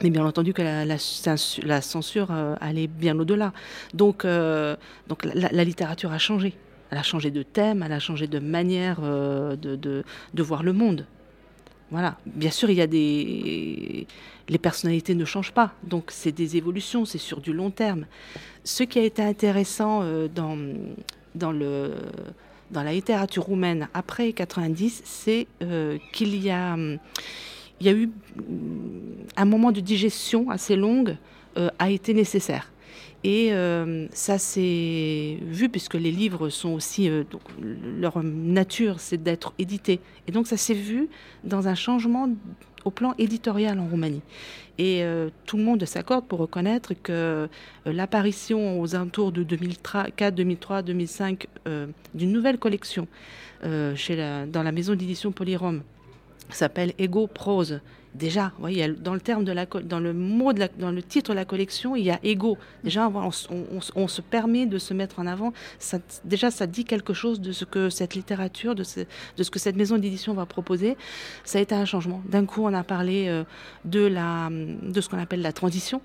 Mais 0.03 0.11
bien 0.11 0.25
entendu 0.25 0.53
que 0.53 0.61
la, 0.61 1.81
censure 1.81 2.27
euh, 2.29 2.55
allait 2.61 2.87
bien 2.87 3.17
au-delà. 3.17 3.51
Donc, 3.93 4.23
la, 4.23 5.63
littérature 5.63 6.11
a 6.11 6.19
changé. 6.19 6.53
Elle 6.91 6.99
a 6.99 7.03
changé 7.03 7.31
de 7.31 7.43
thème, 7.43 7.83
elle 7.83 7.91
a 7.91 7.99
changé 7.99 8.27
de 8.27 8.39
manière 8.39 9.01
de, 9.01 10.03
voir 10.37 10.61
le 10.61 10.73
monde. 10.73 11.05
Voilà. 11.89 12.17
Bien 12.25 12.51
sûr, 12.51 12.69
il 12.69 12.77
y 12.77 12.81
a. 12.81 14.05
Les 14.49 14.57
personnalités 14.59 15.15
ne 15.15 15.25
changent 15.25 15.51
pas. 15.51 15.73
Donc, 15.83 16.05
c'est 16.09 16.31
des 16.31 16.57
évolutions, 16.57 17.03
c'est 17.03 17.17
sur 17.17 17.41
du 17.41 17.51
long 17.51 17.71
terme. 17.71 18.05
Ce 18.63 18.83
qui 18.83 18.99
a 18.99 19.03
été 19.03 19.23
intéressant 19.23 20.03
dans, 20.33 20.57
dans, 21.35 21.51
le, 21.51 21.93
dans 22.71 22.83
la 22.83 22.93
littérature 22.93 23.43
roumaine 23.43 23.87
après 23.93 24.33
90, 24.33 25.01
c'est 25.05 25.47
euh, 25.61 25.97
qu'il 26.13 26.41
y 26.41 26.49
a, 26.49 26.75
il 27.79 27.85
y 27.85 27.89
a 27.89 27.93
eu 27.93 28.09
un 29.35 29.45
moment 29.45 29.71
de 29.71 29.79
digestion 29.79 30.49
assez 30.49 30.75
longue 30.75 31.17
euh, 31.57 31.69
a 31.79 31.89
été 31.89 32.13
nécessaire. 32.13 32.71
Et 33.23 33.51
euh, 33.51 34.07
ça 34.11 34.37
s'est 34.37 35.39
vu 35.41 35.69
puisque 35.69 35.95
les 35.95 36.11
livres 36.11 36.49
sont 36.49 36.69
aussi, 36.69 37.09
donc, 37.09 37.41
leur 37.99 38.21
nature, 38.23 38.99
c'est 38.99 39.21
d'être 39.21 39.53
édités. 39.57 39.99
Et 40.27 40.31
donc 40.31 40.47
ça 40.47 40.55
s'est 40.55 40.75
vu 40.75 41.09
dans 41.43 41.67
un 41.67 41.75
changement 41.75 42.29
au 42.85 42.91
plan 42.91 43.13
éditorial 43.17 43.79
en 43.79 43.87
Roumanie. 43.87 44.21
Et 44.77 45.03
euh, 45.03 45.29
tout 45.45 45.57
le 45.57 45.63
monde 45.63 45.83
s'accorde 45.85 46.25
pour 46.25 46.39
reconnaître 46.39 46.93
que 46.93 47.11
euh, 47.11 47.47
l'apparition 47.85 48.79
aux 48.79 48.95
alentours 48.95 49.31
de 49.31 49.43
2004, 49.43 50.35
2003, 50.35 50.81
2005 50.83 51.47
d'une 52.13 52.31
nouvelle 52.31 52.57
collection 52.57 53.07
chez 53.95 54.45
dans 54.51 54.63
la 54.63 54.71
maison 54.71 54.93
d'édition 54.93 55.31
Polyrom 55.31 55.81
s'appelle 56.49 56.93
Ego 56.97 57.27
Prose 57.27 57.81
déjà, 58.15 58.51
voyez, 58.59 58.87
dans 58.89 59.13
le 59.13 59.19
terme 59.19 59.43
de 59.43 59.51
la, 59.51 59.65
dans 59.65 59.99
le 59.99 60.13
mot 60.13 60.53
de 60.53 60.59
la, 60.59 60.67
dans 60.67 60.91
le 60.91 61.03
titre 61.03 61.31
de 61.31 61.35
la 61.35 61.45
collection, 61.45 61.95
il 61.95 62.05
y 62.05 62.11
a 62.11 62.19
ego. 62.23 62.57
Déjà, 62.83 63.09
on, 63.09 64.07
se 64.07 64.21
permet 64.21 64.65
de 64.65 64.77
se 64.77 64.93
mettre 64.93 65.19
en 65.19 65.27
avant. 65.27 65.53
Ça, 65.79 65.99
déjà, 66.25 66.51
ça 66.51 66.67
dit 66.67 66.85
quelque 66.85 67.13
chose 67.13 67.41
de 67.41 67.51
ce 67.51 67.65
que 67.65 67.89
cette 67.89 68.15
littérature, 68.15 68.75
de 68.75 68.83
ce, 68.83 69.01
de 69.37 69.43
ce 69.43 69.51
que 69.51 69.59
cette 69.59 69.75
maison 69.75 69.97
d'édition 69.97 70.33
va 70.33 70.45
proposer. 70.45 70.97
Ça 71.43 71.59
a 71.59 71.61
été 71.61 71.75
un 71.75 71.85
changement. 71.85 72.21
D'un 72.27 72.45
coup, 72.45 72.63
on 72.63 72.73
a 72.73 72.83
parlé 72.83 73.27
euh, 73.27 73.43
de 73.85 74.05
la, 74.05 74.49
de 74.49 75.01
ce 75.01 75.09
qu'on 75.09 75.19
appelle 75.19 75.41
la 75.41 75.53
transition. 75.53 76.01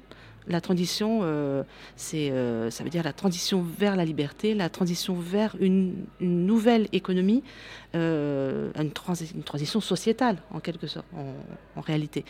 La 0.48 0.61
transition, 0.61 1.20
euh, 1.22 1.62
euh, 2.14 2.70
ça 2.70 2.83
veut 2.83 2.90
dire 2.90 3.05
la 3.05 3.12
transition 3.12 3.62
vers 3.62 3.94
la 3.94 4.05
liberté, 4.05 4.55
la 4.55 4.68
transition 4.68 5.14
vers 5.14 5.55
une, 5.61 6.05
nouvelle 6.20 6.88
économie, 6.92 7.44
euh, 7.94 8.72
une, 8.76 8.90
transition 8.92 9.81
sociétale 9.81 10.38
en 10.50 10.59
quelque 10.59 10.88
sorte, 10.88 11.07
en, 11.76 11.81
réalité. 11.81 12.24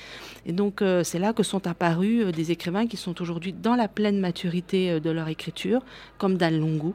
Et 0.44 0.53
donc 0.53 0.83
c'est 1.05 1.18
là 1.18 1.33
que 1.33 1.42
sont 1.42 1.66
apparus 1.66 2.27
des 2.33 2.51
écrivains 2.51 2.87
qui 2.87 2.96
sont 2.96 3.20
aujourd'hui 3.22 3.53
dans 3.53 3.77
la 3.77 3.88
pleine 3.88 4.18
maturité 4.20 5.01
de 5.01 5.11
leur 5.11 5.29
écriture, 5.29 5.83
comme 6.18 6.37
Dan 6.37 6.59
Longu, 6.59 6.92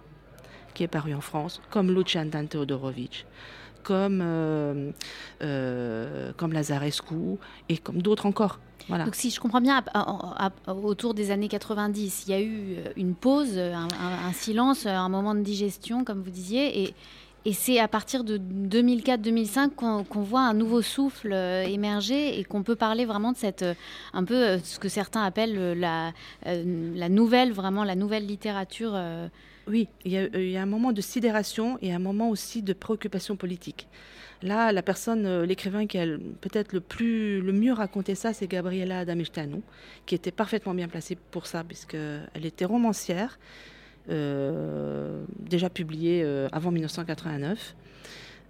qui 0.73 0.83
est 0.83 0.87
paru 0.87 1.13
en 1.13 1.21
France, 1.21 1.61
comme 1.71 1.91
Lucian 1.91 2.25
Dan 2.25 2.47
Teodorovic, 2.47 3.25
comme, 3.83 4.23
comme 5.39 6.53
Lazarescu 6.53 7.37
et 7.69 7.77
comme 7.77 8.01
d'autres 8.01 8.27
encore. 8.27 8.59
Donc 8.89 9.15
si 9.15 9.31
je 9.31 9.39
comprends 9.39 9.61
bien, 9.61 9.83
autour 10.67 11.13
des 11.13 11.31
années 11.31 11.47
90, 11.47 12.23
il 12.27 12.31
y 12.31 12.33
a 12.33 12.41
eu 12.41 12.77
une 12.95 13.15
pause, 13.15 13.57
un, 13.57 13.87
un 14.01 14.33
silence, 14.33 14.85
un 14.85 15.09
moment 15.09 15.35
de 15.35 15.41
digestion, 15.41 16.03
comme 16.03 16.21
vous 16.21 16.29
disiez, 16.29 16.83
et, 16.83 16.93
c'est 17.53 17.79
à 17.79 17.87
partir 17.87 18.25
de 18.25 18.37
2004-2005 18.37 19.69
qu'on 19.69 20.21
voit 20.21 20.41
un 20.41 20.53
nouveau 20.53 20.81
souffle 20.81 21.31
euh, 21.31 21.63
émerger 21.63 22.37
et 22.37 22.43
qu'on 22.43 22.61
peut 22.61 22.75
parler 22.75 23.05
vraiment 23.05 23.31
de 23.31 23.37
cette, 23.37 23.63
euh, 23.63 23.73
un 24.11 24.25
peu 24.25 24.35
euh, 24.35 24.59
ce 24.59 24.79
que 24.79 24.89
certains 24.89 25.23
appellent 25.23 25.79
la, 25.79 26.11
la 26.43 27.09
nouvelle, 27.09 27.53
vraiment 27.53 27.85
la 27.85 27.95
nouvelle 27.95 28.25
littérature. 28.25 28.99
Oui, 29.67 29.89
il 30.05 30.11
y, 30.13 30.17
a, 30.17 30.27
il 30.33 30.49
y, 30.49 30.57
a, 30.57 30.61
un 30.61 30.67
moment 30.67 30.93
de 30.93 31.01
sidération 31.01 31.77
et 31.81 31.93
un 31.93 31.99
moment 31.99 32.29
aussi 32.29 32.61
de 32.61 32.73
préoccupation 32.73 33.35
politique. 33.35 33.87
Là, 34.41 34.71
la 34.71 34.81
personne, 34.81 35.43
l'écrivain 35.43 35.87
qui 35.87 35.97
a 35.97 36.05
peut-être 36.41 36.71
le 36.71 36.79
plus, 36.79 37.41
le 37.41 37.51
mieux 37.51 37.73
raconté 37.73 38.15
ça, 38.15 38.33
c'est 38.33 38.47
Gabriela 38.47 38.99
Adamestano, 38.99 39.61
qui 40.05 40.15
était 40.15 40.31
parfaitement 40.31 40.73
bien 40.73 40.87
placée 40.87 41.17
pour 41.31 41.47
ça, 41.47 41.63
puisqu'elle 41.63 42.45
était 42.45 42.65
romancière. 42.65 43.39
Euh, 44.09 45.25
déjà 45.39 45.69
publié 45.69 46.21
euh, 46.23 46.47
avant 46.53 46.71
1989, 46.71 47.75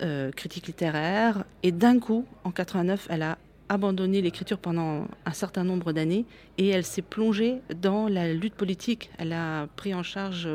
euh, 0.01 0.31
critique 0.31 0.67
littéraire, 0.67 1.45
et 1.63 1.71
d'un 1.71 1.99
coup, 1.99 2.25
en 2.43 2.51
89, 2.51 3.07
elle 3.09 3.23
a 3.23 3.39
abandonné 3.69 4.21
l'écriture 4.21 4.57
pendant 4.57 5.07
un 5.25 5.33
certain 5.33 5.63
nombre 5.63 5.91
d'années 5.91 6.25
et 6.57 6.69
elle 6.69 6.85
s'est 6.85 7.01
plongée 7.01 7.61
dans 7.81 8.07
la 8.07 8.33
lutte 8.33 8.55
politique. 8.55 9.09
Elle 9.17 9.33
a 9.33 9.67
pris 9.75 9.93
en 9.93 10.03
charge 10.03 10.47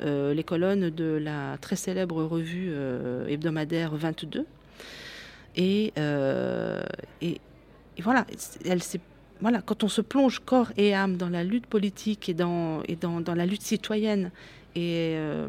les 0.00 0.44
colonnes 0.44 0.90
de 0.90 1.18
la 1.20 1.58
très 1.58 1.76
célèbre 1.76 2.22
revue 2.22 2.72
hebdomadaire 3.28 3.96
22. 3.96 4.46
Et, 5.56 5.92
et, 7.22 7.40
voilà, 8.02 8.26
elle 8.64 8.82
s'est 8.82 9.00
voilà, 9.40 9.60
quand 9.60 9.84
on 9.84 9.88
se 9.88 10.00
plonge 10.00 10.40
corps 10.40 10.72
et 10.76 10.94
âme 10.94 11.16
dans 11.16 11.28
la 11.28 11.44
lutte 11.44 11.66
politique 11.66 12.28
et 12.28 12.34
dans, 12.34 12.82
et 12.84 12.96
dans, 12.96 13.20
dans 13.20 13.34
la 13.34 13.44
lutte 13.44 13.62
citoyenne, 13.62 14.30
et 14.74 15.14
euh, 15.16 15.48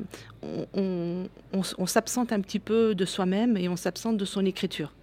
on, 0.74 1.28
on, 1.54 1.86
s'absente 1.86 2.32
un 2.32 2.40
petit 2.40 2.60
peu 2.60 2.96
de 2.96 3.04
soi-même 3.04 3.58
et 3.58 3.68
on 3.68 3.76
s'absente 3.76 4.16
de 4.16 4.24
son 4.24 4.46
écriture. 4.46 4.94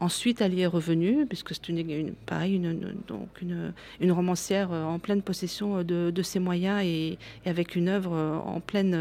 Ensuite, 0.00 0.40
elle 0.40 0.54
y 0.54 0.62
est 0.62 0.66
revenue, 0.66 1.26
puisque 1.26 1.54
c'est 1.54 1.68
une, 1.68 2.12
pareil, 2.26 2.58
donc 3.06 3.42
une, 3.42 4.12
romancière 4.12 4.72
euh, 4.72 4.84
en 4.84 4.98
pleine 4.98 5.22
possession 5.22 5.82
de, 5.82 6.10
de 6.10 6.22
ses 6.22 6.38
moyens 6.38 6.82
et, 6.82 7.18
avec 7.44 7.76
une 7.76 7.88
œuvre 7.88 8.12
en, 8.12 8.60
pleine, 8.60 8.94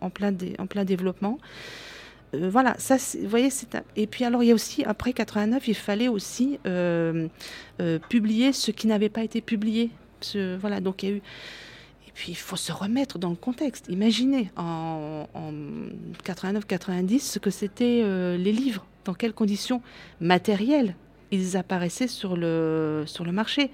en, 0.00 0.10
plein, 0.10 0.32
en 0.58 0.66
plein 0.66 0.84
développement. 0.84 1.38
Euh, 2.34 2.48
voilà, 2.50 2.74
ça, 2.78 2.96
vous 3.20 3.28
voyez, 3.28 3.50
c'est 3.50 3.76
et 3.96 4.06
puis 4.06 4.24
alors 4.24 4.42
il 4.42 4.46
y 4.48 4.52
a 4.52 4.54
aussi 4.54 4.84
après 4.84 5.12
89, 5.12 5.68
il 5.68 5.74
fallait 5.74 6.08
aussi 6.08 6.58
euh, 6.66 7.28
euh, 7.80 7.98
publier 8.08 8.52
ce 8.52 8.70
qui 8.70 8.86
n'avait 8.86 9.08
pas 9.08 9.22
été 9.22 9.40
publié. 9.40 9.90
voilà, 10.60 10.80
donc 10.80 11.02
il 11.02 11.08
y 11.08 11.12
a 11.12 11.16
eu. 11.16 11.22
Puis 12.14 12.32
il 12.32 12.36
faut 12.36 12.56
se 12.56 12.72
remettre 12.72 13.18
dans 13.18 13.30
le 13.30 13.36
contexte. 13.36 13.86
Imaginez 13.88 14.50
en, 14.56 15.26
89-90 16.24 17.20
ce 17.20 17.38
que 17.38 17.50
c'était 17.50 18.04
les 18.36 18.52
livres, 18.52 18.84
dans 19.04 19.14
quelles 19.14 19.32
conditions 19.32 19.82
matérielles 20.20 20.94
ils 21.30 21.56
apparaissaient 21.56 22.08
sur 22.08 22.36
le 22.36 23.04
marché. 23.32 23.70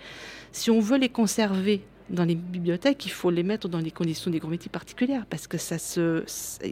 Si 0.53 0.71
on 0.71 0.81
veut 0.81 0.99
les 0.99 1.09
conserver 1.09 1.83
dans 2.11 2.25
les 2.25 2.35
bibliothèques, 2.35 3.05
il 3.07 3.11
faut 3.11 3.31
les 3.31 3.43
mettre 3.43 3.69
dans 3.69 3.81
des 3.81 3.91
conditions 3.91 4.31
d'hygrométrie 4.31 4.71
particulières 4.71 5.27
parce 5.29 5.47
que 5.47 5.59
ça 5.59 5.79
se, 5.79 6.25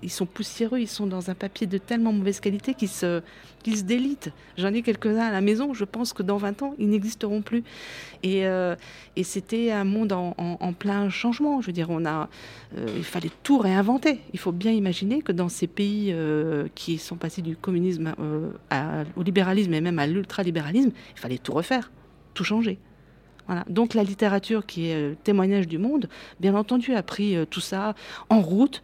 ils 0.03 0.11
sont 0.11 0.27
poussiéreux, 0.27 0.81
ils 0.81 0.89
sont 0.89 1.07
dans 1.07 1.31
un 1.31 1.35
papier 1.35 1.67
de 1.67 1.79
tellement 1.79 2.13
mauvaise 2.13 2.41
qualité 2.41 2.75
qu'ils 2.75 2.89
se, 2.89 3.21
qu'ils 3.63 3.79
se 3.79 3.83
délitent. 3.83 4.31
J'en 4.57 4.73
ai 4.73 4.83
quelques-uns 4.83 5.27
à 5.27 5.31
la 5.31 5.41
maison, 5.41 5.75
je 5.75 5.85
pense 5.85 6.13
que 6.13 6.23
dans 6.23 6.39
20 6.39 6.63
ans, 6.63 6.75
ils 6.79 6.89
n'existeront 6.89 7.43
plus. 7.43 7.65
Et, 8.23 8.47
euh, 8.47 8.75
c'était 9.23 9.73
un 9.73 9.85
monde 9.85 10.13
en, 10.13 10.35
en, 10.39 10.73
plein 10.73 11.11
changement. 11.11 11.61
Je 11.61 11.67
veux 11.67 11.73
dire, 11.73 11.91
on 11.91 12.05
a, 12.07 12.29
euh, 12.77 12.87
il 12.97 13.05
fallait 13.05 13.31
tout 13.43 13.59
réinventer. 13.59 14.21
Il 14.33 14.39
faut 14.39 14.53
bien 14.53 14.73
imaginer 14.73 15.21
que 15.21 15.33
dans 15.33 15.49
ces 15.49 15.67
pays 15.67 16.13
euh, 16.13 16.69
qui 16.75 16.99
sont 16.99 17.17
passés 17.17 17.43
du 17.43 17.57
communisme 17.57 18.15
au 19.17 19.23
libéralisme 19.23 19.75
et 19.75 19.81
même 19.81 19.99
à 19.99 20.07
l'ultralibéralisme, 20.07 20.93
il 21.15 21.21
fallait 21.21 21.39
tout 21.39 21.53
refaire, 21.53 21.91
tout 22.35 22.45
changer. 22.45 22.79
Donc 23.69 23.95
la 23.95 24.03
littérature 24.03 24.67
qui 24.67 24.89
est 24.89 24.95
euh, 24.95 25.15
témoignage 25.25 25.69
du 25.69 25.79
monde, 25.79 26.09
bien 26.41 26.55
entendu, 26.55 26.95
a 26.95 27.03
pris 27.03 27.37
euh, 27.37 27.45
tout 27.45 27.61
ça 27.61 27.95
en 28.29 28.41
route. 28.41 28.83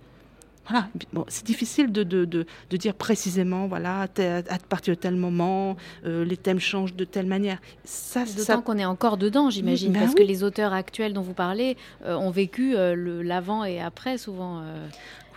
Voilà. 0.69 0.87
Bon, 1.13 1.25
c'est 1.27 1.45
difficile 1.45 1.91
de, 1.91 2.05
de, 2.05 2.25
de, 2.25 2.47
de, 2.71 2.77
dire 2.77 2.95
précisément, 2.95 3.67
voilà, 3.67 4.03
à 4.03 4.59
partir 4.69 4.95
de 4.95 5.01
tel 5.01 5.17
moment, 5.17 5.77
euh, 6.07 6.25
les 6.25 6.37
thèmes 6.37 6.61
changent 6.61 6.95
de 6.95 7.05
telle 7.05 7.27
manière. 7.27 7.59
Ça, 7.83 8.25
D'autant 8.25 8.43
ça... 8.43 8.57
qu'on 8.59 8.79
est 8.79 8.85
encore 8.85 9.17
dedans, 9.17 9.51
j'imagine, 9.51 9.93
ben 9.93 10.01
parce 10.01 10.15
que 10.15 10.23
les 10.23 10.45
auteurs 10.45 10.73
actuels 10.73 11.15
dont 11.15 11.21
vous 11.21 11.35
parlez 11.35 11.77
ont 12.07 12.31
vécu 12.31 12.77
l'avant 12.77 13.65
et 13.65 13.81
après, 13.81 14.19
souvent 14.19 14.63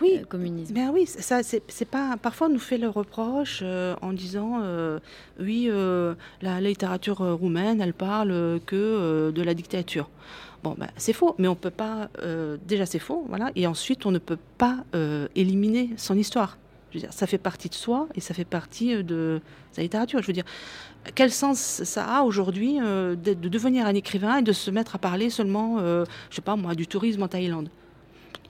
oui, 0.00 0.22
communisme. 0.28 0.74
Ben 0.74 0.90
oui, 0.92 1.06
ça, 1.06 1.42
c'est 1.42 1.84
pas. 1.84 2.16
Parfois, 2.16 2.48
on 2.48 2.50
nous 2.50 2.58
fait 2.58 2.78
le 2.78 2.88
reproche 2.88 3.60
euh, 3.62 3.94
en 4.02 4.12
disant, 4.12 4.60
euh, 4.62 4.98
oui, 5.40 5.68
euh, 5.70 6.14
la, 6.42 6.60
littérature 6.60 7.18
roumaine, 7.18 7.80
elle 7.80 7.94
parle 7.94 8.60
que 8.66 9.30
de 9.30 9.42
la 9.42 9.54
dictature. 9.54 10.08
Bon, 10.62 10.74
ben, 10.76 10.88
c'est 10.96 11.12
faux, 11.12 11.34
mais 11.38 11.48
on 11.48 11.54
peut 11.54 11.70
pas. 11.70 12.10
déjà, 12.66 12.86
c'est 12.86 12.98
faux, 12.98 13.24
voilà. 13.28 13.50
Et 13.56 13.66
ensuite, 13.66 14.06
on 14.06 14.10
ne 14.10 14.18
peut 14.18 14.38
pas 14.58 14.84
éliminer 15.34 15.90
son 15.96 16.16
histoire. 16.16 16.58
Je 16.90 16.98
veux 16.98 17.00
dire, 17.02 17.12
ça 17.12 17.26
fait 17.26 17.38
partie 17.38 17.68
de 17.68 17.74
soi 17.74 18.08
et 18.14 18.20
ça 18.20 18.32
fait 18.32 18.44
partie 18.44 19.02
de 19.02 19.40
sa 19.72 19.82
littérature. 19.82 20.22
Je 20.22 20.26
veux 20.26 20.32
dire, 20.32 20.44
quel 21.14 21.30
sens 21.30 21.58
ça 21.58 22.04
a 22.04 22.22
aujourd'hui 22.22 22.78
de, 22.78 23.16
de, 23.16 23.48
devenir 23.48 23.86
un 23.86 23.94
écrivain 23.94 24.38
et 24.38 24.42
de 24.42 24.52
se 24.52 24.70
mettre 24.70 24.96
à 24.96 24.98
parler 24.98 25.30
seulement, 25.30 25.78
je 25.78 26.06
sais 26.34 26.42
pas 26.42 26.56
moi, 26.56 26.74
du 26.74 26.86
tourisme 26.86 27.22
en 27.22 27.28
Thaïlande? 27.28 27.68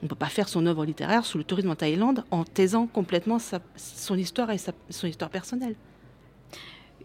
On 0.01 0.05
ne 0.05 0.07
peut 0.07 0.15
pas 0.15 0.27
faire 0.27 0.47
son 0.47 0.65
œuvre 0.65 0.85
littéraire 0.85 1.25
sous 1.25 1.37
le 1.37 1.43
tourisme 1.43 1.69
en 1.69 1.75
Thaïlande 1.75 2.23
en 2.31 2.43
taisant 2.43 2.87
complètement 2.87 3.37
son 3.39 4.15
histoire 4.15 4.51
et 4.51 4.57
son 4.57 5.07
histoire 5.07 5.29
personnelle. 5.29 5.75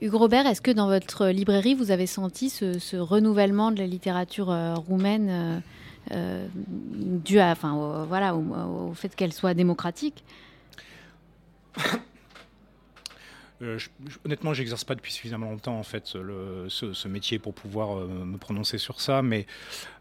Hugues 0.00 0.14
Robert, 0.14 0.46
est-ce 0.46 0.60
que 0.60 0.72
dans 0.72 0.88
votre 0.88 1.28
librairie, 1.28 1.74
vous 1.74 1.90
avez 1.92 2.06
senti 2.06 2.50
ce, 2.50 2.96
renouvellement 2.96 3.70
de 3.70 3.78
la 3.78 3.86
littérature 3.86 4.50
euh, 4.50 4.74
roumaine 4.74 5.28
euh, 5.30 5.60
euh, 6.10 6.46
dû 6.56 7.38
à, 7.38 7.52
enfin, 7.52 8.04
voilà, 8.08 8.34
au 8.34 8.92
fait 8.94 9.14
qu'elle 9.14 9.32
soit 9.32 9.54
démocratique? 9.54 10.24
Euh, 13.62 13.78
je, 13.78 13.88
honnêtement, 14.24 14.54
j'exerce 14.54 14.84
pas 14.84 14.94
depuis 14.94 15.12
suffisamment 15.12 15.50
longtemps 15.50 15.78
en 15.78 15.82
fait 15.82 16.06
ce, 16.06 17.08
métier 17.08 17.38
pour 17.38 17.54
pouvoir 17.54 17.98
euh, 17.98 18.06
me 18.06 18.36
prononcer 18.36 18.78
sur 18.78 19.00
ça, 19.00 19.22
mais 19.22 19.46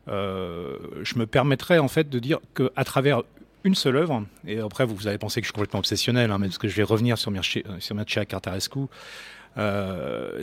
euh, 0.08 0.78
je 1.04 1.18
me 1.20 1.28
permettrais 1.28 1.78
en 1.78 1.88
fait 1.88 2.10
de 2.10 2.20
dire 2.20 2.40
qu'à 2.56 2.84
travers 2.84 3.24
une 3.64 3.76
seule 3.76 3.98
œuvre, 3.98 4.26
et 4.48 4.60
après 4.60 4.86
vous, 4.86 5.08
avez 5.08 5.20
pensé 5.20 5.42
que 5.42 5.46
je 5.46 5.50
suis 5.50 5.54
complètement 5.54 5.80
obsessionnel, 5.80 6.32
hein, 6.32 6.40
mais 6.40 6.48
parce 6.48 6.58
que 6.58 6.68
je 6.68 6.76
vais 6.76 6.84
revenir 6.84 7.18
sur 7.18 7.30
Mircea, 7.30 7.62
sur 7.80 7.96
Cartarescu. 8.28 8.80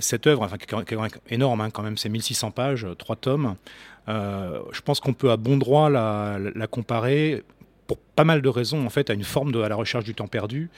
cette 0.00 0.26
œuvre, 0.28 0.42
enfin, 0.42 0.56
qui 0.56 0.94
est 0.94 1.34
énorme 1.34 1.60
hein, 1.60 1.70
quand 1.70 1.82
même, 1.82 1.96
c'est 1.96 2.08
1600 2.08 2.52
pages, 2.52 2.86
trois 2.96 3.16
tomes. 3.16 3.56
je 4.06 4.80
pense 4.84 5.00
qu'on 5.00 5.14
peut 5.14 5.32
à 5.32 5.36
bon 5.36 5.56
droit 5.56 5.90
la, 5.90 6.38
la, 6.54 6.66
comparer 6.68 7.42
pour 7.88 7.98
pas 7.98 8.24
mal 8.24 8.40
de 8.40 8.48
raisons 8.48 8.86
en 8.86 8.90
fait 8.90 9.10
à 9.10 9.14
une 9.14 9.24
forme 9.24 9.50
de 9.50 9.62
à 9.62 9.68
la 9.68 9.74
recherche 9.74 10.04
du 10.04 10.14
temps 10.14 10.28
perdu 10.28 10.70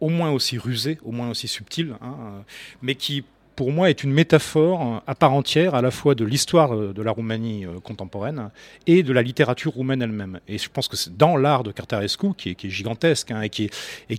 au 0.00 0.08
moins 0.08 0.30
aussi 0.30 0.58
rusé, 0.58 0.98
au 1.04 1.12
moins 1.12 1.30
aussi 1.30 1.48
subtil, 1.48 1.94
hein, 2.00 2.44
mais 2.82 2.94
qui 2.94 3.24
pour 3.58 3.72
moi 3.72 3.90
est 3.90 4.04
une 4.04 4.12
métaphore 4.12 5.02
à 5.04 5.16
part 5.16 5.32
entière 5.32 5.74
à 5.74 5.82
la 5.82 5.90
fois 5.90 6.14
de 6.14 6.24
l'histoire 6.24 6.76
de 6.76 7.02
la 7.02 7.10
Roumanie 7.10 7.66
euh, 7.66 7.80
contemporaine 7.80 8.50
et 8.86 9.02
de 9.02 9.12
la 9.12 9.20
littérature 9.20 9.72
roumaine 9.72 10.00
elle-même. 10.00 10.38
Et 10.46 10.58
je 10.58 10.68
pense 10.68 10.86
que 10.86 10.96
c'est 10.96 11.16
dans 11.16 11.36
l'art 11.36 11.64
de 11.64 11.72
Cartarescu, 11.72 12.34
qui 12.36 12.50
est, 12.50 12.54
qui 12.54 12.70
gigantesque 12.70 13.32
hein, 13.32 13.40
et, 13.42 13.48
qui, 13.48 13.68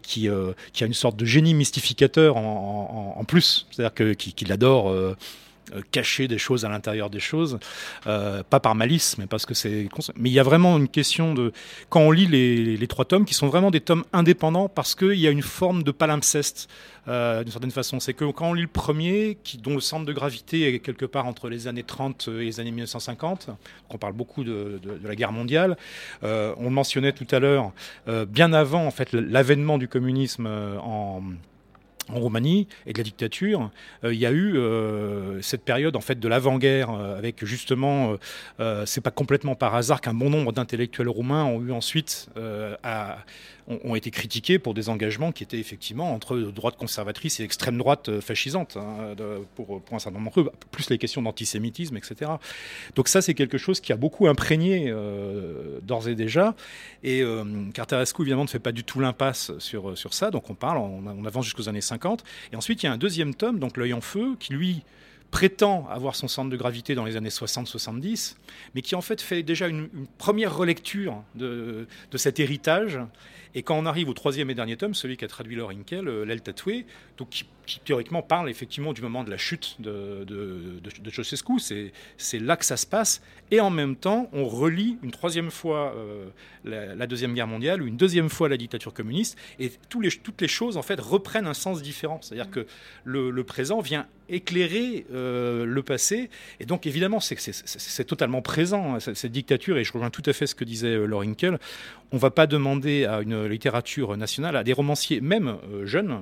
qui, 0.01 0.27
euh, 0.27 0.51
qui, 0.73 0.83
a 0.83 0.87
une 0.87 0.93
sorte 0.93 1.15
de 1.15 1.23
génie 1.23 1.53
mystificateur 1.53 2.35
en, 2.35 3.23
plus, 3.25 3.65
c'est-à-dire 3.71 4.17
qu'il 4.17 4.51
adore... 4.51 4.89
Euh, 4.89 5.15
euh, 5.15 5.15
cacher 5.91 6.27
des 6.27 6.37
choses 6.37 6.65
à 6.65 6.69
l'intérieur 6.69 7.09
des 7.09 7.19
choses, 7.19 7.59
euh, 8.07 8.43
pas 8.49 8.59
par 8.59 8.75
malice, 8.75 9.17
mais 9.17 9.27
parce 9.27 9.45
que 9.45 9.53
c'est. 9.53 9.87
Mais 10.15 10.29
il 10.29 10.33
y 10.33 10.39
a 10.39 10.43
vraiment 10.43 10.77
une 10.77 10.87
question 10.87 11.33
de 11.33 11.51
quand 11.89 12.01
on 12.01 12.11
lit 12.11 12.27
les, 12.27 12.87
trois 12.87 13.05
tomes, 13.05 13.25
qui 13.25 13.33
sont 13.33 13.47
vraiment 13.47 13.71
des 13.71 13.81
tomes 13.81 14.03
indépendants, 14.13 14.69
parce 14.69 14.95
qu'il 14.95 15.19
y 15.19 15.27
a 15.27 15.31
une 15.31 15.41
forme 15.41 15.83
de 15.83 15.91
palimpseste. 15.91 16.69
Euh, 17.07 17.43
d'une 17.43 17.51
certaine 17.51 17.71
façon, 17.71 17.99
c'est 17.99 18.13
que 18.13 18.25
quand 18.25 18.49
on 18.49 18.53
lit 18.53 18.61
le 18.61 18.67
premier, 18.67 19.37
qui, 19.43 19.57
dont 19.57 19.73
le 19.73 19.79
centre 19.79 20.05
de 20.05 20.13
gravité 20.13 20.73
est 20.73 20.79
quelque 20.79 21.05
part 21.05 21.25
entre 21.25 21.49
les 21.49 21.67
années 21.67 21.83
30 21.83 22.29
et 22.39 22.45
les 22.45 22.59
années 22.59 22.71
1950, 22.71 23.49
on 23.89 23.97
parle 23.97 24.13
beaucoup 24.13 24.43
de, 24.43 24.79
de, 24.83 25.07
la 25.07 25.15
guerre 25.15 25.31
mondiale, 25.31 25.77
on 26.21 26.63
le 26.63 26.69
mentionnait 26.69 27.13
tout 27.13 27.27
à 27.31 27.39
l'heure, 27.39 27.71
bien 28.27 28.53
avant 28.53 28.85
en 28.85 28.91
fait 28.91 29.11
l'avènement 29.13 29.77
du 29.77 29.87
communisme 29.87 30.45
en 30.47 31.23
en 32.13 32.19
Roumanie 32.19 32.67
et 32.85 32.93
de 32.93 32.97
la 32.97 33.03
dictature, 33.03 33.71
euh, 34.03 34.13
il 34.13 34.19
y 34.19 34.25
a 34.25 34.31
eu 34.31 34.57
euh, 34.57 35.41
cette 35.41 35.63
période 35.63 35.95
en 35.95 36.01
fait 36.01 36.19
de 36.19 36.27
l'avant-guerre 36.27 36.91
euh, 36.91 37.17
avec 37.17 37.45
justement, 37.45 38.15
c'est 38.85 39.01
pas 39.01 39.11
complètement 39.11 39.55
par 39.55 39.75
hasard 39.75 40.01
qu'un 40.01 40.13
bon 40.13 40.29
nombre 40.29 40.51
d'intellectuels 40.51 41.09
roumains 41.09 41.45
ont 41.45 41.61
eu 41.61 41.71
ensuite 41.71 42.29
à, 42.83 43.17
ont, 43.69 43.95
été 43.95 44.11
critiqués 44.11 44.59
pour 44.59 44.73
des 44.73 44.89
engagements 44.89 45.31
qui 45.31 45.43
étaient 45.43 45.59
effectivement 45.59 46.13
entre 46.13 46.37
droite 46.37 46.75
conservatrice 46.75 47.39
et 47.39 47.43
extrême 47.43 47.77
droite 47.77 48.19
fascisante 48.19 48.77
hein, 48.77 49.15
pour, 49.55 49.81
pour 49.81 49.95
un 49.95 49.99
certain 49.99 50.19
nombre 50.19 50.31
d'entre 50.35 50.41
eux, 50.41 50.51
plus 50.71 50.89
les 50.89 50.97
questions 50.97 51.21
d'antisémitisme, 51.21 51.95
etc. 51.97 52.31
Donc 52.95 53.07
ça 53.07 53.21
c'est 53.21 53.33
quelque 53.33 53.57
chose 53.57 53.79
qui 53.79 53.93
a 53.93 53.97
beaucoup 53.97 54.27
imprégné 54.27 54.93
d'ores 55.83 56.07
et 56.07 56.15
déjà. 56.15 56.55
Et 57.03 57.23
Carterescu 57.73 58.23
évidemment 58.23 58.43
ne 58.43 58.49
fait 58.49 58.59
pas 58.59 58.71
du 58.71 58.83
tout 58.83 58.99
l'impasse 58.99 59.51
sur, 59.59 59.97
sur 59.97 60.13
ça, 60.13 60.31
donc 60.31 60.49
on 60.49 60.55
parle, 60.55 60.77
on, 60.77 61.25
avance 61.25 61.45
jusqu'aux 61.45 61.69
années 61.69 61.81
50 61.81 62.09
et 62.51 62.55
ensuite, 62.55 62.83
il 62.83 62.87
y 62.87 62.89
a 62.89 62.93
un 62.93 62.97
deuxième 62.97 63.35
tome, 63.35 63.59
donc 63.59 63.77
L'œil 63.77 63.93
en 63.93 64.01
feu, 64.01 64.35
qui 64.39 64.53
lui 64.53 64.83
prétend 65.31 65.87
avoir 65.89 66.15
son 66.15 66.27
centre 66.27 66.49
de 66.49 66.57
gravité 66.57 66.95
dans 66.95 67.05
les 67.05 67.15
années 67.15 67.29
60-70, 67.29 68.35
mais 68.73 68.81
qui 68.81 68.95
en 68.95 69.01
fait 69.01 69.21
fait 69.21 69.43
déjà 69.43 69.67
une, 69.67 69.87
première 70.17 70.55
relecture 70.55 71.23
de, 71.35 71.87
cet 72.15 72.39
héritage. 72.39 72.99
Et 73.55 73.63
quand 73.63 73.77
on 73.77 73.85
arrive 73.85 74.09
au 74.09 74.13
troisième 74.13 74.49
et 74.49 74.55
dernier 74.55 74.77
tome, 74.77 74.93
celui 74.93 75.17
qu'a 75.17 75.27
traduit 75.27 75.55
Laure 75.55 75.71
Inkel, 75.71 76.07
euh, 76.07 76.23
L'aile 76.23 76.41
tatouée, 76.41 76.85
donc 77.17 77.29
qui, 77.29 77.45
théoriquement 77.83 78.21
parle 78.21 78.49
effectivement 78.49 78.93
du 78.93 79.01
moment 79.01 79.23
de 79.23 79.29
la 79.29 79.37
chute 79.37 79.75
de, 79.79 80.23
de, 80.25 80.79
de, 80.81 81.91
c'est 82.17 82.39
là 82.39 82.57
que 82.57 82.65
ça 82.65 82.77
se 82.77 82.85
passe. 82.85 83.21
Et 83.51 83.59
en 83.59 83.69
même 83.69 83.95
temps, 83.95 84.29
on 84.33 84.45
relit 84.45 84.97
une 85.01 85.11
troisième 85.11 85.49
fois 85.49 85.93
euh, 85.95 86.27
la, 86.63 87.07
Deuxième 87.07 87.33
Guerre 87.33 87.47
mondiale, 87.47 87.81
ou 87.81 87.87
une 87.87 87.97
deuxième 87.97 88.29
fois 88.29 88.49
la 88.49 88.57
dictature 88.57 88.93
communiste, 88.93 89.37
et 89.59 89.71
tous 89.89 90.01
les, 90.01 90.11
toutes 90.11 90.41
les 90.41 90.47
choses 90.47 90.77
en 90.77 90.83
fait 90.83 90.99
reprennent 90.99 91.47
un 91.47 91.53
sens 91.53 91.81
différent. 91.81 92.19
C'est-à-dire 92.21 92.51
que 92.51 92.67
le, 93.03 93.43
présent 93.43 93.79
vient 93.79 94.05
éclairer 94.27 95.07
euh, 95.11 95.65
le 95.65 95.81
passé. 95.81 96.29
Et 96.59 96.65
donc, 96.65 96.85
évidemment, 96.85 97.19
c'est 97.19 98.03
totalement 98.05 98.43
présent, 98.43 98.95
hein, 98.95 98.99
cette 98.99 99.31
dictature. 99.31 99.77
Et 99.79 99.83
je 99.83 99.91
rejoins 99.91 100.11
tout 100.11 100.21
à 100.27 100.33
fait 100.33 100.45
ce 100.45 100.53
que 100.53 100.63
disait 100.63 100.89
euh, 100.89 101.05
Laure 101.05 101.23
On 102.11 102.15
ne 102.15 102.19
va 102.19 102.29
pas 102.29 102.45
demander 102.45 103.05
à 103.05 103.21
une 103.21 103.47
littérature 103.47 104.15
nationale, 104.17 104.55
à 104.55 104.63
des 104.63 104.73
romanciers, 104.73 105.21
même 105.21 105.57
euh, 105.73 105.87
jeunes, 105.87 106.19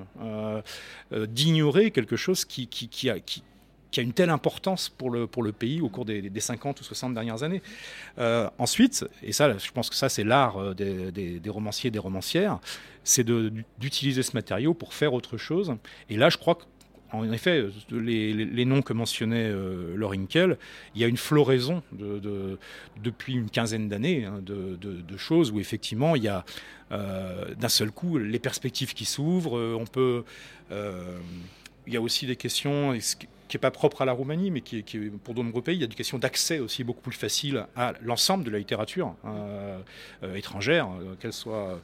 d'ignorer 1.37 1.91
quelque 1.91 2.15
chose 2.15 2.45
qui, 2.45 2.67
a, 3.09 4.01
une 4.01 4.13
telle 4.13 4.29
importance 4.29 4.89
pour 4.89 5.11
le, 5.11 5.51
pays 5.51 5.81
au 5.81 5.89
cours 5.89 6.05
des, 6.05 6.31
50 6.39 6.81
ou 6.81 6.83
60 6.83 7.13
dernières 7.13 7.43
années. 7.43 7.61
ensuite, 8.57 9.05
et 9.21 9.31
ça, 9.31 9.57
je 9.57 9.71
pense 9.71 9.89
que 9.89 9.95
ça, 9.95 10.09
c'est 10.09 10.23
l'art 10.23 10.75
des, 10.75 11.11
des, 11.11 11.39
des, 11.39 11.49
romanciers 11.49 11.89
et 11.89 11.91
des 11.91 11.99
romancières, 11.99 12.59
c'est 13.03 13.25
d'utiliser 13.79 14.23
ce 14.23 14.33
matériau 14.33 14.73
pour 14.73 14.93
faire 14.93 15.13
autre 15.13 15.37
chose. 15.37 15.75
Et 16.09 16.17
là, 16.17 16.29
je 16.29 16.37
crois 16.37 16.55
que 16.55 16.63
en 17.11 17.31
effet, 17.31 17.65
les, 17.91 18.65
noms 18.65 18.81
que 18.81 18.93
mentionnait 18.93 19.49
euh, 19.49 19.95
Laure 19.95 20.13
il 20.15 20.57
y 20.95 21.03
a 21.03 21.07
une 21.07 21.17
floraison 21.17 21.81
de, 21.93 22.57
depuis 23.01 23.33
une 23.33 23.49
quinzaine 23.49 23.87
d'années 23.87 24.25
hein, 24.25 24.39
de, 24.41 25.17
choses 25.17 25.51
où 25.51 25.59
effectivement 25.59 26.15
il 26.15 26.23
y 26.23 26.27
a 26.27 26.45
euh, 26.91 27.55
d'un 27.55 27.69
seul 27.69 27.91
coup 27.91 28.17
les 28.17 28.39
perspectives 28.39 28.93
qui 28.93 29.05
s'ouvrent. 29.05 29.57
Euh, 29.57 29.77
on 29.79 29.85
peut, 29.85 30.23
il 30.71 31.93
y 31.93 31.97
a 31.97 32.01
aussi 32.01 32.25
des 32.25 32.35
questions 32.35 32.97
qui 33.47 33.55
n'est 33.55 33.61
pas 33.61 33.71
propre 33.71 34.01
à 34.01 34.05
la 34.05 34.11
Roumanie, 34.11 34.51
mais 34.51 34.59
qui 34.59 34.79
est, 34.79 35.09
pour 35.23 35.33
de 35.33 35.41
nombreux 35.41 35.61
pays, 35.61 35.77
il 35.77 35.81
y 35.81 35.85
a 35.85 35.87
des 35.87 35.95
questions 35.95 36.17
d'accès 36.17 36.59
aussi 36.59 36.83
beaucoup 36.83 37.01
plus 37.01 37.17
facile 37.17 37.65
à 37.77 37.93
l'ensemble 38.01 38.43
de 38.43 38.49
la 38.49 38.59
littérature 38.59 39.15
étrangère, 40.35 40.89
qu'elle 41.21 41.31
soit 41.31 41.81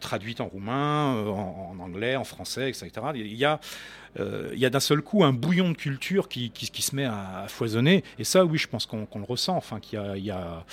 traduite 0.00 0.40
en 0.40 0.46
roumain, 0.46 1.24
en, 1.26 1.74
en, 1.76 1.80
anglais, 1.80 2.14
en 2.14 2.24
français, 2.24 2.68
etc. 2.68 2.90
Il 3.16 3.34
y 3.34 3.44
a 3.44 3.54
euh, 3.54 4.03
il 4.18 4.58
y 4.58 4.66
a 4.66 4.70
d'un 4.70 4.80
seul 4.80 5.02
coup 5.02 5.24
un 5.24 5.32
bouillon 5.32 5.70
de 5.70 5.76
culture 5.76 6.28
qui, 6.28 6.50
se 6.80 6.94
met 6.94 7.04
à, 7.04 7.46
foisonner. 7.48 8.04
Et 8.18 8.24
ça, 8.24 8.44
oui, 8.44 8.58
je 8.58 8.68
pense 8.68 8.86
qu'on 8.86 9.06
le 9.14 9.24
ressent. 9.24 9.56
Enfin, 9.56 9.80
qu'il 9.80 9.98
y 10.16 10.30
a, 10.30 10.64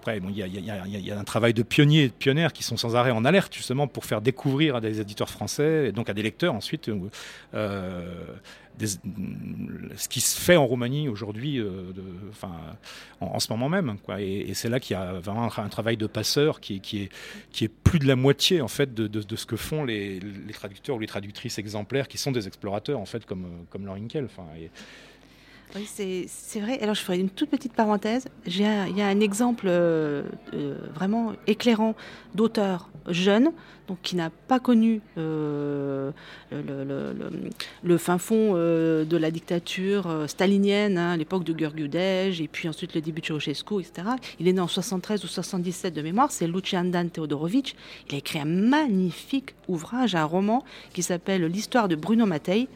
après, 0.00 0.18
il, 0.18 0.36
y 0.36 0.42
a, 0.42 0.46
il, 0.46 1.06
y 1.06 1.10
a, 1.10 1.18
un 1.18 1.24
travail 1.24 1.54
de 1.54 1.62
pionniers 1.62 2.04
et 2.04 2.08
de 2.08 2.12
pionnières 2.12 2.52
qui 2.52 2.62
sont 2.62 2.76
sans 2.76 2.96
arrêt 2.96 3.10
en 3.10 3.24
alerte, 3.24 3.54
justement, 3.54 3.86
pour 3.86 4.04
faire 4.04 4.20
découvrir 4.20 4.76
à 4.76 4.80
des 4.80 5.00
éditeurs 5.00 5.30
français, 5.30 5.88
et 5.88 5.92
donc 5.92 6.08
à 6.08 6.14
des 6.14 6.22
lecteurs 6.22 6.54
ensuite, 6.54 6.90
euh, 7.54 8.26
ce 8.86 10.08
qui 10.08 10.20
se 10.20 10.40
fait 10.40 10.56
en 10.56 10.66
Roumanie 10.66 11.08
aujourd'hui, 11.08 11.58
euh, 11.58 11.92
en, 13.20 13.40
ce 13.40 13.52
moment 13.52 13.68
même. 13.68 13.96
Et, 14.18 14.54
c'est 14.54 14.68
là 14.68 14.80
qu'il 14.80 14.94
y 14.94 15.00
a 15.00 15.14
vraiment 15.14 15.50
un, 15.56 15.68
travail 15.68 15.96
de 15.96 16.06
passeur 16.06 16.60
qui, 16.60 16.80
est, 16.94 17.68
plus 17.84 17.98
de 17.98 18.06
la 18.06 18.16
moitié 18.16 18.60
en 18.60 18.68
fait 18.68 18.94
de, 18.94 19.06
de, 19.06 19.36
ce 19.36 19.46
que 19.46 19.56
font 19.56 19.84
les, 19.84 20.20
les, 20.20 20.52
traducteurs 20.52 20.96
ou 20.96 20.98
les 20.98 21.06
traductrices 21.06 21.58
exemplaires 21.58 21.87
qui 22.08 22.18
sont 22.18 22.32
des 22.32 22.46
explorateurs 22.46 23.00
en 23.00 23.06
fait 23.06 23.24
comme, 23.26 23.66
comme 23.70 23.86
Laure 23.86 23.96
Enfin, 24.24 24.44
oui, 25.76 25.86
c'est 25.86 26.60
vrai. 26.60 26.80
Alors, 26.80 26.94
je 26.94 27.02
ferai 27.02 27.18
une 27.18 27.28
toute 27.28 27.50
petite 27.50 27.74
parenthèse. 27.74 28.26
Il 28.46 28.60
y 28.60 28.64
a 28.64 29.06
un 29.06 29.20
exemple 29.20 29.66
euh, 29.68 30.22
euh, 30.54 30.76
vraiment 30.94 31.34
éclairant 31.46 31.94
d'auteur 32.34 32.88
jeune, 33.08 33.52
donc 33.86 33.98
qui 34.02 34.16
n'a 34.16 34.30
pas 34.30 34.60
connu 34.60 35.00
euh, 35.16 36.10
le, 36.52 37.98
fin 37.98 38.18
fond 38.18 38.54
de 38.54 39.16
la 39.16 39.30
dictature 39.30 40.24
stalinienne, 40.26 40.98
hein, 40.98 41.16
l'époque 41.16 41.44
de 41.44 41.52
Gurgudej, 41.52 42.40
et 42.40 42.48
puis 42.48 42.68
ensuite 42.68 42.94
le 42.94 43.00
début 43.00 43.20
de 43.20 43.26
Ceausescu, 43.26 43.80
etc. 43.80 44.08
Il 44.40 44.48
est 44.48 44.52
né 44.52 44.60
en 44.60 44.68
73 44.68 45.24
ou 45.24 45.26
77 45.26 45.94
de 45.94 46.02
mémoire. 46.02 46.30
C'est 46.30 46.46
Lucian 46.46 46.84
Dan 46.84 47.10
Teodorovic. 47.10 47.76
Il 48.08 48.14
a 48.14 48.18
écrit 48.18 48.38
un 48.38 48.44
magnifique 48.44 49.54
ouvrage, 49.68 50.14
un 50.14 50.24
roman 50.24 50.64
qui 50.92 51.02
s'appelle 51.02 51.44
L'histoire 51.46 51.88
de 51.88 51.94
Bruno 51.94 52.26
Mattei 52.26 52.68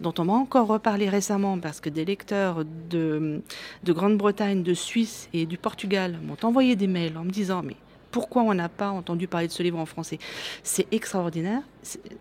dont 0.00 0.14
on 0.18 0.24
m'a 0.24 0.32
encore 0.34 0.66
reparlé 0.66 1.08
récemment 1.08 1.58
parce 1.58 1.80
que 1.80 1.88
des 1.88 2.04
lecteurs 2.04 2.64
de, 2.90 3.42
de 3.84 3.92
Grande-Bretagne, 3.92 4.62
de 4.62 4.74
Suisse 4.74 5.28
et 5.32 5.46
du 5.46 5.58
Portugal 5.58 6.18
m'ont 6.22 6.36
envoyé 6.42 6.76
des 6.76 6.86
mails 6.86 7.16
en 7.16 7.24
me 7.24 7.30
disant 7.30 7.62
mais 7.62 7.76
pourquoi 8.10 8.42
on 8.42 8.54
n'a 8.54 8.68
pas 8.68 8.88
entendu 8.88 9.28
parler 9.28 9.46
de 9.46 9.52
ce 9.52 9.62
livre 9.62 9.78
en 9.78 9.84
français? 9.84 10.18
C'est 10.62 10.86
extraordinaire. 10.90 11.60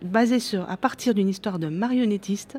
Basé 0.01 0.39
sur, 0.39 0.69
à 0.69 0.75
partir 0.75 1.13
d'une 1.13 1.29
histoire 1.29 1.57
de 1.57 1.67
marionnettiste, 1.67 2.57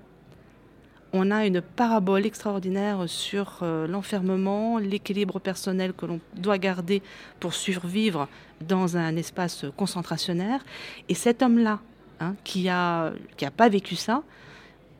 on 1.12 1.30
a 1.30 1.46
une 1.46 1.60
parabole 1.60 2.26
extraordinaire 2.26 3.04
sur 3.06 3.58
euh, 3.62 3.86
l'enfermement, 3.86 4.78
l'équilibre 4.78 5.38
personnel 5.38 5.92
que 5.92 6.06
l'on 6.06 6.20
doit 6.34 6.58
garder 6.58 7.02
pour 7.40 7.54
survivre 7.54 8.28
dans 8.60 8.96
un 8.96 9.16
espace 9.16 9.66
concentrationnaire. 9.76 10.64
Et 11.08 11.14
cet 11.14 11.42
homme-là, 11.42 11.80
hein, 12.20 12.34
qui 12.44 12.64
n'a 12.64 13.12
qui 13.36 13.44
a 13.44 13.50
pas 13.50 13.68
vécu 13.68 13.96
ça, 13.96 14.22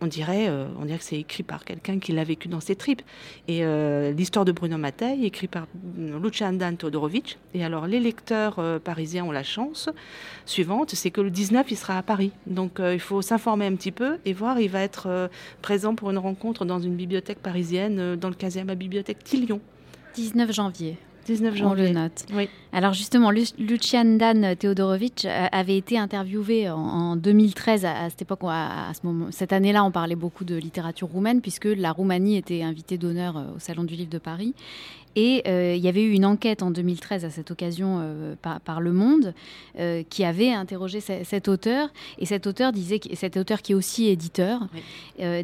on 0.01 0.07
dirait, 0.07 0.49
euh, 0.49 0.67
on 0.79 0.85
dirait 0.85 0.99
que 0.99 1.05
c'est 1.05 1.19
écrit 1.19 1.43
par 1.43 1.65
quelqu'un 1.65 1.99
qui 1.99 2.13
l'a 2.13 2.25
vécu 2.25 2.49
dans 2.49 2.61
ses 2.61 2.77
tripes. 2.77 3.03
Et 3.49 3.65
euh, 3.65 4.13
l'histoire 4.13 4.45
de 4.45 4.53
Bruno 4.53 4.77
Mattei, 4.77 5.25
écrit 5.25 5.49
par 5.49 5.67
Lucian 5.97 6.53
Dan 6.53 6.77
Todorovic. 6.77 7.39
Et 7.55 7.65
alors, 7.65 7.87
les 7.87 8.01
lecteurs 8.01 8.59
euh, 8.59 8.79
parisiens 8.79 9.25
ont 9.25 9.33
la 9.33 9.43
chance 9.43 9.89
suivante, 10.45 10.95
c'est 10.95 11.11
que 11.11 11.21
le 11.21 11.31
19, 11.31 11.71
il 11.71 11.77
sera 11.77 11.99
à 11.99 12.03
Paris. 12.03 12.33
Donc, 12.47 12.79
il 12.81 13.01
faut 13.01 13.23
s'informer 13.23 13.67
un 13.67 13.75
petit 13.75 13.93
peu 13.93 14.19
et 14.25 14.33
voir. 14.33 14.61
Il 14.61 14.71
va 14.71 14.81
être 14.81 15.31
présent 15.63 15.95
pour 15.95 16.11
une 16.11 16.19
rencontre 16.19 16.65
dans 16.65 16.79
une 16.79 16.95
bibliothèque 16.95 17.39
parisienne, 17.39 18.17
dans 18.17 18.29
le 18.29 18.35
15e, 18.35 18.67
la 18.67 18.75
bibliothèque 18.75 19.25
Tillion. 19.25 19.61
19 20.15 20.53
janvier. 20.53 20.97
19 21.27 21.57
janvier. 21.57 21.85
On 21.85 21.87
le 21.89 21.93
note. 21.93 22.25
Oui. 22.33 22.49
Alors 22.73 22.93
justement, 22.93 23.31
Lucian 23.31 24.05
Dan 24.05 24.55
Teodorovic 24.57 25.25
euh, 25.25 25.47
avait 25.51 25.77
été 25.77 25.99
interviewé 25.99 26.71
en, 26.71 27.17
2013 27.17 27.85
à, 27.85 28.11
cette 28.11 28.23
époque, 28.23 28.41
à, 28.45 28.93
ce 28.95 29.07
moment, 29.07 29.27
cette 29.31 29.53
année-là, 29.53 29.85
on 29.85 29.91
parlait 29.91 30.15
beaucoup 30.15 30.45
de 30.45 30.57
littérature 30.57 31.09
roumaine 31.09 31.41
puisque 31.41 31.67
la 31.67 31.93
Roumanie 31.93 32.37
était 32.37 32.63
invitée 32.63 32.99
d'honneur 32.99 33.37
euh, 33.37 33.57
au 33.57 33.59
Salon 33.59 33.85
du 33.85 33.95
Livre 33.95 34.11
de 34.11 34.19
Paris. 34.19 34.55
Et 35.17 35.43
euh, 35.49 35.75
il 35.75 35.83
y 35.83 35.89
avait 35.89 36.03
eu 36.03 36.13
une 36.13 36.27
enquête 36.27 36.63
en 36.63 36.71
2013 36.71 37.25
à 37.25 37.31
cette 37.31 37.51
occasion 37.51 37.99
euh, 38.01 38.35
par, 38.43 38.81
Le 38.81 38.93
Monde 38.93 39.33
euh, 39.79 40.03
qui 40.09 40.25
avait 40.25 40.53
interrogé 40.53 41.01
cet 41.01 41.49
auteur. 41.49 41.89
Et 42.19 42.27
cet 42.27 42.47
auteur 42.47 42.73
disait, 42.73 43.01
cet 43.15 43.39
auteur 43.39 43.63
qui 43.63 43.73
est 43.73 43.75
aussi 43.75 44.09
éditeur, 44.09 44.61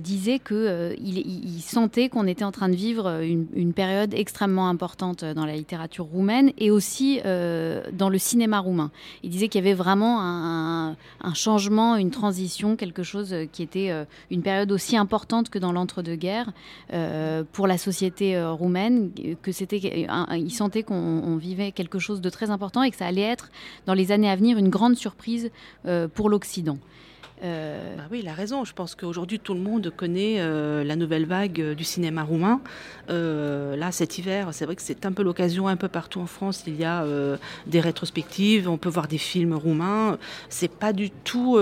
disait 0.00 0.38
que 0.38 0.94
il, 1.00 1.62
sentait 1.62 2.10
qu'on 2.10 2.26
était 2.26 2.44
en 2.44 2.52
train 2.52 2.68
de 2.68 2.76
vivre 2.76 3.22
une, 3.22 3.72
période 3.72 4.12
extrêmement 4.12 4.68
importante 4.68 5.24
dans 5.24 5.46
la 5.46 5.56
littérature 5.56 6.04
roumaine 6.04 6.52
et 6.58 6.70
aussi 6.70 7.20
dans 7.22 8.10
le 8.10 8.18
cinéma 8.18 8.58
roumain. 8.58 8.90
Il 9.22 9.30
disait 9.30 9.48
qu'il 9.48 9.64
y 9.64 9.66
avait 9.66 9.74
vraiment 9.74 10.20
un, 10.20 10.96
un, 11.22 11.34
changement, 11.34 11.96
une 11.96 12.10
transition, 12.10 12.76
quelque 12.76 13.02
chose 13.02 13.34
qui 13.52 13.62
était 13.62 13.90
une 14.30 14.42
période 14.42 14.70
aussi 14.72 14.98
importante 14.98 15.48
que 15.48 15.58
dans 15.58 15.72
l'entre-deux-guerres 15.72 16.52
pour 17.52 17.66
la 17.66 17.78
société 17.78 18.42
roumaine, 18.44 19.10
que 19.40 19.52
il 19.70 20.52
sentait 20.52 20.82
qu'on 20.82 21.36
vivait 21.36 21.72
quelque 21.72 21.98
chose 21.98 22.20
de 22.20 22.30
très 22.30 22.50
important 22.50 22.82
et 22.82 22.90
que 22.90 22.96
ça 22.96 23.06
allait 23.06 23.20
être 23.22 23.50
dans 23.86 23.94
les 23.94 24.12
années 24.12 24.30
à 24.30 24.36
venir 24.36 24.58
une 24.58 24.68
grande 24.68 24.96
surprise 24.96 25.50
euh, 25.86 26.08
pour 26.08 26.28
l'Occident. 26.28 26.78
Euh, 27.43 27.97
bah 27.97 28.05
oui, 28.11 28.20
il 28.22 28.28
a 28.28 28.34
raison. 28.34 28.64
Je 28.64 28.72
pense 28.72 28.95
qu'aujourd'hui, 28.95 29.40
tout 29.40 29.55
le 29.55 29.61
monde 29.61 29.93
connaît 29.97 30.36
euh, 30.38 30.84
la 30.84 30.95
nouvelle 30.95 31.26
vague 31.26 31.61
euh, 31.61 31.74
du 31.74 31.82
cinéma 31.82 32.22
roumain. 32.22 32.61
là, 33.09 33.90
cet 33.90 34.18
hiver, 34.18 34.49
c'est 34.53 34.64
vrai 34.64 34.76
que 34.76 34.82
c'est 34.82 35.05
un 35.07 35.12
peu 35.12 35.22
l'occasion, 35.22 35.66
un 35.66 35.76
peu 35.76 35.88
partout 35.88 36.20
en 36.20 36.26
France, 36.26 36.64
il 36.66 36.76
y 36.76 36.84
a 36.84 37.05
des 37.66 37.80
rétrospectives, 37.80 38.68
on 38.68 38.78
peut 38.78 38.88
voir 38.88 39.09
des 39.09 39.18
films 39.18 39.55
roumains. 39.55 40.18
C'est 40.49 40.70
pas 40.70 40.93
du 40.93 41.11
tout. 41.11 41.59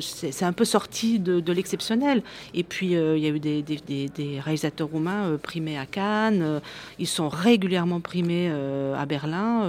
c'est 0.00 0.44
un 0.44 0.52
peu 0.52 0.64
sorti 0.64 1.18
de, 1.18 1.52
l'exceptionnel. 1.52 2.22
Et 2.54 2.62
puis, 2.62 2.92
il 2.92 3.18
y 3.18 3.26
a 3.26 3.30
eu 3.30 3.40
des, 3.40 4.40
réalisateurs 4.40 4.88
roumains 4.88 5.36
primés 5.42 5.78
à 5.78 5.86
Cannes. 5.86 6.60
ils 6.98 7.06
sont 7.06 7.28
régulièrement 7.28 8.00
primés 8.00 8.50
à 8.96 9.04
Berlin. 9.04 9.66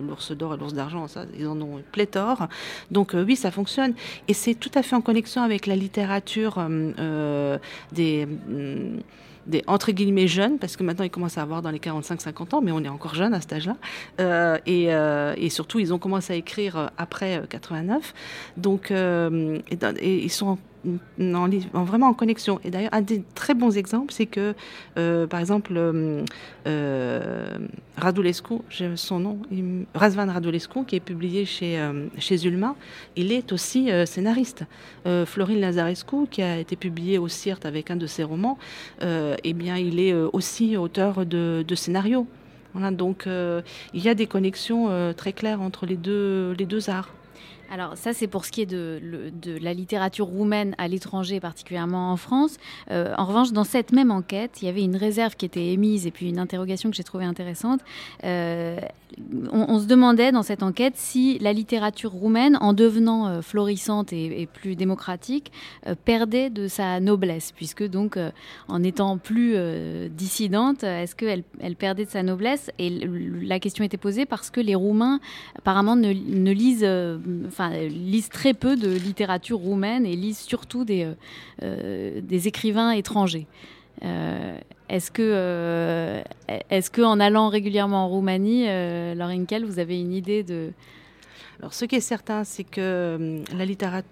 L'ours 0.00 0.32
d'or 0.32 0.54
et 0.54 0.56
l'ours 0.56 0.74
d'argent, 0.74 1.06
ils 1.38 1.46
en 1.46 1.60
ont 1.60 1.82
pléthore. 1.92 2.48
Donc, 2.90 3.14
oui, 3.14 3.36
ça 3.36 3.50
fonctionne. 3.50 3.94
Et 4.28 4.34
c'est 4.34 4.54
tout 4.54 4.72
à 4.74 4.82
fait 4.82 4.85
en 4.94 5.00
connexion 5.00 5.42
avec 5.42 5.66
la 5.66 5.76
littérature 5.76 6.58
euh, 6.58 6.92
euh, 6.98 7.58
des 7.92 8.26
mm, 8.26 9.00
des 9.46 9.62
entre 9.68 9.92
guillemets 9.92 10.26
jeunes, 10.26 10.58
parce 10.58 10.76
que 10.76 10.82
maintenant 10.82 11.04
ils 11.04 11.10
commencent 11.10 11.38
à 11.38 11.42
avoir 11.42 11.62
dans 11.62 11.70
les 11.70 11.78
45-50 11.78 12.56
ans, 12.56 12.60
mais 12.60 12.72
on 12.72 12.82
est 12.82 12.88
encore 12.88 13.14
jeunes 13.14 13.32
à 13.32 13.40
cet 13.40 13.52
âge-là. 13.52 13.76
Euh, 14.20 14.58
et, 14.66 14.86
et, 15.40 15.50
surtout, 15.50 15.78
ils 15.78 15.94
ont 15.94 16.00
commencé 16.00 16.32
à 16.32 16.36
écrire 16.36 16.90
après 16.98 17.40
89. 17.48 18.12
Donc, 18.56 18.90
et, 18.90 20.24
ils 20.24 20.32
sont 20.32 20.46
en, 20.48 20.58
vraiment 21.18 22.08
en 22.08 22.14
connexion. 22.14 22.60
Et 22.64 22.70
d'ailleurs, 22.70 22.92
un 22.92 23.00
des 23.00 23.22
très 23.34 23.54
bons 23.54 23.76
exemples, 23.76 24.12
c'est 24.12 24.26
que, 24.26 24.54
euh, 24.98 25.26
par 25.26 25.40
exemple, 25.40 25.72
euh, 25.76 26.24
euh, 26.66 27.58
Radulescu, 27.96 28.54
son 28.96 29.20
nom, 29.20 29.38
Razvan 29.94 30.30
Radulescu, 30.30 30.84
qui 30.84 30.96
est 30.96 31.00
publié 31.00 31.44
chez, 31.44 31.80
chez 32.18 32.36
Zulma, 32.36 32.74
il 33.16 33.32
est 33.32 33.52
aussi 33.52 33.90
scénariste. 34.04 34.64
Florine 35.24 35.60
Lazarescu, 35.60 36.26
qui 36.30 36.42
a 36.42 36.58
été 36.58 36.76
publié 36.76 37.16
au 37.18 37.28
CIRT 37.28 37.64
avec 37.64 37.90
un 37.90 37.96
de 37.96 38.06
ses 38.06 38.22
romans, 38.22 38.58
eh 39.00 39.52
bien, 39.54 39.76
il 39.78 39.98
est 39.98 40.12
aussi 40.12 40.76
auteur 40.76 41.24
de, 41.24 41.64
scénarios. 41.74 42.26
Donc 42.92 43.26
il 43.26 44.04
y 44.04 44.08
a 44.10 44.14
des 44.14 44.26
connexions 44.26 45.14
très 45.16 45.32
claires 45.32 45.62
entre 45.62 45.86
les 45.86 45.96
deux, 45.96 46.52
les 46.58 46.66
deux 46.66 46.90
arts. 46.90 47.15
Alors 47.70 47.96
ça, 47.96 48.12
c'est 48.12 48.26
pour 48.26 48.44
ce 48.44 48.52
qui 48.52 48.62
est 48.62 48.66
de, 48.66 49.00
la 49.60 49.74
littérature 49.74 50.26
roumaine 50.26 50.74
à 50.78 50.88
l'étranger, 50.88 51.40
particulièrement 51.40 52.12
en 52.12 52.16
France. 52.16 52.56
Euh, 52.90 53.12
en 53.18 53.24
revanche, 53.24 53.52
dans 53.52 53.64
cette 53.64 53.92
même 53.92 54.10
enquête, 54.10 54.62
il 54.62 54.66
y 54.66 54.68
avait 54.68 54.82
une 54.82 54.96
réserve 54.96 55.36
qui 55.36 55.46
était 55.46 55.66
émise 55.72 56.06
et 56.06 56.10
puis 56.10 56.28
une 56.28 56.38
interrogation 56.38 56.90
que 56.90 56.96
j'ai 56.96 57.04
trouvée 57.04 57.24
intéressante. 57.24 57.80
Euh, 58.24 58.78
on, 59.52 59.78
se 59.78 59.86
demandait 59.86 60.32
dans 60.32 60.42
cette 60.42 60.62
enquête 60.62 60.94
si 60.96 61.38
la 61.38 61.52
littérature 61.52 62.10
roumaine, 62.10 62.58
en 62.60 62.72
devenant 62.72 63.28
euh, 63.28 63.40
florissante 63.40 64.12
et, 64.12 64.48
plus 64.52 64.76
démocratique, 64.76 65.50
perdait 66.04 66.50
de 66.50 66.68
sa 66.68 67.00
noblesse, 67.00 67.52
puisque 67.52 67.84
donc 67.86 68.18
en 68.68 68.82
étant 68.82 69.18
plus 69.18 69.56
dissidente, 70.10 70.84
est-ce 70.84 71.14
qu'elle 71.14 71.44
elle 71.60 71.76
perdait 71.76 72.04
de 72.04 72.10
sa 72.10 72.22
noblesse? 72.22 72.70
Et 72.78 72.90
la 72.90 73.58
question 73.58 73.84
était 73.84 73.96
posée 73.96 74.26
parce 74.26 74.50
que 74.50 74.60
les 74.60 74.74
Roumains 74.74 75.20
apparemment 75.56 75.96
ne, 75.96 76.12
ne 76.12 76.52
lisent 76.52 76.86
enfin, 77.56 77.70
lisent 77.88 78.28
très 78.28 78.52
peu 78.52 78.76
de 78.76 78.90
littérature 78.90 79.58
roumaine 79.58 80.04
et 80.04 80.14
lisent 80.14 80.40
surtout 80.40 80.84
des, 80.84 81.04
euh, 81.04 81.14
euh, 81.62 82.20
écrivains 82.30 82.90
étrangers. 82.90 83.46
Euh, 84.04 84.58
est-ce 84.90 85.10
que, 85.10 86.22
est-ce 86.70 86.90
que 86.90 87.00
en 87.00 87.18
allant 87.18 87.48
régulièrement 87.48 88.04
en 88.04 88.08
Roumanie, 88.08 88.66
euh, 88.68 89.14
vous 89.66 89.78
avez 89.78 89.98
une 89.98 90.12
idée 90.12 90.42
de 90.42 90.72
alors, 91.58 91.72
ce 91.72 91.86
qui 91.86 91.94
est 91.94 92.00
certain, 92.00 92.44
c'est 92.44 92.64
que 92.64 93.42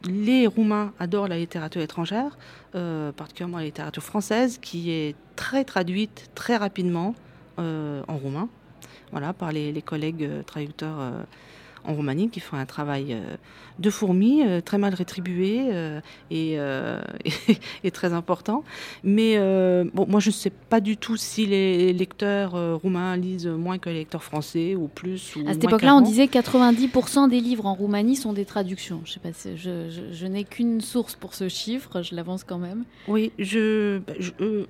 les 0.08 0.46
Roumains 0.46 0.94
adorent 0.98 1.28
la 1.28 1.36
littérature 1.36 1.82
étrangère, 1.82 2.38
particulièrement 2.72 3.58
la 3.58 3.64
littérature 3.64 4.02
française, 4.02 4.58
qui 4.62 4.90
est 4.90 5.14
très 5.36 5.62
traduite 5.64 6.30
très 6.34 6.56
rapidement 6.56 7.14
en 7.58 8.16
roumain, 8.16 8.48
voilà, 9.10 9.34
par 9.34 9.52
les 9.52 9.82
collègues 9.82 10.26
traducteurs 10.46 11.26
en 11.84 11.94
Roumanie 11.94 12.28
qui 12.28 12.40
font 12.40 12.56
un 12.56 12.66
travail 12.66 13.12
euh, 13.12 13.36
de 13.78 13.90
fourmi, 13.90 14.42
euh, 14.42 14.60
très 14.60 14.78
mal 14.78 14.94
rétribué 14.94 15.68
euh, 15.72 16.00
et, 16.30 16.58
et, 17.84 17.90
très 17.90 18.12
important. 18.12 18.64
Mais 19.02 19.36
bon, 19.92 20.06
moi, 20.08 20.20
je 20.20 20.28
ne 20.28 20.32
sais 20.32 20.50
pas 20.50 20.80
du 20.80 20.96
tout 20.96 21.16
si 21.16 21.46
les 21.46 21.92
lecteurs 21.92 22.80
roumains 22.80 23.16
lisent 23.16 23.46
moins 23.46 23.78
que 23.78 23.88
les 23.88 23.96
lecteurs 23.96 24.22
français 24.22 24.74
ou 24.74 24.88
plus. 24.88 25.34
à 25.46 25.52
cette 25.52 25.64
époque-là, 25.64 25.94
on 25.94 26.00
disait 26.00 26.26
90% 26.26 27.28
des 27.28 27.40
livres 27.40 27.66
en 27.66 27.74
Roumanie 27.74 28.16
sont 28.16 28.32
des 28.32 28.44
traductions. 28.44 29.00
Je, 29.04 29.12
sais 29.12 29.20
pas, 29.20 29.30
je, 29.32 29.90
je, 30.12 30.26
n'ai 30.26 30.44
qu'une 30.44 30.80
source 30.80 31.14
pour 31.14 31.34
ce 31.34 31.48
chiffre, 31.48 32.02
je 32.02 32.14
l'avance 32.14 32.44
quand 32.44 32.58
même. 32.58 32.84
Oui, 33.08 33.32
je, 33.38 33.98
bah, 33.98 34.14
je 34.18 34.66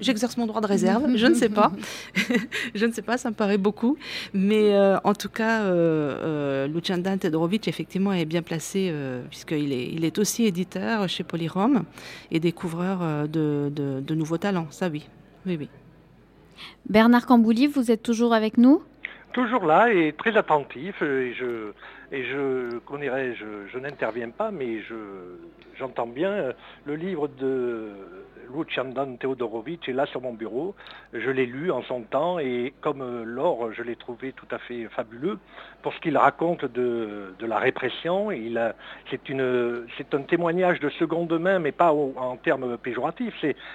j'exerce 0.00 0.36
mon 0.36 0.46
droit 0.46 0.60
de 0.60 0.66
réserve, 0.66 1.16
je 1.16 1.26
ne 1.26 1.34
sais 1.34 1.48
pas. 1.48 1.72
je 2.74 2.86
ne 2.86 2.92
sais 2.92 3.02
pas, 3.02 3.18
ça 3.18 3.30
me 3.30 3.34
paraît 3.34 3.58
beaucoup. 3.58 3.96
Mais 4.34 4.74
euh, 4.74 4.98
en 5.04 5.14
tout 5.14 5.28
cas, 5.28 5.62
euh, 5.62 5.66
euh, 6.22 6.66
Lucian 6.66 7.00
Tedorovic, 7.02 7.68
effectivement, 7.68 8.12
est 8.12 8.24
bien 8.24 8.42
placé, 8.42 8.88
euh, 8.90 9.22
puisqu'il 9.28 9.72
est, 9.72 9.86
il 9.86 10.04
est 10.04 10.18
aussi 10.18 10.46
éditeur 10.46 11.08
chez 11.08 11.24
Polyrom 11.24 11.84
et 12.30 12.40
découvreur 12.40 13.28
de, 13.28 13.70
de, 13.70 14.14
nouveaux 14.14 14.38
talents. 14.38 14.68
Ça, 14.70 14.88
oui. 14.88 15.08
Oui, 15.46 15.56
oui. 15.58 15.68
Bernard 16.88 17.26
Cambouli, 17.26 17.66
vous 17.66 17.90
êtes 17.90 18.02
toujours 18.02 18.32
avec 18.32 18.58
nous? 18.58 18.82
Toujours 19.32 19.66
là 19.66 19.92
et 19.92 20.14
très 20.14 20.36
attentif. 20.36 21.00
Et 21.02 21.34
je, 21.34 21.72
et 22.10 22.24
je, 22.24 22.78
je, 22.80 23.44
je 23.72 23.78
n'interviens 23.78 24.30
pas, 24.30 24.50
mais 24.50 24.80
je, 24.82 24.94
j'entends 25.78 26.06
bien 26.06 26.52
le 26.86 26.96
livre 26.96 27.28
de 27.28 27.90
Luciandan 28.54 29.16
Teodorovic 29.16 29.88
est 29.88 29.92
là 29.92 30.06
sur 30.06 30.20
mon 30.20 30.32
bureau. 30.32 30.74
Je 31.12 31.30
l'ai 31.30 31.46
lu 31.46 31.70
en 31.70 31.82
son 31.82 32.02
temps 32.02 32.38
et 32.38 32.74
comme 32.80 33.02
euh, 33.02 33.24
Laure, 33.24 33.72
je 33.72 33.82
l'ai 33.82 33.96
trouvé 33.96 34.32
tout 34.32 34.46
à 34.50 34.58
fait 34.58 34.86
fabuleux 34.88 35.38
pour 35.82 35.94
ce 35.94 36.00
qu'il 36.00 36.16
raconte 36.16 36.64
de, 36.64 37.34
la 37.40 37.58
répression. 37.58 38.30
C'est 39.10 40.14
un 40.14 40.22
témoignage 40.22 40.80
de 40.80 40.88
seconde 40.90 41.32
main, 41.38 41.58
mais 41.58 41.72
pas 41.72 41.92
en 41.92 42.36
termes 42.36 42.76
péjoratifs. 42.76 43.34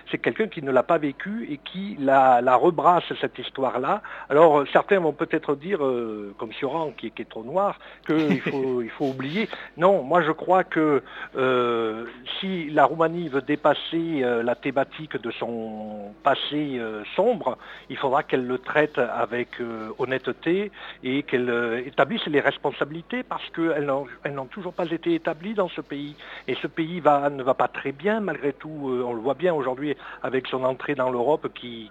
C'est 0.10 0.18
quelqu'un 0.18 0.48
qui 0.48 0.62
ne 0.62 0.72
l'a 0.72 0.84
pas 0.84 0.98
vécu 0.98 1.48
et 1.50 1.58
qui 1.58 1.96
la, 2.00 2.56
rebrasse, 2.56 3.06
cette 3.22 3.40
histoire-là. 3.40 4.02
Alors 4.30 4.66
certains 4.74 5.00
vont 5.00 5.14
peut-être 5.14 5.56
dire, 5.56 5.84
euh, 5.86 6.36
comme 6.38 6.52
Sioran, 6.52 6.92
qui, 6.98 7.12
qui, 7.12 7.22
est 7.22 7.30
trop 7.30 7.44
noir, 7.44 7.80
qu'il 8.06 8.42
faut, 8.42 8.82
il 8.82 8.90
faut 8.90 9.06
oublier. 9.06 9.48
Non, 9.78 10.04
moi 10.04 10.22
je 10.22 10.32
crois 10.32 10.64
que 10.64 11.02
euh, 11.38 12.06
si 12.40 12.70
la 12.72 12.86
Roumanie 12.86 13.30
veut 13.30 13.42
dépasser 13.42 14.22
la 14.44 14.56
thématique 14.62 15.18
de 15.22 15.32
son 15.32 16.14
passé 16.24 16.78
euh, 16.80 17.04
sombre, 17.16 17.58
il 17.90 17.98
faudra 17.98 18.24
qu'elle 18.24 18.48
le 18.48 18.58
traite 18.58 18.98
avec 18.98 19.60
euh, 19.60 19.90
honnêteté 19.98 20.72
et 21.04 21.24
qu'elle 21.24 21.50
euh, 21.50 21.86
établisse 21.86 22.26
les 22.28 22.40
responsabilités 22.40 23.24
parce 23.24 23.48
qu'elles 23.50 23.86
n'ont 23.86 24.46
toujours 24.46 24.74
pas 24.74 24.90
été 24.90 25.16
établies 25.16 25.54
dans 25.54 25.70
ce 25.70 25.82
pays. 25.82 26.16
Et 26.48 26.56
ce 26.56 26.68
pays 26.68 27.02
ne 27.02 27.44
va 27.44 27.54
pas 27.54 27.68
très 27.68 27.92
bien 27.92 28.20
malgré 28.20 28.54
tout. 28.54 29.04
on 29.06 29.14
le 29.14 29.20
voit 29.20 29.34
bien 29.34 29.54
aujourd'hui 29.54 29.96
avec 30.24 30.48
son 30.48 30.64
entrée 30.64 30.96
dans 30.96 31.10
l'Europe 31.10 31.50
qui, 31.54 31.90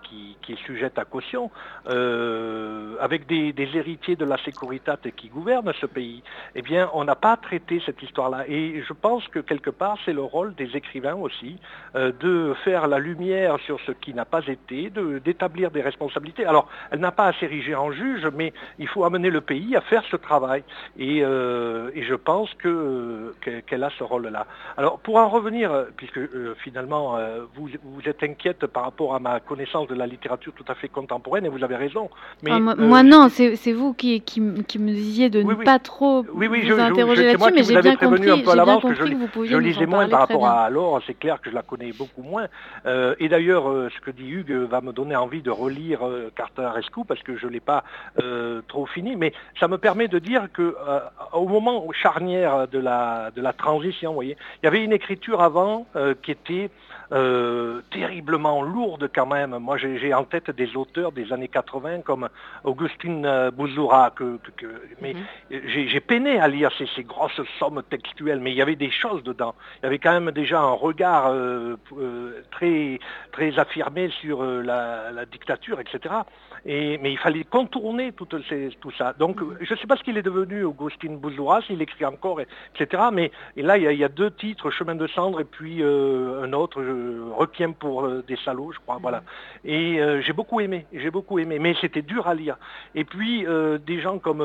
est 0.49 0.65
sujette 0.67 0.99
à 0.99 1.05
caution, 1.05 1.51
avec 1.87 3.27
des, 3.27 3.55
héritiers 3.75 4.17
de 4.17 4.25
la 4.25 4.39
sécurité 4.39 4.93
qui 5.17 5.29
gouvernent 5.29 5.73
ce 5.81 5.87
pays. 5.87 6.23
Eh 6.55 6.63
bien, 6.63 6.91
on 6.93 7.05
n'a 7.05 7.15
pas 7.15 7.37
traité 7.37 7.83
cette 7.85 8.03
histoire-là. 8.03 8.45
Et 8.49 8.83
je 8.87 8.93
pense 8.93 9.27
que 9.29 9.41
quelque 9.41 9.71
part, 9.71 9.97
c'est 10.05 10.13
le 10.13 10.23
rôle 10.23 10.55
des 10.55 10.77
écrivains 10.77 11.15
aussi 11.15 11.59
de 11.95 12.55
faire 12.65 12.89
la 12.89 12.99
lumière 12.99 13.59
sur 13.67 13.79
ce 13.87 13.93
qui 13.93 14.15
n'a 14.15 14.25
pas 14.25 14.47
été, 14.47 14.91
d'établir 15.25 15.71
des 15.71 15.83
responsabilités. 15.83 16.45
Alors, 16.45 16.69
elle 16.91 17.01
n'a 17.01 17.13
pas 17.13 17.27
à 17.27 17.33
s'ériger 17.35 17.75
en 17.75 17.93
juge, 17.93 18.27
mais 18.35 18.53
il 18.79 18.89
faut 18.89 19.05
amener 19.05 19.31
le 19.31 19.41
pays 19.41 19.77
à 19.77 19.81
faire 19.81 20.03
ce 20.11 20.17
travail. 20.17 20.63
Et, 20.99 21.25
euh, 21.25 21.91
je 22.01 22.15
pense 22.15 22.51
qu'elle 22.55 23.85
a 23.85 23.91
ce 23.99 24.05
rôle-là. 24.05 24.47
Alors, 24.77 24.99
pour 24.99 25.17
en 25.17 25.29
revenir, 25.29 25.87
puisque 25.97 26.19
euh, 26.19 26.57
finalement, 26.63 27.17
euh, 27.17 27.43
vous, 27.55 27.69
vous 27.85 28.03
êtes 28.09 28.23
inquiète 28.23 28.67
par 28.67 28.85
rapport 28.85 29.15
à 29.15 29.21
ma 29.21 29.39
connaissance 29.41 29.87
de 29.89 29.95
la 29.95 30.07
littérature 30.07 30.53
tout 30.55 30.65
à 30.69 30.75
fait 30.75 30.89
contemporaine, 30.89 31.47
et 31.47 31.49
vous 31.49 31.63
avez 31.63 31.77
raison. 31.77 32.11
Mais, 32.43 32.51
ah, 32.53 32.59
moi, 32.59 33.03
non, 33.03 33.29
c'est 33.29 33.73
vous 33.73 33.93
qui, 33.95 34.21
qui, 34.21 34.41
me 34.41 34.93
disiez 34.93 35.31
de 35.31 35.43
ne 35.43 35.55
pas 35.55 35.79
trop 35.79 36.23
vous 36.23 36.81
interroger 36.81 37.27
là-dessus, 37.27 37.53
mais 37.55 37.63
j'ai 37.63 37.81
bien 37.81 37.97
compris, 37.97 38.31
un 38.31 38.39
peu 38.39 38.51
à 38.51 38.57
l'avance 38.57 38.83
que, 38.83 38.95
je, 38.95 39.05
je 39.05 39.57
lisais 39.57 39.87
moins 39.87 40.09
par 40.09 40.21
rapport 40.21 40.47
à 40.47 40.65
alors, 40.65 41.01
c'est 41.07 41.19
clair 41.19 41.41
que 41.41 41.51
je 41.51 41.55
la 41.55 41.63
connais 41.63 41.93
beaucoup 41.93 42.23
moins. 42.23 42.47
Euh, 42.87 43.15
et 43.19 43.29
d'ailleurs, 43.29 43.65
ce 43.65 44.01
que 44.01 44.11
dit 44.11 44.29
Hugues 44.29 44.53
va 44.53 44.81
me 44.81 44.93
donner 44.93 45.17
envie 45.17 45.43
de 45.43 45.51
relire 45.51 46.01
Cartarescu 46.35 47.05
parce 47.07 47.23
que 47.23 47.37
je 47.37 47.47
ne 47.47 47.53
l'ai 47.53 47.61
pas 47.61 47.85
trop 48.69 48.87
fini, 48.87 49.17
mais 49.17 49.33
ça 49.59 49.69
me 49.69 49.79
permet 49.79 50.09
de 50.09 50.19
dire 50.19 50.49
que 50.53 50.77
au 51.33 51.47
moment 51.47 51.87
charnière 51.93 52.69
de 52.69 52.79
la, 52.79 53.31
de 53.35 53.43
la 53.43 53.53
transition, 53.53 54.11
vous 54.11 54.17
voyez, 54.17 54.37
il 54.63 54.67
y 54.67 54.69
avait 54.69 54.85
une 54.85 54.93
écriture 54.93 55.41
avant 55.41 55.87
qui 56.23 56.31
était 56.31 56.71
euh, 57.13 57.81
terriblement 57.91 58.63
lourde 58.63 59.11
quand 59.13 59.27
même. 59.27 59.59
Moi, 59.59 59.77
j'ai 59.79 60.15
en 60.15 60.23
tête 60.23 60.49
des 60.53 60.77
auteurs 60.77 61.11
des 61.11 61.33
années 61.33 61.49
80 61.49 62.03
comme 62.03 62.29
Augustine 62.63 63.27
euh, 63.27 63.51
Bouzoura, 63.51 64.13
que, 64.15 64.39
mais 65.03 65.15
mhm. 65.15 65.61
j'ai 65.67 65.99
peiné 65.99 66.39
à 66.39 66.47
lire 66.47 66.71
ces, 66.79 66.87
ces, 66.95 67.03
grosses 67.03 67.41
sommes 67.59 67.83
textuelles, 67.91 68.39
mais 68.39 68.53
il 68.53 68.57
y 68.57 68.63
avait 68.63 68.77
des 68.77 68.93
choses 68.93 69.25
dedans. 69.25 69.57
Il 69.79 69.85
y 69.85 69.87
avait 69.87 69.99
quand 69.99 70.13
même 70.13 70.31
déjà 70.31 70.61
un 70.61 70.71
regard 70.71 71.33
euh, 71.33 71.77
très, 72.51 72.99
très 73.33 73.59
affirmé 73.59 74.11
sur 74.21 74.43
la, 74.43 75.11
la, 75.13 75.27
dictature, 75.27 75.81
etc. 75.81 76.15
Et, 76.65 76.99
mais 76.99 77.13
il 77.13 77.19
fallait 77.19 77.45
contourner 77.45 78.13
tout, 78.13 78.29
ces, 78.49 78.71
tout 78.81 78.93
ça. 78.93 79.15
Donc, 79.19 79.41
mhm. 79.41 79.59
je 79.61 79.75
ne 79.75 79.79
sais 79.79 79.87
pas 79.87 79.97
ce 79.97 80.03
qu'il 80.03 80.19
est 80.19 80.23
devenu, 80.23 80.65
Augustine 80.65 81.19
Bouzoura, 81.19 81.63
s'il 81.63 81.81
écrit 81.83 82.05
encore, 82.05 82.41
etc. 82.41 83.03
Mais 83.13 83.31
et 83.57 83.63
là, 83.63 83.77
il 83.79 83.85
y, 83.85 83.87
a, 83.87 83.93
il 83.93 83.99
y, 83.99 84.05
a, 84.05 84.09
deux 84.09 84.31
titres, 84.31 84.71
Chemin 84.71 84.95
de 84.95 85.07
cendre 85.07 85.41
et 85.41 85.45
puis 85.45 85.83
un 85.83 86.53
autre. 86.53 86.81
Requiem 87.37 87.75
pour 87.75 88.05
euh, 88.05 88.23
des 88.27 88.37
salauds, 88.45 88.73
je 88.73 88.79
crois. 88.81 88.99
Voilà. 89.01 89.23
Et 89.65 90.01
euh, 90.01 90.21
j'ai 90.23 90.33
beaucoup 90.33 90.61
aimé, 90.61 90.87
j'ai 90.93 91.11
beaucoup 91.11 91.39
aimé, 91.39 91.59
mais 91.59 91.75
c'était 91.81 92.03
dur 92.03 92.27
à 92.27 92.35
lire. 92.35 92.57
Et 92.95 93.05
puis 93.05 93.47
euh, 93.47 93.79
des 93.79 94.01
gens 94.01 94.19
comme 94.19 94.43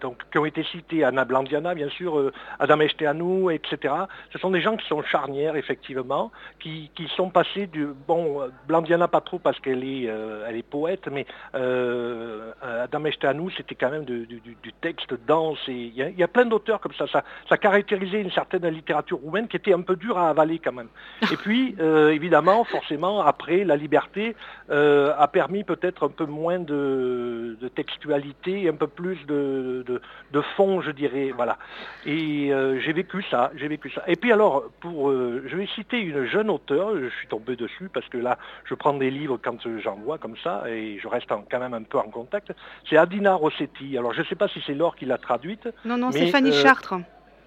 donc, 0.00 0.22
qui 0.30 0.38
ont 0.38 0.44
été 0.44 0.62
cités, 0.64 1.04
Anna 1.04 1.24
Blandiana, 1.24 1.74
bien 1.74 1.88
sûr, 1.88 2.18
euh, 2.18 2.32
Adam 2.58 2.80
Esteanu, 2.80 3.52
etc. 3.52 3.94
Ce 4.32 4.38
sont 4.38 4.50
des 4.50 4.60
gens 4.60 4.76
qui 4.76 4.86
sont 4.86 5.02
charnières, 5.02 5.56
effectivement, 5.56 6.30
qui, 6.60 6.90
sont 7.16 7.30
passés 7.30 7.66
du... 7.66 7.86
Bon, 8.06 8.48
Blandiana 8.66 9.08
pas 9.08 9.20
trop 9.20 9.38
parce 9.38 9.58
qu'elle 9.60 9.82
est, 9.82 10.08
euh, 10.08 10.46
elle 10.48 10.56
est 10.56 10.62
poète, 10.62 11.08
mais 11.10 11.26
euh, 11.54 12.52
Adam 12.62 13.04
Esteanu, 13.06 13.50
c'était 13.56 13.74
quand 13.74 13.90
même 13.90 14.04
du, 14.04 14.26
texte 14.80 15.14
dense. 15.26 15.58
Il 15.66 15.94
y, 15.94 16.22
a 16.22 16.28
plein 16.28 16.44
d'auteurs 16.44 16.80
comme 16.80 16.92
ça. 16.92 17.06
ça. 17.06 17.24
Ça 17.48 17.56
caractérisait 17.56 18.20
une 18.20 18.30
certaine 18.30 18.66
littérature 18.68 19.18
roumaine 19.18 19.48
qui 19.48 19.56
était 19.56 19.72
un 19.72 19.80
peu 19.80 19.96
dure 19.96 20.18
à 20.18 20.28
avaler 20.28 20.58
quand 20.58 20.72
même. 20.72 20.88
Et 21.32 21.36
puis, 21.36 21.74
évidemment, 21.80 22.64
forcément, 22.64 23.22
après, 23.22 23.64
la 23.64 23.76
liberté 23.76 24.36
a 24.70 25.28
permis 25.28 25.64
peut-être 25.64 26.06
un 26.06 26.10
peu 26.10 26.26
moins 26.26 26.58
de, 26.58 27.56
de 27.60 27.68
textualité, 27.68 28.68
un 28.68 28.74
peu 28.74 28.86
plus 28.86 29.24
de 29.26 29.48
de, 29.86 29.87
fond, 30.56 30.80
je 30.80 30.90
dirais. 30.90 31.32
Voilà. 31.34 31.58
Et 32.06 32.52
euh, 32.52 32.80
j'ai 32.80 32.92
vécu 32.92 33.22
ça, 33.30 33.50
j'ai 33.56 33.68
vécu 33.68 33.90
ça. 33.90 34.02
Et 34.06 34.16
puis 34.16 34.32
alors, 34.32 34.64
pour, 34.80 35.10
euh, 35.10 35.44
je 35.46 35.56
vais 35.56 35.66
citer 35.66 36.00
une 36.00 36.26
jeune 36.26 36.50
auteure, 36.50 36.98
je 36.98 37.08
suis 37.18 37.28
tombé 37.28 37.56
dessus 37.56 37.88
parce 37.92 38.08
que 38.08 38.18
là, 38.18 38.38
je 38.64 38.74
prends 38.74 38.94
des 38.94 39.10
livres 39.10 39.38
quand 39.42 39.58
j'en 39.78 39.96
vois 39.96 40.18
comme 40.18 40.36
ça, 40.42 40.64
et 40.68 40.98
je 40.98 41.08
reste 41.08 41.28
quand 41.28 41.58
même 41.58 41.74
un 41.74 41.82
peu 41.82 41.98
en 41.98 42.10
contact. 42.10 42.52
C'est 42.88 42.96
Adina 42.96 43.34
Rossetti. 43.34 43.96
Alors 43.96 44.12
je 44.12 44.20
ne 44.20 44.26
sais 44.26 44.34
pas 44.34 44.48
si 44.48 44.62
c'est 44.66 44.74
Laure 44.74 44.96
qui 44.96 45.06
l'a 45.06 45.18
traduite. 45.18 45.68
Non, 45.84 45.96
non, 45.96 46.10
c'est 46.12 46.28
Fanny 46.28 46.50
euh, 46.50 46.62
Chartres. 46.62 46.94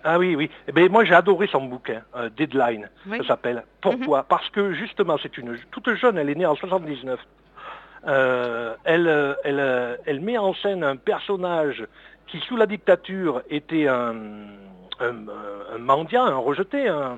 Ah 0.04 0.18
oui, 0.18 0.36
oui. 0.36 0.50
Eh 0.68 0.72
bien, 0.72 0.90
moi, 0.90 1.06
j'ai 1.06 1.14
adoré 1.14 1.46
son 1.46 1.66
bouquin, 1.66 2.02
Deadline, 2.36 2.90
ça 3.08 3.24
s'appelle. 3.24 3.64
Pourquoi 3.82 4.20
mhm. 4.22 4.26
Parce 4.28 4.50
que, 4.50 4.74
justement, 4.74 5.18
c'est 5.22 5.38
une 5.38 5.56
toute 5.70 5.94
jeune, 5.94 6.18
elle 6.18 6.28
est 6.28 6.36
née 6.36 6.48
en 6.48 6.56
79. 6.56 7.20
elle, 8.08 9.38
elle, 9.44 10.00
elle 10.04 10.22
met 10.22 10.40
en 10.40 10.56
scène 10.56 10.84
un 10.84 10.96
personnage 10.96 11.86
qui 12.32 12.40
sous 12.40 12.56
la 12.56 12.66
dictature 12.66 13.44
était 13.50 13.88
un, 13.88 14.14
un, 15.02 15.78
mendiant, 15.80 16.26
un 16.26 16.38
rejeté, 16.38 16.88
un, 16.88 17.18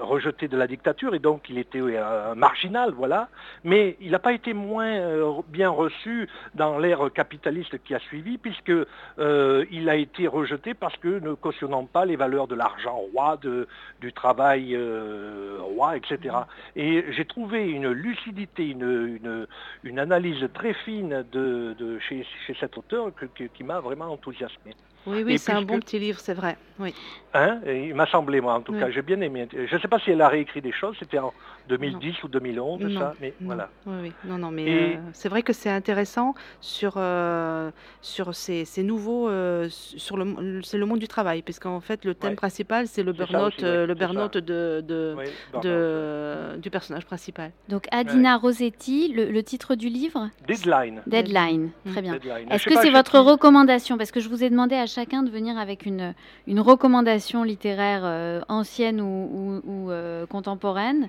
rejeté 0.00 0.48
de 0.48 0.56
la 0.56 0.66
dictature, 0.66 1.14
et 1.14 1.18
donc 1.18 1.48
il 1.48 1.58
était 1.58 1.80
un 1.98 2.34
marginal, 2.34 2.92
voilà. 2.92 3.28
Mais 3.64 3.96
il 4.00 4.10
n'a 4.10 4.18
pas 4.18 4.32
été 4.32 4.52
moins 4.52 4.86
euh, 4.86 5.40
bien 5.48 5.70
reçu 5.70 6.28
dans 6.54 6.78
l'ère 6.78 7.10
capitaliste 7.12 7.82
qui 7.84 7.94
a 7.94 7.98
suivi, 7.98 8.38
puisque 8.38 8.72
euh, 9.18 9.64
il 9.70 9.88
a 9.88 9.96
été 9.96 10.26
rejeté 10.26 10.74
parce 10.74 10.96
que 10.96 11.18
ne 11.20 11.34
cautionnant 11.34 11.84
pas 11.84 12.04
les 12.04 12.16
valeurs 12.16 12.46
de 12.46 12.54
l'argent 12.54 12.96
roi, 13.12 13.38
de, 13.42 13.66
du 14.00 14.12
travail 14.12 14.74
euh, 14.74 15.58
roi, 15.60 15.96
etc. 15.96 16.36
Et 16.74 17.04
j'ai 17.12 17.24
trouvé 17.24 17.68
une 17.68 17.90
lucidité, 17.90 18.68
une, 18.68 19.46
une, 19.82 19.98
analyse 19.98 20.46
très 20.54 20.74
fine 20.74 21.24
de, 21.32 21.98
chez, 22.00 22.26
cet 22.60 22.76
auteur 22.76 23.10
qui 23.54 23.64
m'a 23.64 23.80
vraiment 23.80 24.12
enthousiasmé. 24.12 24.74
Oui, 25.06 25.22
oui, 25.24 25.38
c'est 25.38 25.52
un 25.52 25.62
bon 25.62 25.78
petit 25.78 25.98
livre, 25.98 26.18
c'est 26.20 26.34
vrai. 26.34 26.56
Oui. 26.78 26.94
Hein 27.32 27.60
il 27.66 27.94
m'a 27.94 28.06
semblé, 28.06 28.40
moi, 28.40 28.54
en 28.54 28.60
tout 28.60 28.72
cas, 28.72 28.90
j'ai 28.90 29.02
bien 29.02 29.20
aimé. 29.20 29.48
Je 29.52 29.74
ne 29.74 29.80
sais 29.80 29.88
pas 29.88 29.98
si 30.00 30.10
elle 30.10 30.20
a 30.20 30.28
réécrit 30.28 30.60
des 30.60 30.72
choses, 30.72 30.96
c'était 30.98 31.18
en 31.18 31.32
2010 31.68 32.22
ou 32.24 32.28
2011, 32.28 32.94
ça, 32.98 33.14
mais 33.20 33.34
voilà. 33.40 33.68
Oui, 33.86 33.94
oui, 34.02 34.12
non, 34.24 34.38
non, 34.38 34.50
mais 34.50 34.66
euh, 34.68 34.96
c'est 35.12 35.28
vrai 35.28 35.42
que 35.42 35.52
c'est 35.52 35.70
intéressant 35.70 36.34
sur, 36.60 36.94
euh, 36.96 37.70
sur 38.00 38.34
ces, 38.34 38.64
ces 38.64 38.82
nouveaux, 38.82 39.28
euh, 39.28 39.68
sur 39.70 40.16
le, 40.16 40.60
c'est 40.62 40.78
le 40.78 40.86
monde 40.86 40.98
du 40.98 41.08
travail, 41.08 41.42
puisqu'en 41.42 41.80
fait, 41.80 42.04
le 42.04 42.14
thème 42.14 42.36
principal, 42.36 42.86
c'est 42.86 43.02
le 43.02 43.12
burn-out, 43.12 43.62
le 43.62 43.94
burn-out 43.94 44.36
de, 44.36 44.84
de, 44.86 45.16
de 45.62 46.56
du 46.58 46.70
personnage 46.70 47.04
principal. 47.04 47.52
Donc, 47.68 47.86
Adina 47.90 48.36
Rossetti, 48.36 49.12
le, 49.12 49.42
titre 49.42 49.74
du 49.74 49.88
livre? 49.88 50.30
Deadline. 50.46 51.02
Deadline, 51.06 51.70
très 51.90 52.02
bien. 52.02 52.18
Est-ce 52.50 52.66
que 52.66 52.74
c'est 52.76 52.90
votre 52.90 53.18
recommandation? 53.18 53.98
Parce 53.98 54.10
que 54.10 54.20
je 54.20 54.28
vous 54.28 54.42
ai 54.42 54.50
demandé 54.50 54.74
à 54.74 54.86
chacun 54.86 55.22
de 55.22 55.30
venir 55.30 55.58
avec 55.58 55.86
une, 55.86 56.14
une 56.46 56.60
recommandation 56.60 57.42
littéraire 57.42 58.44
ancienne 58.48 59.00
ou, 59.00 59.60
ou, 59.64 59.90
ou 59.90 60.26
contemporaine. 60.28 61.08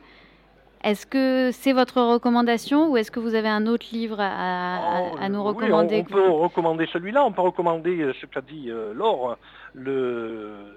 Est-ce 0.83 1.05
que 1.05 1.51
c'est 1.51 1.73
votre 1.73 2.01
recommandation 2.01 2.91
ou 2.91 2.97
est-ce 2.97 3.11
que 3.11 3.19
vous 3.19 3.35
avez 3.35 3.49
un 3.49 3.65
autre 3.67 3.87
livre 3.91 4.17
à, 4.19 5.11
oh, 5.13 5.29
nous 5.29 5.43
recommander 5.43 6.05
On, 6.07 6.13
peut 6.13 6.29
recommander 6.29 6.87
celui-là, 6.91 7.25
on 7.25 7.31
peut 7.31 7.41
recommander 7.41 8.01
euh, 8.01 8.13
ce 8.21 8.25
qu'a 8.25 8.41
dit 8.41 8.69
euh, 8.69 8.93
Laure, 8.93 9.37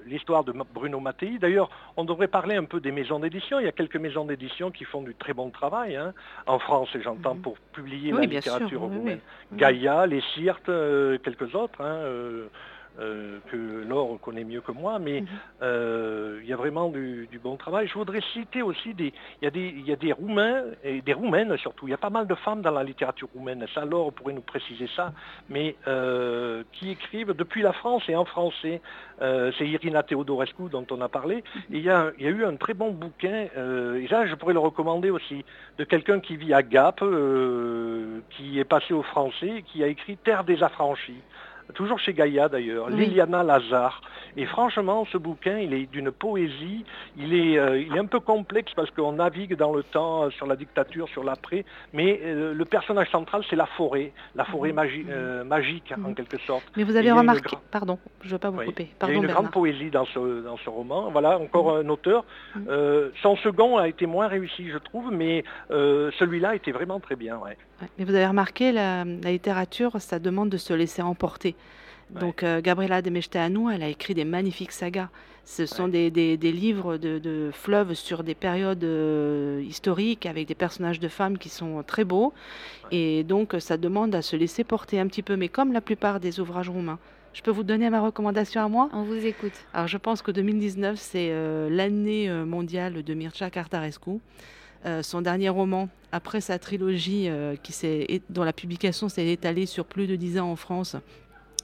l'histoire 0.06 0.44
de 0.44 0.52
Bruno 0.74 1.00
Mattei. 1.00 1.38
D'ailleurs, 1.38 1.70
on 1.96 2.04
devrait 2.04 2.28
parler 2.28 2.56
un 2.56 2.64
peu 2.64 2.80
des 2.80 2.92
maisons 2.92 3.20
d'édition. 3.20 3.58
Il 3.60 3.64
y 3.64 3.68
a 3.68 3.72
quelques 3.72 3.96
maisons 3.96 4.24
d'édition 4.24 4.70
qui 4.70 4.84
font 4.84 5.02
du 5.02 5.14
très 5.14 5.32
bon 5.32 5.50
travail 5.50 5.96
hein, 5.96 6.12
en 6.46 6.58
France, 6.58 6.88
et 6.94 7.02
j'entends, 7.02 7.34
mhm. 7.34 7.42
pour 7.42 7.58
publier 7.72 8.12
la 8.12 8.20
littérature 8.22 8.80
roumaine. 8.80 9.20
Gaïa, 9.52 10.06
Les 10.06 10.22
Cyrtes, 10.34 10.68
euh, 10.68 11.18
quelques 11.18 11.54
autres. 11.54 11.80
Hein, 11.80 12.02
euh, 12.04 12.48
que 13.00 13.84
Laure 13.88 14.20
connaît 14.20 14.44
mieux 14.44 14.60
que 14.60 14.72
moi, 14.72 14.98
mais 14.98 15.22
mhm. 15.22 15.28
euh, 15.62 16.40
il 16.42 16.48
y 16.48 16.52
a 16.52 16.56
vraiment 16.56 16.88
du, 16.88 17.28
bon 17.42 17.56
travail. 17.56 17.88
Je 17.88 17.94
voudrais 17.94 18.20
citer 18.32 18.62
aussi 18.62 18.92
des, 18.94 19.12
il 19.40 19.44
y 19.44 19.46
a 19.46 19.50
des, 19.50 19.74
il 19.76 19.86
y 19.86 19.92
a 19.92 19.96
des 19.96 20.12
Roumains 20.12 20.62
et 20.84 21.00
des 21.00 21.12
Roumaines 21.12 21.56
surtout. 21.56 21.88
Il 21.88 21.90
y 21.90 21.94
a 21.94 21.98
pas 21.98 22.10
mal 22.10 22.26
de 22.26 22.34
femmes 22.34 22.62
dans 22.62 22.70
la 22.70 22.84
littérature 22.84 23.28
roumaine. 23.34 23.64
Ça, 23.74 23.84
Laure 23.84 24.12
pourrait 24.12 24.34
nous 24.34 24.42
préciser 24.42 24.88
ça, 24.94 25.12
mais 25.48 25.76
euh, 25.88 26.62
qui 26.72 26.90
écrivent 26.90 27.32
depuis 27.32 27.62
la 27.62 27.72
France 27.72 28.02
et 28.08 28.16
en 28.16 28.24
français. 28.24 28.80
C'est 29.58 29.68
Irina 29.68 30.02
Teodorescu 30.02 30.70
dont 30.70 30.86
on 30.90 31.00
a 31.02 31.08
parlé. 31.08 31.36
Mhm. 31.36 31.62
il, 31.70 31.82
y 31.82 31.90
a, 31.90 32.10
il 32.18 32.24
y 32.24 32.26
a 32.26 32.30
eu 32.30 32.44
un 32.44 32.56
très 32.56 32.72
bon 32.72 32.90
bouquin. 32.90 33.48
et 33.54 34.08
là, 34.08 34.26
je 34.26 34.34
pourrais 34.34 34.54
le 34.54 34.60
recommander 34.60 35.10
aussi 35.10 35.44
de 35.76 35.84
quelqu'un 35.84 36.20
qui 36.20 36.36
vit 36.36 36.54
à 36.54 36.62
Gap, 36.62 37.04
qui 38.30 38.58
est 38.58 38.64
passé 38.64 38.94
au 38.94 39.02
français, 39.02 39.62
qui 39.66 39.84
a 39.84 39.88
écrit 39.88 40.16
Terre 40.16 40.44
des 40.44 40.62
affranchis 40.62 41.20
toujours 41.74 41.98
chez 41.98 42.12
Gaïa 42.12 42.48
d'ailleurs, 42.48 42.90
Liliana 42.90 43.42
Lazare. 43.42 44.00
Et 44.36 44.46
franchement, 44.46 45.06
ce 45.10 45.18
bouquin, 45.18 45.58
il 45.58 45.74
est 45.74 45.86
d'une 45.86 46.10
poésie, 46.12 46.84
il 47.16 47.34
est, 47.34 47.58
euh, 47.58 47.80
il 47.80 47.94
est 47.94 47.98
un 47.98 48.06
peu 48.06 48.20
complexe 48.20 48.72
parce 48.74 48.90
qu'on 48.90 49.12
navigue 49.12 49.56
dans 49.56 49.72
le 49.72 49.82
temps, 49.82 50.24
euh, 50.24 50.30
sur 50.30 50.46
la 50.46 50.56
dictature, 50.56 51.08
sur 51.08 51.24
l'après, 51.24 51.64
mais 51.92 52.20
euh, 52.22 52.54
le 52.54 52.64
personnage 52.64 53.10
central, 53.10 53.42
c'est 53.50 53.56
la 53.56 53.66
forêt, 53.66 54.12
la 54.34 54.44
forêt 54.44 54.72
mhm. 54.72 55.44
magique 55.44 55.92
en 56.04 56.14
quelque 56.14 56.38
sorte. 56.38 56.64
Mais 56.76 56.84
vous 56.84 56.96
avez 56.96 57.10
remarqué, 57.12 57.56
pardon, 57.70 57.98
je 58.22 58.28
ne 58.28 58.32
veux 58.32 58.38
pas 58.38 58.50
vous 58.50 58.62
couper. 58.62 58.88
il 59.02 59.08
y 59.08 59.12
a 59.12 59.14
une 59.14 59.26
grande 59.26 59.50
poésie 59.50 59.90
dans 59.90 60.04
ce, 60.06 60.42
dans 60.42 60.56
ce 60.58 60.70
roman. 60.70 61.10
Voilà, 61.10 61.38
encore 61.38 61.74
mhm. 61.74 61.86
un 61.86 61.88
auteur. 61.88 62.24
Mhm. 62.54 63.10
son 63.22 63.36
second 63.36 63.78
a 63.78 63.88
été 63.88 64.06
moins 64.06 64.28
réussi, 64.28 64.70
je 64.70 64.78
trouve, 64.78 65.10
mais 65.12 65.44
celui-là 65.70 66.54
était 66.54 66.72
vraiment 66.72 67.00
très 67.00 67.16
bien. 67.16 67.40
Mais 67.98 68.04
vous 68.04 68.14
avez 68.14 68.26
remarqué, 68.26 68.72
la, 68.72 69.04
la 69.04 69.30
littérature, 69.30 70.00
ça 70.00 70.18
demande 70.18 70.50
de 70.50 70.56
se 70.56 70.72
laisser 70.72 71.02
emporter. 71.02 71.56
Donc 72.18 72.42
euh, 72.42 72.60
Gabriela 72.60 73.02
de 73.02 73.10
Mechteanu, 73.10 73.72
elle 73.72 73.82
a 73.82 73.88
écrit 73.88 74.14
des 74.14 74.24
magnifiques 74.24 74.72
sagas. 74.72 75.08
Ce 75.44 75.66
sont 75.66 75.88
des, 75.88 76.10
des, 76.10 76.52
livres 76.52 76.96
de, 76.96 77.50
fleuves 77.52 77.94
sur 77.94 78.22
des 78.22 78.34
périodes 78.34 78.84
euh, 78.84 79.62
historiques 79.66 80.26
avec 80.26 80.46
des 80.46 80.54
personnages 80.54 81.00
de 81.00 81.08
femmes 81.08 81.38
qui 81.38 81.48
sont 81.48 81.82
très 81.84 82.04
beaux. 82.04 82.32
Et 82.90 83.24
donc 83.24 83.56
ça 83.58 83.76
demande 83.76 84.14
à 84.14 84.22
se 84.22 84.36
laisser 84.36 84.64
porter 84.64 85.00
un 85.00 85.06
petit 85.06 85.22
peu, 85.22 85.36
mais 85.36 85.48
comme 85.48 85.72
la 85.72 85.80
plupart 85.80 86.20
des 86.20 86.40
ouvrages 86.40 86.68
roumains. 86.68 86.98
Je 87.32 87.42
peux 87.42 87.50
vous 87.50 87.62
donner 87.62 87.88
ma 87.90 88.00
recommandation 88.00 88.60
à 88.60 88.68
moi? 88.68 88.90
On 88.92 89.04
vous 89.04 89.24
écoute. 89.24 89.52
Alors 89.72 89.86
je 89.86 89.98
pense 89.98 90.20
que 90.20 90.30
2019, 90.30 90.98
c'est 90.98 91.28
euh, 91.30 91.68
l'année 91.70 92.28
mondiale 92.28 93.02
de 93.02 93.14
Mircea 93.14 93.50
Cartarescu. 93.50 94.18
son 95.02 95.22
dernier 95.22 95.48
roman, 95.48 95.88
après 96.12 96.40
sa 96.40 96.58
trilogie 96.58 97.28
qui 97.62 97.72
dont 98.30 98.44
la 98.44 98.52
publication 98.52 99.08
s'est 99.08 99.26
étalée 99.28 99.66
sur 99.66 99.84
plus 99.84 100.06
de 100.06 100.16
dix 100.16 100.38
ans 100.38 100.50
en 100.50 100.56
France, 100.56 100.96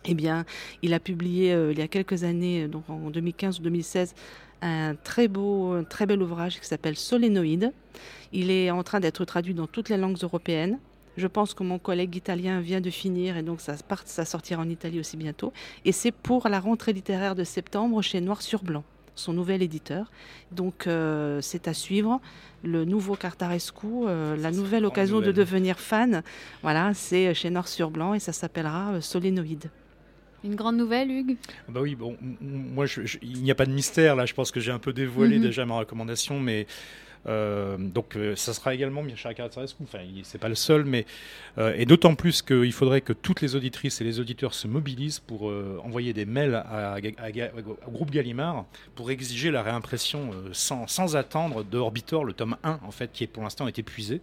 eh 0.06 0.14
bien, 0.14 0.44
il 0.82 0.94
a 0.94 1.00
publié 1.00 1.52
euh, 1.52 1.72
il 1.72 1.78
y 1.78 1.82
a 1.82 1.88
quelques 1.88 2.24
années, 2.24 2.68
donc 2.68 2.88
en 2.88 3.10
2015 3.10 3.60
ou 3.60 3.62
2016, 3.62 4.14
un 4.62 4.94
très 4.94 5.28
beau, 5.28 5.72
un 5.72 5.84
très 5.84 6.06
bel 6.06 6.22
ouvrage 6.22 6.60
qui 6.60 6.66
s'appelle 6.66 6.96
Solénoïde. 6.96 7.72
Il 8.32 8.50
est 8.50 8.70
en 8.70 8.82
train 8.82 9.00
d'être 9.00 9.24
traduit 9.24 9.54
dans 9.54 9.66
toutes 9.66 9.88
les 9.88 9.96
langues 9.96 10.18
européennes. 10.22 10.78
Je 11.16 11.26
pense 11.26 11.54
que 11.54 11.62
mon 11.62 11.78
collègue 11.78 12.14
italien 12.14 12.60
vient 12.60 12.80
de 12.80 12.90
finir 12.90 13.36
et 13.36 13.42
donc 13.42 13.60
ça, 13.60 13.74
part, 13.88 14.02
ça 14.04 14.24
sortira 14.24 14.60
en 14.62 14.68
Italie 14.68 15.00
aussi 15.00 15.16
bientôt. 15.16 15.52
Et 15.84 15.92
c'est 15.92 16.12
pour 16.12 16.48
la 16.48 16.60
rentrée 16.60 16.92
littéraire 16.92 17.34
de 17.34 17.44
septembre 17.44 18.02
chez 18.02 18.20
Noir 18.20 18.42
sur 18.42 18.62
Blanc, 18.62 18.84
son 19.14 19.32
nouvel 19.32 19.62
éditeur. 19.62 20.10
Donc 20.52 20.86
euh, 20.86 21.40
c'est 21.40 21.68
à 21.68 21.74
suivre. 21.74 22.20
Le 22.62 22.84
nouveau 22.84 23.14
Cartarescu, 23.14 23.86
euh, 23.86 24.36
la 24.36 24.50
nouvelle 24.50 24.84
occasion 24.84 25.20
de 25.20 25.32
devenir 25.32 25.78
fan, 25.78 26.22
voilà, 26.62 26.92
c'est 26.92 27.32
chez 27.32 27.48
Noir 27.48 27.68
sur 27.68 27.90
Blanc 27.90 28.12
et 28.12 28.20
ça 28.20 28.32
s'appellera 28.32 28.92
euh, 28.92 29.00
Solénoïde. 29.00 29.70
Une 30.46 30.54
grande 30.54 30.76
nouvelle, 30.76 31.10
Hugues? 31.10 31.36
Bah 31.68 31.80
oui, 31.82 31.94
bon, 31.96 32.16
moi, 32.40 32.86
je, 32.86 33.04
je, 33.04 33.18
il 33.22 33.42
n'y 33.42 33.50
a 33.50 33.54
pas 33.54 33.66
de 33.66 33.72
mystère 33.72 34.14
là. 34.14 34.26
Je 34.26 34.34
pense 34.34 34.50
que 34.52 34.60
j'ai 34.60 34.72
un 34.72 34.78
peu 34.78 34.92
dévoilé 34.92 35.36
mm 35.36 35.40
-hmm. 35.40 35.46
déjà 35.46 35.66
ma 35.66 35.78
recommandation, 35.78 36.38
mais 36.40 36.66
euh, 37.26 37.76
donc 37.78 38.16
euh, 38.16 38.36
ça 38.36 38.52
sera 38.52 38.74
également 38.74 39.02
Mircea 39.02 39.34
Cartarescu, 39.34 39.82
enfin 39.82 39.98
c'est 40.22 40.38
pas 40.38 40.48
le 40.48 40.54
seul, 40.54 40.84
mais 40.84 41.06
euh, 41.58 41.74
et 41.76 41.84
d'autant 41.84 42.14
plus 42.14 42.42
qu'il 42.42 42.72
faudrait 42.72 43.00
que 43.00 43.12
toutes 43.12 43.40
les 43.40 43.56
auditrices 43.56 44.00
et 44.00 44.04
les 44.04 44.20
auditeurs 44.20 44.54
se 44.54 44.68
mobilisent 44.68 45.18
pour 45.18 45.52
envoyer 45.84 46.12
des 46.12 46.24
mails 46.24 46.54
à, 46.54 46.94
à, 46.94 46.96
à, 46.96 47.30
au 47.86 47.90
groupe 47.90 48.10
Gallimard 48.10 48.64
pour 48.94 49.10
exiger 49.10 49.50
la 49.50 49.62
réimpression 49.62 50.30
sans, 50.52 50.86
sans, 50.86 51.16
attendre 51.16 51.64
de 51.64 51.78
Orbitor, 51.78 52.24
le 52.24 52.32
tome 52.32 52.56
1 52.62 52.80
en 52.84 52.90
fait, 52.90 53.10
qui 53.12 53.24
est 53.24 53.28
pour 53.28 53.42
l'instant 53.42 53.66
est 53.66 53.78
épuisé. 53.78 54.20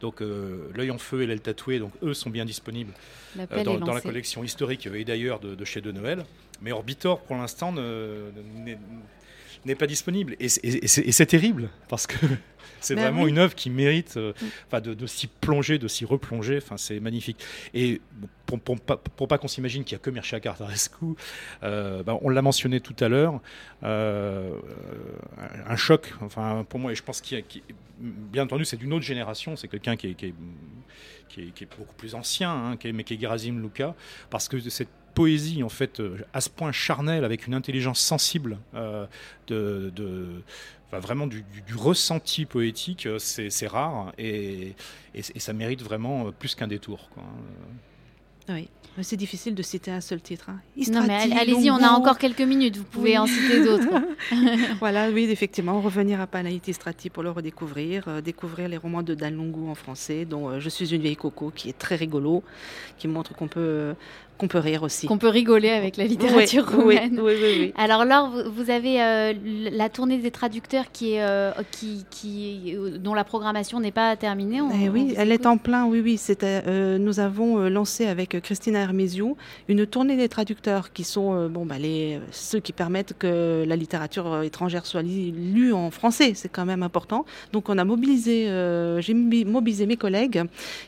Donc 0.00 0.20
l'œil 0.20 0.90
en 0.90 0.98
feu 0.98 1.22
et 1.22 1.26
l'aile 1.26 1.40
tatouée, 1.40 1.78
donc 1.78 1.92
eux 2.02 2.14
sont 2.14 2.30
bien 2.30 2.44
disponibles 2.44 2.92
dans, 3.36 3.78
dans, 3.78 3.94
la 3.94 4.00
collection 4.00 4.42
historique 4.42 4.86
et 4.86 5.04
d'ailleurs 5.04 5.40
de, 5.40 5.54
de, 5.54 5.64
chez 5.64 5.80
De 5.80 5.92
Noël. 5.92 6.24
Mais 6.62 6.72
Orbitor 6.72 7.20
pour 7.20 7.36
l'instant 7.36 7.72
n'est 9.64 9.74
pas 9.74 9.86
disponible. 9.86 10.36
Et, 10.40 10.46
et, 10.62 10.84
et 10.84 11.12
c'est 11.12 11.26
terrible, 11.26 11.70
parce 11.88 12.06
que 12.06 12.16
c'est 12.80 12.94
ben 12.94 13.02
vraiment 13.02 13.22
oui. 13.22 13.30
une 13.30 13.38
œuvre 13.38 13.54
qui 13.54 13.70
mérite 13.70 14.16
euh, 14.16 14.32
mm. 14.72 14.80
de, 14.80 14.94
de 14.94 15.06
s'y 15.06 15.26
plonger, 15.26 15.78
de 15.78 15.88
s'y 15.88 16.04
replonger. 16.04 16.58
Enfin, 16.58 16.76
c'est 16.76 17.00
magnifique. 17.00 17.42
Et 17.74 18.00
pour, 18.46 18.60
pour, 18.60 18.80
pour, 18.80 18.98
pour 18.98 19.28
pas 19.28 19.38
qu'on 19.38 19.48
s'imagine 19.48 19.84
qu'il 19.84 19.96
n'y 19.96 20.00
a 20.00 20.02
que 20.02 20.10
Mircea 20.10 20.40
Cartarescu, 20.40 21.14
euh, 21.62 22.02
ben, 22.02 22.18
on 22.22 22.28
l'a 22.28 22.42
mentionné 22.42 22.80
tout 22.80 22.96
à 23.00 23.08
l'heure, 23.08 23.40
euh, 23.84 24.54
un 25.66 25.76
choc, 25.76 26.14
enfin, 26.20 26.64
pour 26.68 26.80
moi, 26.80 26.92
et 26.92 26.94
je 26.94 27.02
pense 27.02 27.20
qu'il 27.20 27.42
qu 27.44 27.62
bien 28.00 28.44
entendu, 28.44 28.64
c'est 28.64 28.78
d'une 28.78 28.94
autre 28.94 29.04
génération, 29.04 29.56
c'est 29.56 29.68
quelqu'un 29.68 29.94
qui 29.94 30.08
est, 30.08 30.14
qui, 30.14 30.32
qui 31.28 31.64
est, 31.64 31.78
beaucoup 31.78 31.94
plus 31.94 32.14
ancien, 32.14 32.50
hein, 32.50 32.78
mais 32.94 33.04
qui 33.04 33.14
est 33.14 33.20
Gerasim 33.20 33.60
Luca, 33.60 33.94
parce 34.30 34.48
que 34.48 34.58
cette 34.70 34.88
poésie 35.14 35.62
en 35.62 35.68
fait 35.68 36.02
à 36.32 36.40
ce 36.40 36.48
point 36.48 36.72
charnelle 36.72 37.24
avec 37.24 37.46
une 37.46 37.54
intelligence 37.54 38.00
sensible 38.00 38.58
euh, 38.74 39.06
de, 39.46 39.92
de 39.94 40.42
enfin, 40.88 40.98
vraiment 40.98 41.26
du, 41.26 41.42
du, 41.42 41.62
du, 41.62 41.74
ressenti 41.74 42.44
poétique 42.44 43.08
c'est 43.18 43.66
rare 43.66 44.12
et, 44.18 44.74
et, 45.14 45.22
et, 45.34 45.40
ça 45.40 45.52
mérite 45.52 45.82
vraiment 45.82 46.32
plus 46.32 46.54
qu'un 46.54 46.68
détour 46.68 47.08
quoi. 47.10 47.24
oui 48.48 48.68
c'est 49.02 49.16
difficile 49.16 49.54
de 49.54 49.62
citer 49.62 49.90
un 49.90 50.00
seul 50.00 50.20
titre. 50.20 50.50
Hein. 50.50 50.60
Non, 50.92 51.02
mais 51.06 51.14
allez-y, 51.36 51.70
on 51.70 51.82
a 51.82 51.90
encore 51.90 52.18
quelques 52.18 52.40
minutes, 52.40 52.76
vous 52.76 52.84
pouvez 52.84 53.12
oui. 53.12 53.18
en 53.18 53.26
citer 53.26 53.64
d'autres. 53.64 53.88
voilà, 54.80 55.10
oui, 55.10 55.24
effectivement, 55.30 55.80
revenir 55.80 56.20
à 56.20 56.26
Panaïti 56.26 56.72
Strati 56.72 57.10
pour 57.10 57.22
le 57.22 57.30
redécouvrir, 57.30 58.04
euh, 58.08 58.20
découvrir 58.20 58.68
les 58.68 58.76
romans 58.76 59.02
de 59.02 59.14
Dan 59.14 59.36
Lungu 59.36 59.68
en 59.68 59.74
français, 59.74 60.24
dont 60.24 60.48
euh, 60.48 60.60
Je 60.60 60.68
suis 60.68 60.94
une 60.94 61.02
vieille 61.02 61.16
coco, 61.16 61.52
qui 61.54 61.68
est 61.68 61.78
très 61.78 61.96
rigolo, 61.96 62.42
qui 62.98 63.08
montre 63.08 63.34
qu'on 63.34 63.48
peut 63.48 63.94
qu'on 64.40 64.48
peut 64.48 64.58
rire 64.58 64.82
aussi. 64.82 65.06
Qu'on 65.06 65.18
peut 65.18 65.28
rigoler 65.28 65.68
avec 65.68 65.98
la 65.98 66.04
littérature 66.04 66.66
oui, 66.70 66.76
roumaine. 66.76 67.20
Oui, 67.22 67.34
oui, 67.36 67.56
oui, 67.58 67.72
Alors 67.76 68.06
Laure, 68.06 68.30
vous, 68.50 68.70
avez 68.70 69.02
euh, 69.02 69.34
la 69.70 69.90
tournée 69.90 70.16
des 70.16 70.30
traducteurs 70.30 70.90
qui 70.92 71.12
est, 71.12 71.22
euh, 71.22 71.52
qui, 71.70 72.06
qui, 72.10 72.74
dont 72.98 73.12
la 73.12 73.24
programmation 73.24 73.80
n'est 73.80 73.90
pas 73.90 74.16
terminée. 74.16 74.62
On, 74.62 74.70
eh 74.70 74.88
oui, 74.88 75.12
elle 75.18 75.30
est 75.30 75.44
en 75.44 75.58
plein, 75.58 75.84
oui, 75.84 76.00
oui. 76.02 76.18
Euh, 76.42 76.96
nous 76.96 77.20
avons 77.20 77.68
lancé 77.68 78.06
avec 78.06 78.40
Christina 78.40 78.78
Hermésiou 78.78 79.36
une 79.68 79.84
tournée 79.84 80.16
des 80.16 80.30
traducteurs 80.30 80.90
qui 80.94 81.04
sont 81.04 81.48
bon, 81.50 81.66
bah, 81.66 81.78
les, 81.78 82.18
ceux 82.30 82.60
qui 82.60 82.72
permettent 82.72 83.12
que 83.18 83.64
la 83.66 83.76
littérature 83.76 84.42
étrangère 84.42 84.86
soit 84.86 85.02
lue 85.02 85.74
en 85.74 85.90
français. 85.90 86.32
C'est 86.34 86.48
quand 86.48 86.64
même 86.64 86.82
important. 86.82 87.26
Donc 87.52 87.68
on 87.68 87.76
a 87.76 87.84
mobilisé, 87.84 88.46
j'ai 89.00 89.12
mobilisé 89.12 89.84
mes 89.84 89.98
collègues 89.98 90.44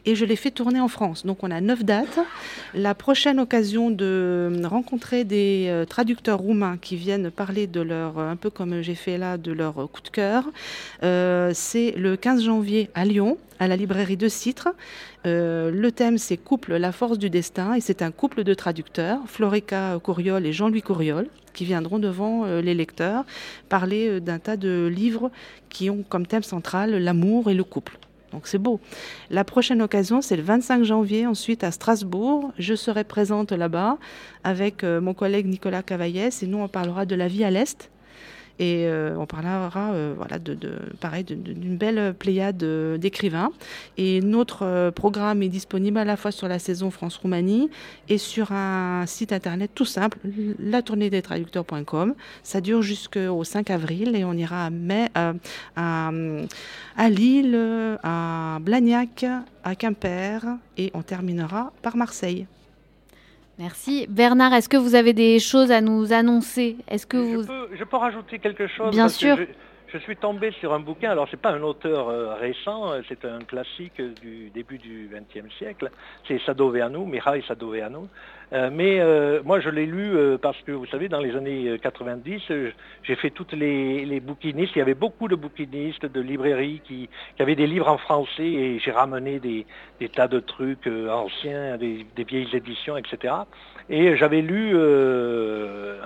et 0.06 0.14
je 0.14 0.24
les 0.24 0.36
fais 0.36 0.50
tourner 0.50 0.80
en 0.80 0.88
France. 0.88 1.26
Donc 1.26 1.42
on 1.42 1.50
a 1.50 1.60
neuf 1.60 1.84
dates. 1.84 2.18
La 2.72 2.94
prochaine 2.94 3.41
occasion 3.42 3.90
de 3.90 4.50
rencontrer 4.64 5.24
des 5.24 5.66
euh, 5.68 5.84
traducteurs 5.84 6.38
roumains 6.38 6.78
qui 6.78 6.96
viennent 6.96 7.30
parler 7.30 7.66
de 7.66 7.80
leur, 7.80 8.18
un 8.18 8.36
peu 8.36 8.48
comme 8.50 8.80
j'ai 8.80 8.94
fait 8.94 9.18
là, 9.18 9.36
de 9.36 9.52
leur 9.52 9.74
coup 9.90 10.00
de 10.00 10.08
cœur. 10.08 10.44
Euh, 11.02 11.50
c'est 11.54 11.92
le 11.92 12.16
15 12.16 12.44
janvier 12.44 12.88
à 12.94 13.04
Lyon, 13.04 13.38
à 13.58 13.68
la 13.68 13.76
librairie 13.76 14.16
de 14.16 14.28
Citre. 14.28 14.68
Euh, 15.26 15.70
le 15.70 15.92
thème, 15.92 16.18
c'est 16.18 16.36
Couple, 16.36 16.76
la 16.76 16.92
force 16.92 17.18
du 17.18 17.30
destin, 17.30 17.74
et 17.74 17.80
c'est 17.80 18.02
un 18.02 18.10
couple 18.10 18.44
de 18.44 18.54
traducteurs, 18.54 19.20
Florica 19.26 19.98
Couriol 20.02 20.46
et 20.46 20.52
Jean-Louis 20.52 20.82
Couriol, 20.82 21.28
qui 21.52 21.64
viendront 21.64 21.98
devant 21.98 22.44
euh, 22.44 22.60
les 22.60 22.74
lecteurs 22.74 23.24
parler 23.68 24.20
d'un 24.20 24.38
tas 24.38 24.56
de 24.56 24.90
livres 24.92 25.30
qui 25.68 25.90
ont 25.90 26.02
comme 26.08 26.26
thème 26.26 26.42
central 26.42 26.96
l'amour 26.96 27.50
et 27.50 27.54
le 27.54 27.64
couple. 27.64 27.98
Donc 28.32 28.46
c'est 28.46 28.58
beau. 28.58 28.80
La 29.30 29.44
prochaine 29.44 29.82
occasion, 29.82 30.22
c'est 30.22 30.36
le 30.36 30.42
25 30.42 30.84
janvier, 30.84 31.26
ensuite 31.26 31.64
à 31.64 31.70
Strasbourg. 31.70 32.52
Je 32.58 32.74
serai 32.74 33.04
présente 33.04 33.52
là-bas 33.52 33.98
avec 34.42 34.82
euh, 34.82 35.00
mon 35.00 35.14
collègue 35.14 35.46
Nicolas 35.46 35.82
Cavaillès 35.82 36.42
et 36.42 36.46
nous, 36.46 36.58
on 36.58 36.68
parlera 36.68 37.06
de 37.06 37.14
la 37.14 37.28
vie 37.28 37.44
à 37.44 37.50
l'Est. 37.50 37.91
Et 38.58 38.86
euh, 38.86 39.16
on 39.18 39.26
parlera 39.26 39.92
euh, 39.92 40.14
voilà, 40.16 40.38
de, 40.38 40.56
pareil 41.00 41.24
d'une 41.24 41.76
belle 41.76 42.14
pléiade 42.14 42.64
d'écrivains. 42.98 43.50
Et 43.96 44.20
notre 44.20 44.64
euh, 44.64 44.90
programme 44.90 45.42
est 45.42 45.48
disponible 45.48 45.98
à 45.98 46.04
la 46.04 46.16
fois 46.16 46.30
sur 46.30 46.48
la 46.48 46.58
saison 46.58 46.90
France-Roumanie 46.90 47.70
et 48.08 48.18
sur 48.18 48.52
un 48.52 49.04
site 49.06 49.32
internet 49.32 49.70
tout 49.74 49.84
simple, 49.84 50.18
la 50.58 50.82
tournée 50.82 51.10
des 51.10 51.22
traducteurs.com. 51.22 52.14
Ça 52.42 52.60
dure 52.60 52.82
jusqu'au 52.82 53.44
5 53.44 53.70
avril 53.70 54.14
et 54.16 54.24
on 54.24 54.34
ira 54.34 54.70
à 55.76 56.10
Lille, 57.08 57.98
à 58.02 58.58
Blagnac, 58.60 59.24
à 59.64 59.74
Quimper 59.74 60.40
et 60.76 60.90
on 60.94 61.02
terminera 61.02 61.72
par 61.82 61.96
Marseille. 61.96 62.46
Merci. 63.58 64.06
Bernard, 64.08 64.54
est-ce 64.54 64.68
que 64.68 64.76
vous 64.76 64.94
avez 64.94 65.12
des 65.12 65.38
choses 65.38 65.70
à 65.70 65.80
nous 65.80 66.12
annoncer? 66.12 66.76
Est-ce 66.88 67.06
que 67.06 67.18
je 67.18 67.36
vous... 67.36 67.46
Peux, 67.46 67.68
je 67.78 67.84
peux 67.84 67.96
rajouter 67.96 68.38
quelque 68.38 68.66
chose 68.66 68.90
Bien 68.90 69.08
sûr. 69.08 69.36
Je, 69.36 69.44
je, 69.92 69.98
suis 69.98 70.16
tombé 70.16 70.52
sur 70.52 70.72
un 70.72 70.80
bouquin, 70.80 71.10
alors 71.10 71.28
c'est 71.30 71.40
pas 71.40 71.52
un 71.52 71.62
auteur 71.62 72.08
euh, 72.08 72.34
récent, 72.34 72.92
c'est 73.08 73.24
un 73.24 73.40
classique 73.40 74.00
du 74.20 74.50
début 74.50 74.78
du 74.78 75.10
XXe 75.12 75.52
siècle, 75.56 75.90
c'est 76.26 76.40
Sadoveanu, 76.40 77.06
Mihai 77.06 77.42
Sadoveanu. 77.46 78.08
Euh, 78.52 78.68
mais 78.70 79.00
euh, 79.00 79.40
moi 79.44 79.60
je 79.60 79.70
l'ai 79.70 79.86
lu 79.86 80.14
euh, 80.14 80.36
parce 80.36 80.60
que 80.60 80.72
vous 80.72 80.84
savez 80.86 81.08
dans 81.08 81.20
les 81.20 81.34
années 81.34 81.78
90 81.82 82.42
j'ai 83.02 83.16
fait 83.16 83.30
toutes 83.30 83.54
les, 83.54 84.04
les, 84.04 84.20
bouquinistes, 84.20 84.72
il 84.76 84.80
y 84.80 84.82
avait 84.82 84.92
beaucoup 84.92 85.26
de 85.26 85.36
bouquinistes, 85.36 86.04
de 86.04 86.20
librairies 86.20 86.82
qui, 86.84 87.08
qui 87.34 87.42
avaient 87.42 87.54
des 87.54 87.66
livres 87.66 87.88
en 87.88 87.96
français 87.96 88.44
et 88.44 88.78
j'ai 88.78 88.90
ramené 88.90 89.38
des, 89.38 89.64
des, 90.00 90.10
tas 90.10 90.28
de 90.28 90.38
trucs 90.38 90.86
anciens, 90.86 91.78
des, 91.78 92.04
des, 92.14 92.24
vieilles 92.24 92.54
éditions, 92.54 92.98
etc. 92.98 93.34
Et 93.90 94.16
j'avais 94.16 94.40
lu 94.40 94.72
euh, 94.74 95.96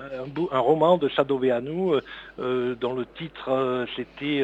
un, 0.51 0.59
roman 0.59 0.97
de 0.97 1.09
Sadoveanu 1.09 2.01
euh, 2.39 2.75
dont 2.75 2.95
le 2.95 3.07
titre 3.07 3.51
euh, 3.51 3.87
c'était 3.97 4.43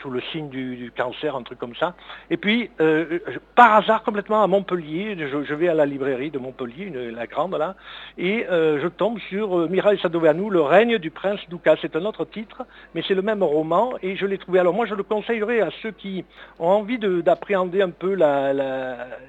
Sous 0.00 0.10
le 0.10 0.20
signe 0.32 0.48
du, 0.48 0.92
cancer, 0.96 1.36
un 1.36 1.42
truc 1.42 1.58
comme 1.58 1.74
ça. 1.74 1.94
Et 2.30 2.36
puis, 2.36 2.70
par 3.54 3.74
hasard, 3.74 4.02
complètement 4.02 4.42
à 4.42 4.46
Montpellier, 4.46 5.16
je, 5.18 5.54
vais 5.54 5.68
à 5.68 5.74
la 5.74 5.86
librairie 5.86 6.30
de 6.30 6.38
Montpellier, 6.38 6.90
la 7.12 7.26
grande 7.26 7.56
là, 7.56 7.74
et 8.16 8.46
je 8.48 8.86
tombe 8.88 9.18
sur 9.28 9.68
Mireille 9.68 9.98
Sadoveanu, 10.00 10.50
Le 10.50 10.62
règne 10.62 10.98
du 10.98 11.10
prince 11.10 11.40
Doukas. 11.48 11.76
C'est 11.82 11.96
un 11.96 12.04
autre 12.04 12.24
titre, 12.24 12.62
mais 12.94 13.02
c'est 13.06 13.14
le 13.14 13.22
même 13.22 13.42
roman 13.42 13.92
et 14.02 14.16
je 14.16 14.26
l'ai 14.26 14.38
trouvé. 14.38 14.58
Alors 14.60 14.74
moi, 14.74 14.86
je 14.86 14.94
le 14.94 15.02
conseillerais 15.02 15.60
à 15.60 15.70
ceux 15.82 15.90
qui 15.90 16.24
ont 16.58 16.68
envie 16.68 16.98
d'appréhender 16.98 17.82
un 17.82 17.90
peu 17.90 18.16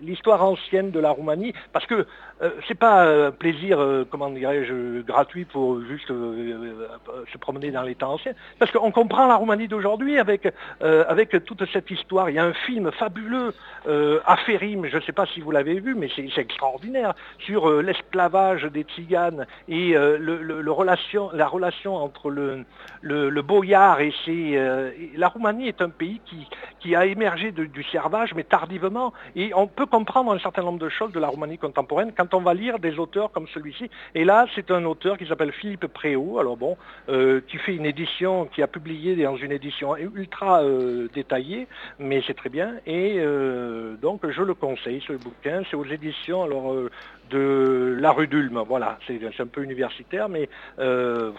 l'histoire 0.01 0.43
ancienne 0.43 0.91
de 0.91 0.99
la 0.99 1.11
Roumanie, 1.11 1.53
parce 1.73 1.85
que 1.85 2.05
c'est 2.67 2.77
pas 2.77 2.90
un 2.99 3.31
plaisir, 3.31 3.79
euh, 3.79 4.05
comment 4.09 4.29
dirais-je, 4.29 5.01
gratuit 5.01 5.45
pour 5.45 5.81
juste 5.81 6.11
euh, 6.11 6.87
se 7.31 7.37
promener 7.37 7.71
dans 7.71 7.83
les 7.83 7.95
temps 7.95 8.13
anciens, 8.13 8.33
parce 8.59 8.71
qu'on 8.71 8.87
on 8.87 8.91
comprend 8.91 9.27
la 9.27 9.35
Roumanie 9.35 9.67
d'aujourd'hui 9.67 10.19
avec, 10.19 10.47
avec 10.81 11.45
toute 11.45 11.63
cette 11.71 11.89
histoire. 11.89 12.29
Il 12.29 12.35
y 12.35 12.39
a 12.39 12.45
un 12.45 12.53
film 12.53 12.91
fabuleux, 12.91 13.53
Aférim, 14.25 14.85
je 14.87 14.97
ne 14.97 15.01
sais 15.01 15.11
pas 15.11 15.25
si 15.25 15.39
vous 15.39 15.51
l'avez 15.51 15.79
vu, 15.79 15.95
mais 15.95 16.09
c'est 16.15 16.41
extraordinaire, 16.41 17.13
sur 17.39 17.81
l'esclavage 17.81 18.63
des 18.63 18.83
tziganes 18.83 19.45
et 19.67 19.93
le, 19.93 20.71
relation, 20.71 21.29
la 21.33 21.47
relation 21.47 21.95
entre 21.95 22.29
le, 22.29 22.65
le, 23.01 23.41
boyard 23.41 24.01
et 24.01 24.13
ses... 24.25 24.59
la 25.15 25.27
Roumanie 25.29 25.67
est 25.67 25.81
un 25.81 25.89
pays 25.89 26.19
qui, 26.25 26.47
qui 26.79 26.95
a 26.95 27.05
émergé 27.05 27.51
du 27.51 27.83
servage, 27.91 28.33
mais 28.35 28.43
tardivement. 28.43 29.13
Et 29.35 29.53
on 29.55 29.67
peut 29.67 29.85
comprendre 29.85 30.33
un 30.33 30.39
certain 30.39 30.63
nombre 30.63 30.79
de 30.79 30.89
choses 30.89 31.11
de 31.11 31.19
la 31.19 31.27
Roumanie 31.27 31.57
contemporaine 31.57 32.11
quand 32.15 32.33
on 32.33 32.41
va 32.41 32.53
lire 32.53 32.79
des 32.81 32.99
auteurs 32.99 33.31
comme 33.31 33.47
celui-ci. 33.53 33.89
Et 34.15 34.25
là, 34.25 34.45
c'est 34.55 34.71
un 34.71 34.83
auteur 34.85 35.17
qui 35.17 35.27
s'appelle 35.27 35.51
Philippe 35.51 35.87
Préau, 35.87 36.39
alors 36.39 36.57
bon, 36.57 36.77
euh, 37.09 37.41
qui 37.47 37.57
fait 37.57 37.75
une 37.75 37.85
édition, 37.85 38.45
qui 38.45 38.61
a 38.61 38.67
publié 38.67 39.15
dans 39.15 39.37
une 39.37 39.51
édition 39.51 39.95
ultra 39.95 40.63
euh, 40.63 41.07
détaillée, 41.13 41.67
mais 41.99 42.21
c'est 42.25 42.33
très 42.33 42.49
bien. 42.49 42.73
Et 42.85 43.15
euh, 43.19 43.95
donc, 44.01 44.29
je 44.29 44.41
le 44.41 44.53
conseille, 44.53 45.03
ce 45.07 45.13
bouquin. 45.13 45.61
C'est 45.69 45.75
aux 45.75 45.85
éditions, 45.85 46.43
alors 46.43 46.75
de 47.29 47.97
la 47.99 48.11
rue 48.11 48.27
d'Ulm. 48.27 48.61
Voilà, 48.67 48.97
c'est 49.07 49.39
un 49.39 49.47
peu 49.47 49.63
universitaire, 49.63 50.27
mais 50.27 50.49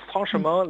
franchement, 0.08 0.64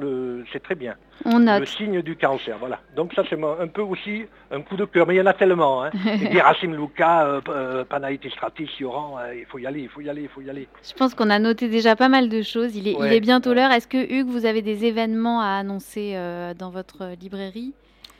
c'est 0.52 0.62
très 0.62 0.74
bien. 0.74 0.94
On 1.24 1.38
Le 1.38 1.66
signe 1.66 2.02
du 2.02 2.16
cancer, 2.16 2.56
voilà. 2.58 2.80
Donc 2.96 3.12
ça, 3.14 3.22
c'est 3.28 3.38
un 3.40 3.68
peu 3.68 3.82
aussi 3.82 4.24
un 4.50 4.60
coup 4.62 4.76
de 4.76 4.84
cœur, 4.84 5.06
mais 5.06 5.14
il 5.14 5.18
y 5.18 5.20
en 5.20 5.26
a 5.26 5.34
tellement. 5.34 5.84
Hein. 5.84 5.90
Racine 6.42 6.74
Luca, 6.74 7.40
Panaïtis 7.88 8.30
Stratis, 8.30 8.70
Yoran, 8.80 9.18
il 9.36 9.46
faut 9.46 9.58
y 9.58 9.66
aller, 9.66 9.80
il 9.80 9.88
faut 9.88 10.00
y 10.00 10.10
aller, 10.10 10.22
il 10.22 10.28
faut 10.28 10.40
y 10.40 10.50
aller. 10.50 10.61
Je 10.82 10.92
pense 10.94 11.14
qu'on 11.14 11.30
a 11.30 11.38
noté 11.38 11.68
déjà 11.68 11.96
pas 11.96 12.08
mal 12.08 12.28
de 12.28 12.42
choses. 12.42 12.76
Il 12.76 12.88
est, 12.88 12.96
il 12.98 13.12
est 13.12 13.20
bientôt 13.20 13.54
l'heure. 13.54 13.70
Est-ce 13.70 13.86
que 13.86 13.98
Hugues, 13.98 14.28
vous 14.28 14.46
avez 14.46 14.62
des 14.62 14.84
événements 14.84 15.40
à 15.40 15.58
annoncer 15.58 16.16
dans 16.58 16.70
votre 16.70 17.14
librairie? 17.20 17.72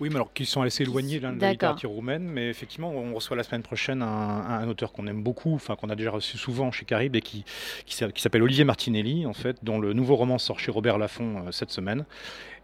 Oui, 0.03 0.09
mais 0.09 0.17
alors 0.17 0.33
qui 0.33 0.47
sont 0.47 0.63
assez 0.63 0.83
éloignés 0.83 1.21
de 1.21 1.41
la 1.41 1.53
littérature 1.53 1.91
roumaine, 1.91 2.25
mais 2.25 2.49
effectivement, 2.49 2.91
on 2.91 3.15
reçoit 3.15 3.37
la 3.37 3.45
semaine 3.45 3.63
prochaine 3.63 4.03
un, 4.03 4.67
auteur 4.67 4.93
qu'on 4.93 5.07
aime 5.07 5.23
beaucoup, 5.23 5.55
enfin 5.55 5.77
qu'on 5.77 5.91
a 5.91 5.95
déjà 5.95 6.11
reçu 6.11 6.39
souvent 6.39 6.73
chez 6.73 6.85
Caribe 6.85 7.15
et 7.15 7.21
qui, 7.21 7.45
qui, 7.87 7.95
s'appelle 7.95 8.43
Olivier 8.43 8.65
Martinelli, 8.65 9.27
en 9.27 9.33
fait, 9.33 9.59
dont 9.63 9.79
le 9.79 9.93
nouveau 9.93 10.17
roman 10.17 10.39
sort 10.39 10.59
chez 10.59 10.73
Robert 10.73 10.99
Laffont 10.99 11.47
euh, 11.47 11.53
cette 11.53 11.71
semaine. 11.71 12.05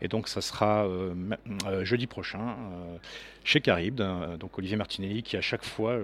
Et 0.01 0.09
donc, 0.09 0.29
ça 0.29 0.41
sera 0.41 0.87
euh, 0.87 1.13
euh, 1.67 1.85
jeudi 1.85 2.07
prochain 2.07 2.57
chez 3.45 3.61
Caribe. 3.61 4.03
Donc, 4.39 4.59
Olivier 4.59 4.77
Martinelli 4.77 5.23
qui, 5.23 5.37
à 5.37 5.41
chaque 5.41 5.65
fois, 5.65 5.97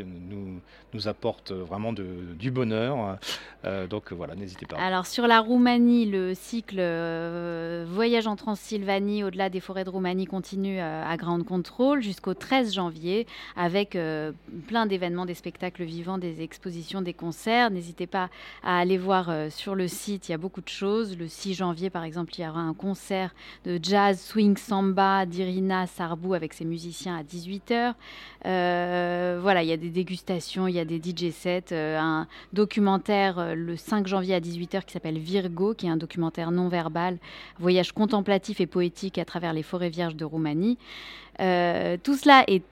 nous, 0.00 0.60
nous 0.92 1.08
apporte 1.08 1.52
vraiment 1.52 1.92
du 1.92 2.50
bonheur. 2.50 3.18
donc, 3.88 4.12
voilà, 4.12 4.34
n'hésitez 4.34 4.66
pas. 4.66 4.76
Alors, 4.76 5.06
sur 5.06 5.28
la 5.28 5.40
Roumanie, 5.40 6.06
le 6.06 6.34
cycle 6.34 6.80
Voyage 7.86 8.26
en 8.26 8.34
Transylvanie 8.34 9.22
au-delà 9.22 9.50
des 9.50 9.60
forêts 9.60 9.84
de 9.84 9.90
Roumanie 9.90 10.26
continue 10.26 10.80
à 10.80 11.16
Grande 11.16 11.44
Contrôle 11.44 12.02
jusqu'au 12.02 12.34
13 12.34 12.74
janvier 12.74 13.26
avec 13.56 13.96
plein 14.66 14.86
d'événements, 14.86 15.26
des 15.26 15.34
spectacles 15.34 15.84
vivants, 15.84 16.18
des 16.18 16.42
expositions, 16.42 17.02
des 17.02 17.14
concerts. 17.14 17.70
N'hésitez 17.70 18.08
pas 18.08 18.30
à 18.64 18.80
aller 18.80 18.98
voir 18.98 19.30
sur 19.50 19.76
le 19.76 19.86
site, 19.86 20.28
il 20.28 20.32
y 20.32 20.34
a 20.34 20.38
beaucoup 20.38 20.62
de 20.62 20.68
choses. 20.68 21.16
Le 21.16 21.28
6 21.28 21.54
janvier, 21.54 21.88
par 21.88 22.02
exemple, 22.02 22.32
il 22.36 22.42
y 22.42 22.48
aura 22.48 22.60
un 22.60 22.74
concert 22.74 23.29
de 23.64 23.78
jazz, 23.82 24.20
swing, 24.20 24.56
samba 24.56 25.26
d'Irina 25.26 25.86
Sarbou 25.86 26.34
avec 26.34 26.52
ses 26.52 26.64
musiciens 26.64 27.16
à 27.16 27.22
18h. 27.22 27.94
Euh, 28.46 29.38
voilà, 29.40 29.62
il 29.62 29.68
y 29.68 29.72
a 29.72 29.76
des 29.76 29.90
dégustations, 29.90 30.66
il 30.66 30.74
y 30.74 30.78
a 30.78 30.84
des 30.84 30.98
DJ 30.98 31.30
sets, 31.30 31.72
euh, 31.72 31.98
un 31.98 32.26
documentaire 32.52 33.38
euh, 33.38 33.54
le 33.54 33.76
5 33.76 34.06
janvier 34.06 34.34
à 34.34 34.40
18h 34.40 34.84
qui 34.84 34.92
s'appelle 34.92 35.18
Virgo, 35.18 35.74
qui 35.74 35.86
est 35.86 35.90
un 35.90 35.96
documentaire 35.96 36.50
non 36.50 36.68
verbal, 36.68 37.18
voyage 37.58 37.92
contemplatif 37.92 38.60
et 38.60 38.66
poétique 38.66 39.18
à 39.18 39.24
travers 39.24 39.52
les 39.52 39.62
forêts 39.62 39.90
vierges 39.90 40.16
de 40.16 40.24
Roumanie. 40.24 40.78
tout 41.38 42.16
cela 42.16 42.44
est 42.46 42.62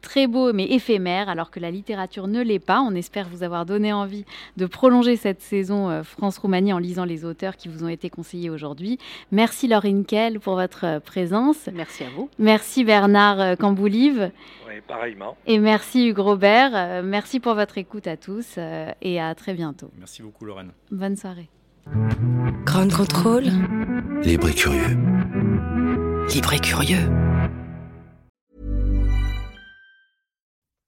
très 0.00 0.26
beau 0.26 0.52
mais 0.52 0.64
éphémère, 0.64 1.28
alors 1.28 1.50
que 1.50 1.60
la 1.60 1.70
littérature 1.70 2.26
ne 2.26 2.42
l'est 2.42 2.58
pas. 2.58 2.80
On 2.80 2.94
espère 2.94 3.28
vous 3.28 3.42
avoir 3.42 3.66
donné 3.66 3.92
envie 3.92 4.24
de 4.56 4.66
prolonger 4.66 5.16
cette 5.16 5.40
saison 5.40 5.88
euh, 5.88 6.02
France-Roumanie 6.02 6.72
en 6.72 6.78
lisant 6.78 7.04
les 7.04 7.24
auteurs 7.24 7.56
qui 7.56 7.68
vous 7.68 7.84
ont 7.84 7.88
été 7.88 8.10
conseillés 8.10 8.50
aujourd'hui. 8.50 8.98
Merci 9.32 9.68
Laurine 9.68 10.04
Kell 10.04 10.40
pour 10.40 10.54
votre 10.54 10.84
euh, 10.84 11.00
présence. 11.00 11.68
Merci 11.72 12.04
à 12.04 12.08
vous. 12.14 12.28
Merci 12.38 12.84
Bernard 12.84 13.40
euh, 13.40 13.56
Camboulive. 13.56 14.30
Oui, 14.66 14.74
pareillement. 14.86 15.36
Et 15.46 15.58
merci 15.58 16.08
Hugues 16.08 16.18
Robert. 16.18 17.02
Merci 17.02 17.40
pour 17.40 17.54
votre 17.54 17.78
écoute 17.78 18.06
à 18.06 18.16
tous 18.16 18.58
et 19.00 19.20
à 19.20 19.34
très 19.34 19.54
bientôt. 19.54 19.90
Merci 19.98 20.22
beaucoup 20.22 20.44
Lorraine. 20.44 20.72
Bonne 20.90 21.16
soirée. 21.16 21.48
Grand 22.64 22.92
contrôle. 22.94 23.44
Libre 24.22 24.48
et 24.48 24.54
curieux. 24.54 24.96
Libre 26.28 26.52
et 26.52 26.58
curieux. 26.58 27.08